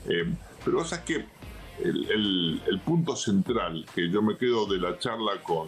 eh, 0.08 0.26
pero 0.64 0.82
es 0.82 0.98
que 1.00 1.26
el, 1.84 2.82
punto 2.86 3.16
central 3.16 3.86
que 3.94 4.10
yo 4.10 4.22
me 4.22 4.38
quedo 4.38 4.66
de 4.66 4.80
la 4.80 4.98
charla 4.98 5.42
con, 5.44 5.68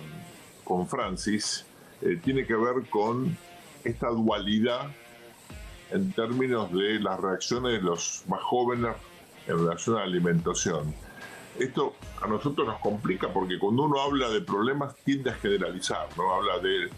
con 0.64 0.88
Francis 0.88 1.66
eh, 2.02 2.20
tiene 2.24 2.46
que 2.46 2.56
ver 2.56 2.88
con 2.90 3.38
esta 3.84 4.08
dualidad 4.10 4.90
en 5.92 6.12
términos 6.14 6.72
de 6.72 7.00
las 7.00 7.20
reacciones 7.20 7.74
de 7.74 7.82
los 7.82 8.24
más 8.28 8.42
jóvenes 8.42 8.96
en 9.48 9.58
relación 9.58 9.98
a 9.98 10.00
la 10.00 10.06
alimentación 10.06 10.94
esto 11.60 11.96
a 12.22 12.28
nosotros 12.28 12.68
nos 12.68 12.80
complica 12.80 13.32
porque 13.32 13.60
cuando 13.60 13.84
uno 13.84 14.02
habla 14.02 14.30
de 14.30 14.42
problemas 14.42 14.96
tiende 15.04 15.32
a 15.32 15.34
generalizar, 15.34 16.08
¿no? 16.18 16.34
Habla 16.34 16.60
de 16.60 16.90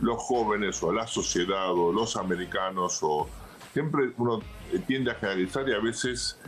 los 0.00 0.18
jóvenes 0.22 0.82
o 0.82 0.92
la 0.92 1.06
sociedad 1.06 1.70
o 1.72 1.92
los 1.92 2.16
americanos 2.16 2.98
o 3.02 3.28
siempre 3.72 4.12
uno 4.16 4.40
tiende 4.86 5.10
a 5.10 5.14
generalizar 5.14 5.68
y 5.68 5.72
a 5.72 5.78
veces 5.78 6.38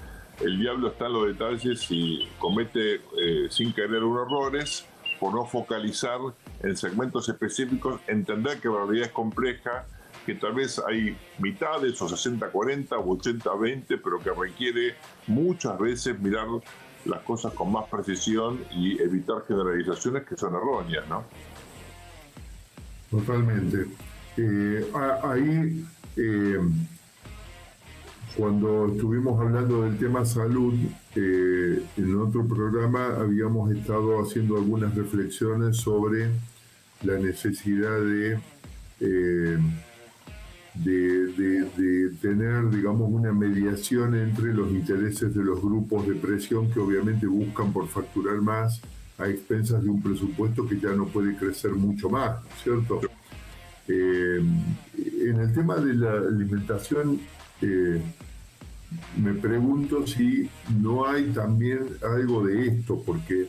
el 0.41 0.59
diablo 0.59 0.89
está 0.89 1.07
en 1.07 1.13
los 1.13 1.27
detalles 1.27 1.87
y 1.91 2.29
comete 2.39 2.95
eh, 2.95 3.47
sin 3.51 3.73
querer 3.73 4.03
unos 4.03 4.27
errores 4.27 4.87
por 5.21 5.35
no 5.35 5.45
focalizar 5.45 6.19
en 6.63 6.77
segmentos 6.77 7.29
específicos, 7.29 8.01
entender 8.09 8.59
que 8.61 8.69
la 8.69 8.85
realidad 8.85 9.07
es 9.07 9.13
compleja, 9.13 9.87
que 10.27 10.35
tal 10.35 10.55
vez 10.55 10.81
hay 10.85 11.17
mitades 11.39 12.01
o 12.03 12.09
60-40 12.09 12.93
o 12.93 13.17
80-20, 13.19 14.01
pero 14.03 14.19
que 14.19 14.31
requiere 14.33 14.97
muchas 15.27 15.79
veces 15.79 16.19
mirar 16.19 16.47
las 17.05 17.21
cosas 17.23 17.53
con 17.55 17.73
más 17.73 17.89
precisión 17.89 18.61
y 18.71 19.01
evitar 19.01 19.45
generalizaciones 19.47 20.25
que 20.25 20.37
son 20.37 20.55
erróneas, 20.55 21.09
¿no? 21.09 21.25
Totalmente. 23.11 23.87
Eh, 24.37 24.91
ahí, 25.23 25.85
eh, 26.17 26.59
cuando 28.37 28.87
estuvimos 28.89 29.39
hablando 29.41 29.83
del 29.83 29.99
tema 29.99 30.25
salud, 30.25 30.75
eh, 31.15 31.85
en 31.97 32.17
otro 32.17 32.47
programa 32.47 33.17
habíamos 33.19 33.71
estado 33.73 34.23
haciendo 34.23 34.57
algunas 34.57 34.95
reflexiones 34.95 35.77
sobre 35.77 36.31
la 37.03 37.19
necesidad 37.19 38.01
de 38.01 38.39
de, 40.75 42.11
tener, 42.21 42.71
digamos, 42.71 43.11
una 43.11 43.33
mediación 43.33 44.15
entre 44.15 44.55
los 44.55 44.71
intereses 44.71 45.35
de 45.35 45.45
los 45.45 45.61
grupos 45.61 46.07
de 46.07 46.15
presión 46.15 46.71
que 46.71 46.81
obviamente 46.81 47.27
buscan 47.27 47.73
por 47.73 47.89
facturar 47.89 48.37
más 48.41 48.81
a 49.19 49.29
expensas 49.29 49.83
de 49.83 49.91
un 49.91 50.03
presupuesto 50.03 50.67
que 50.67 50.81
ya 50.81 50.93
no 50.93 51.07
puede 51.07 51.37
crecer 51.37 51.73
mucho 51.73 52.09
más, 52.09 52.39
¿cierto? 52.63 53.01
Eh, 53.87 54.43
en 54.97 55.41
el 55.41 55.53
tema 55.53 55.77
de 55.77 55.95
la 55.95 56.13
alimentación, 56.13 57.21
eh, 57.61 58.01
me 59.23 59.35
pregunto 59.35 60.07
si 60.07 60.49
no 60.81 61.07
hay 61.07 61.27
también 61.27 61.81
algo 62.03 62.47
de 62.47 62.69
esto, 62.69 63.03
porque, 63.05 63.49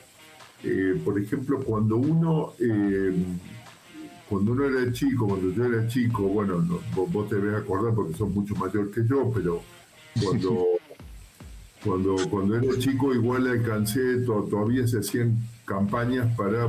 eh, 0.63 1.01
por 1.03 1.19
ejemplo, 1.19 1.59
cuando 1.59 1.97
uno, 1.97 2.53
cuando 4.33 4.51
uno 4.53 4.65
era 4.65 4.91
chico, 4.91 5.27
cuando 5.27 5.51
yo 5.51 5.65
era 5.65 5.87
chico, 5.87 6.23
bueno, 6.23 6.65
vos, 6.95 7.29
te 7.29 7.35
debes 7.35 7.61
acordar 7.61 7.93
porque 7.93 8.15
sos 8.15 8.29
mucho 8.31 8.55
mayor 8.55 8.89
que 8.89 9.05
yo, 9.07 9.31
pero 9.31 9.61
cuando, 10.23 10.65
cuando, 11.83 12.15
cuando 12.31 12.57
era 12.57 12.79
chico 12.79 13.13
igual 13.13 13.45
alcancé, 13.45 14.21
todavía 14.25 14.87
se 14.87 14.99
hacían 14.99 15.37
campañas 15.65 16.35
para 16.35 16.67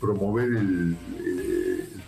promover 0.00 0.48
el 0.54 0.96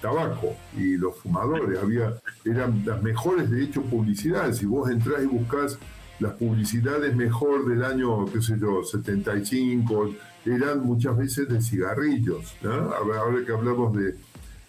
tabaco 0.01 0.57
y 0.77 0.97
los 0.97 1.17
fumadores. 1.19 1.79
Había, 1.79 2.15
eran 2.47 2.83
las 2.87 3.03
mejores, 3.03 3.51
de 3.51 3.65
hecho, 3.65 3.83
publicidades. 3.83 4.57
Si 4.57 4.67
vos 4.67 4.91
entrás 4.91 5.23
y 5.23 5.27
buscás 5.27 5.79
las 6.21 6.33
publicidades 6.33 7.15
mejor 7.15 7.69
del 7.69 7.85
año, 7.85 8.25
qué 8.27 8.41
sé 8.41 8.59
yo, 8.59 8.83
75, 8.83 10.15
eran 10.47 10.81
muchas 10.81 11.17
veces 11.17 11.49
de 11.49 11.61
cigarrillos. 11.61 12.55
Ahora 12.65 13.45
que 13.45 13.53
hablamos 13.53 13.95
de 13.97 14.17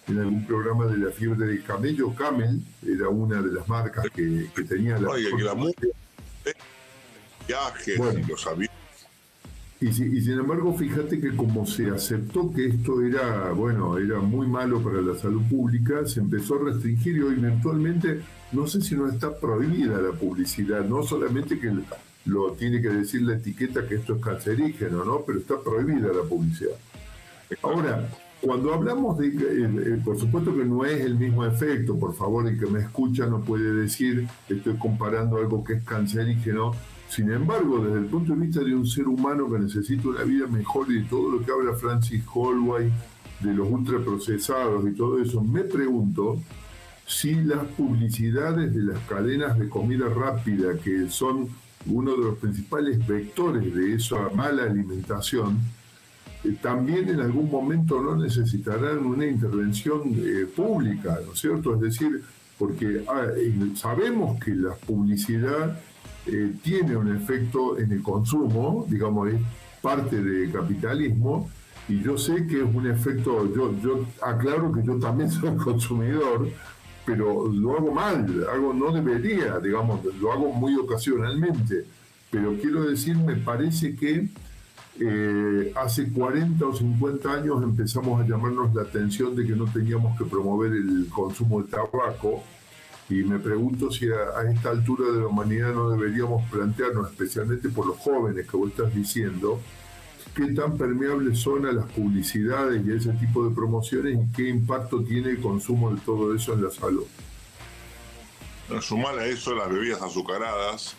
en 0.09 0.19
algún 0.19 0.45
programa 0.45 0.85
de 0.87 0.97
la 0.97 1.11
fiebre 1.11 1.45
del 1.45 1.63
camello, 1.63 2.13
Camel 2.15 2.61
era 2.85 3.09
una 3.09 3.41
de 3.41 3.51
las 3.51 3.67
marcas 3.67 4.05
que, 4.13 4.49
tenía 4.67 4.97
la... 4.99 5.09
Oiga, 5.09 5.35
que 5.35 5.43
la 5.43 5.55
viajes 7.47 8.27
los 8.27 8.47
aviones 8.47 8.79
y, 9.81 9.93
sin 9.93 10.33
embargo, 10.33 10.73
fíjate 10.73 11.21
que 11.21 11.33
como 11.37 11.65
se 11.65 11.89
aceptó 11.89 12.51
que 12.51 12.65
esto 12.65 13.01
era, 13.01 13.51
bueno, 13.51 13.97
era 13.97 14.19
muy 14.19 14.45
malo 14.45 14.83
para 14.83 15.01
la 15.01 15.15
salud 15.15 15.41
pública, 15.49 16.05
se 16.05 16.19
empezó 16.19 16.55
a 16.55 16.65
restringir 16.65 17.15
y 17.15 17.21
hoy 17.21 17.35
virtualmente, 17.35 18.19
no 18.51 18.67
sé 18.67 18.81
si 18.81 18.95
no 18.95 19.07
está 19.07 19.39
prohibida 19.39 20.01
la 20.01 20.11
publicidad, 20.11 20.83
no 20.83 21.01
solamente 21.01 21.57
que 21.57 21.71
lo 22.25 22.51
tiene 22.53 22.81
que 22.81 22.89
decir 22.89 23.21
la 23.21 23.35
etiqueta 23.35 23.87
que 23.87 23.95
esto 23.95 24.15
es 24.15 24.21
cancerígeno, 24.21 25.05
¿no? 25.05 25.23
Pero 25.25 25.39
está 25.39 25.57
prohibida 25.61 26.11
la 26.11 26.23
publicidad. 26.23 26.75
Ahora, 27.61 28.05
cuando 28.41 28.73
hablamos 28.73 29.17
de, 29.17 29.27
eh, 29.27 29.33
eh, 29.37 30.01
por 30.03 30.17
supuesto 30.17 30.55
que 30.55 30.63
no 30.63 30.85
es 30.85 31.01
el 31.01 31.15
mismo 31.15 31.45
efecto, 31.45 31.97
por 31.97 32.15
favor, 32.15 32.47
el 32.47 32.57
que 32.57 32.67
me 32.67 32.79
escucha 32.79 33.25
no 33.25 33.41
puede 33.41 33.73
decir, 33.73 34.27
estoy 34.47 34.77
comparando 34.77 35.37
algo 35.37 35.63
que 35.63 35.73
es 35.73 35.83
cancerígeno. 35.83 36.71
Sin 37.09 37.31
embargo, 37.31 37.83
desde 37.83 37.99
el 37.99 38.05
punto 38.05 38.33
de 38.33 38.45
vista 38.45 38.63
de 38.63 38.75
un 38.75 38.85
ser 38.85 39.07
humano 39.07 39.51
que 39.51 39.59
necesita 39.59 40.09
una 40.09 40.23
vida 40.23 40.47
mejor 40.47 40.89
y 40.91 41.01
de 41.01 41.09
todo 41.09 41.31
lo 41.31 41.45
que 41.45 41.51
habla 41.51 41.73
Francis 41.73 42.23
Holway, 42.33 42.91
de 43.41 43.53
los 43.53 43.69
ultraprocesados 43.69 44.87
y 44.87 44.93
todo 44.93 45.21
eso, 45.21 45.41
me 45.41 45.61
pregunto 45.61 46.39
si 47.05 47.33
las 47.35 47.65
publicidades 47.65 48.73
de 48.73 48.83
las 48.83 48.99
cadenas 49.07 49.57
de 49.57 49.67
comida 49.67 50.07
rápida, 50.07 50.77
que 50.77 51.09
son 51.09 51.47
uno 51.87 52.11
de 52.11 52.23
los 52.23 52.37
principales 52.37 53.05
vectores 53.05 53.73
de 53.73 53.95
esa 53.95 54.29
mala 54.35 54.63
alimentación, 54.63 55.57
también 56.61 57.09
en 57.09 57.19
algún 57.19 57.51
momento 57.51 58.01
no 58.01 58.15
necesitarán 58.15 58.99
una 58.99 59.25
intervención 59.25 60.01
eh, 60.17 60.45
pública, 60.45 61.19
¿no 61.25 61.33
es 61.33 61.39
cierto? 61.39 61.75
Es 61.75 61.81
decir, 61.81 62.23
porque 62.57 63.03
ah, 63.07 63.27
sabemos 63.75 64.39
que 64.43 64.51
la 64.55 64.73
publicidad 64.73 65.79
eh, 66.25 66.53
tiene 66.61 66.95
un 66.95 67.13
efecto 67.15 67.77
en 67.77 67.91
el 67.91 68.01
consumo, 68.01 68.85
digamos, 68.89 69.29
es 69.29 69.41
parte 69.81 70.21
del 70.21 70.51
capitalismo, 70.51 71.49
y 71.87 72.01
yo 72.01 72.17
sé 72.17 72.45
que 72.45 72.57
es 72.57 72.75
un 72.75 72.87
efecto, 72.87 73.53
yo, 73.53 73.73
yo 73.81 74.05
aclaro 74.21 74.71
que 74.71 74.83
yo 74.83 74.99
también 74.99 75.31
soy 75.31 75.55
consumidor, 75.57 76.47
pero 77.05 77.47
lo 77.47 77.77
hago 77.77 77.91
mal, 77.91 78.45
hago, 78.53 78.73
no 78.73 78.91
debería, 78.91 79.59
digamos, 79.59 80.01
lo 80.21 80.31
hago 80.31 80.53
muy 80.53 80.75
ocasionalmente, 80.75 81.85
pero 82.29 82.55
quiero 82.61 82.83
decir, 82.83 83.17
me 83.17 83.35
parece 83.35 83.95
que 83.95 84.29
eh, 85.01 85.73
hace 85.75 86.11
40 86.11 86.65
o 86.65 86.75
50 86.75 87.31
años 87.31 87.63
empezamos 87.63 88.21
a 88.21 88.27
llamarnos 88.27 88.73
la 88.73 88.81
atención 88.81 89.35
de 89.35 89.45
que 89.45 89.53
no 89.53 89.65
teníamos 89.71 90.17
que 90.17 90.25
promover 90.25 90.73
el 90.73 91.07
consumo 91.09 91.61
de 91.61 91.69
tabaco, 91.69 92.43
y 93.09 93.23
me 93.23 93.39
pregunto 93.39 93.91
si 93.91 94.07
a, 94.07 94.49
esta 94.51 94.69
altura 94.69 95.11
de 95.11 95.21
la 95.21 95.27
humanidad 95.27 95.73
no 95.73 95.89
deberíamos 95.89 96.47
plantearnos, 96.51 97.09
especialmente 97.09 97.69
por 97.69 97.87
los 97.87 97.97
jóvenes 97.97 98.47
que 98.47 98.55
vos 98.55 98.69
estás 98.69 98.93
diciendo, 98.93 99.59
qué 100.35 100.53
tan 100.53 100.77
permeables 100.77 101.39
son 101.39 101.65
a 101.65 101.71
las 101.71 101.89
publicidades 101.91 102.85
y 102.85 102.91
a 102.91 102.95
ese 102.95 103.13
tipo 103.13 103.47
de 103.47 103.55
promociones 103.55 104.15
y 104.15 104.31
qué 104.35 104.49
impacto 104.49 105.01
tiene 105.03 105.31
el 105.31 105.41
consumo 105.41 105.91
de 105.91 105.99
todo 106.01 106.35
eso 106.35 106.53
en 106.53 106.63
la 106.63 106.69
salud. 106.69 107.05
Sumar 108.81 109.17
a 109.17 109.25
eso 109.25 109.55
las 109.55 109.69
bebidas 109.69 110.01
azucaradas, 110.03 110.95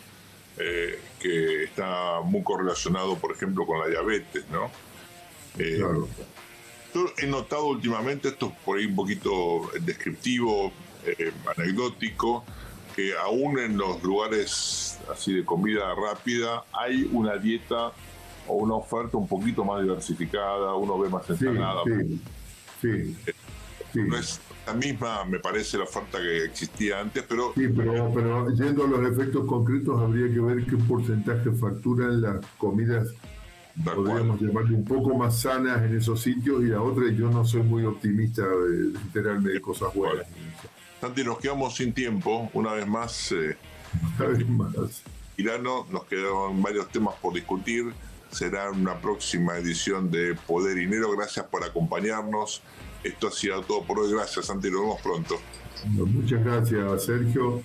eh, 0.60 1.00
que 1.18 1.64
está 1.64 2.20
muy 2.22 2.42
correlacionado, 2.42 3.16
por 3.16 3.32
ejemplo, 3.32 3.66
con 3.66 3.80
la 3.80 3.86
diabetes, 3.86 4.44
¿no? 4.50 4.70
Eh, 5.58 5.76
claro. 5.78 6.08
Yo 6.94 7.06
he 7.18 7.26
notado 7.26 7.66
últimamente, 7.66 8.28
esto 8.28 8.52
por 8.64 8.78
ahí 8.78 8.86
un 8.86 8.96
poquito 8.96 9.70
descriptivo, 9.80 10.72
eh, 11.06 11.32
anecdótico 11.56 12.44
que 12.94 13.16
aún 13.16 13.58
en 13.58 13.78
los 13.78 14.02
lugares 14.02 14.98
así 15.10 15.32
de 15.32 15.44
comida 15.44 15.94
rápida 15.94 16.64
hay 16.72 17.08
una 17.12 17.36
dieta 17.36 17.92
o 18.46 18.54
una 18.54 18.74
oferta 18.74 19.16
un 19.16 19.28
poquito 19.28 19.64
más 19.64 19.82
diversificada, 19.82 20.74
uno 20.74 20.98
ve 20.98 21.08
más 21.08 21.28
ensalada. 21.30 21.82
Sí, 22.80 23.16
sí, 23.92 24.00
no 24.00 24.18
es 24.18 24.40
la 24.72 24.78
misma, 24.78 25.24
me 25.24 25.38
parece, 25.38 25.78
la 25.78 25.84
oferta 25.84 26.18
que 26.18 26.44
existía 26.44 27.00
antes, 27.00 27.24
pero... 27.28 27.52
Sí, 27.54 27.68
pero, 27.74 28.10
pero 28.14 28.50
yendo 28.50 28.84
a 28.84 28.88
los 28.88 29.12
efectos 29.12 29.46
concretos, 29.46 30.00
habría 30.00 30.32
que 30.32 30.40
ver 30.40 30.64
qué 30.66 30.76
porcentaje 30.76 31.50
facturan 31.52 32.20
las 32.20 32.44
comidas 32.58 33.08
podríamos 33.84 34.40
llamarle 34.40 34.74
un 34.74 34.84
poco 34.84 35.16
más 35.16 35.40
sanas 35.40 35.82
en 35.82 35.96
esos 35.96 36.20
sitios 36.20 36.62
y 36.62 36.66
la 36.66 36.82
otra 36.82 37.10
yo 37.10 37.30
no 37.30 37.44
soy 37.44 37.62
muy 37.62 37.84
optimista 37.84 38.42
de, 38.42 38.98
enterarme 38.98 39.50
de 39.50 39.60
cosas 39.60 39.94
buenas. 39.94 40.26
Santi, 41.00 41.24
nos 41.24 41.38
quedamos 41.38 41.76
sin 41.76 41.92
tiempo, 41.92 42.50
una 42.52 42.72
vez 42.72 42.86
más. 42.86 43.32
Eh, 43.32 43.56
una 44.18 44.28
vez 44.28 44.48
más. 44.48 45.02
Irano, 45.36 45.86
nos 45.90 46.04
quedaron 46.04 46.60
varios 46.62 46.88
temas 46.90 47.14
por 47.16 47.32
discutir. 47.32 47.92
Será 48.30 48.70
una 48.70 49.00
próxima 49.00 49.56
edición 49.56 50.10
de 50.10 50.34
Poder 50.46 50.76
y 50.76 50.82
Dinero. 50.82 51.10
Gracias 51.16 51.46
por 51.46 51.64
acompañarnos. 51.64 52.62
Esto 53.02 53.28
ha 53.28 53.30
sido 53.30 53.62
todo 53.62 53.82
por 53.82 53.98
hoy. 53.98 54.12
Gracias, 54.12 54.46
Santi. 54.46 54.70
Nos 54.70 54.80
vemos 54.80 55.00
pronto. 55.00 55.40
Muchas 55.86 56.44
gracias, 56.44 57.04
Sergio. 57.04 57.62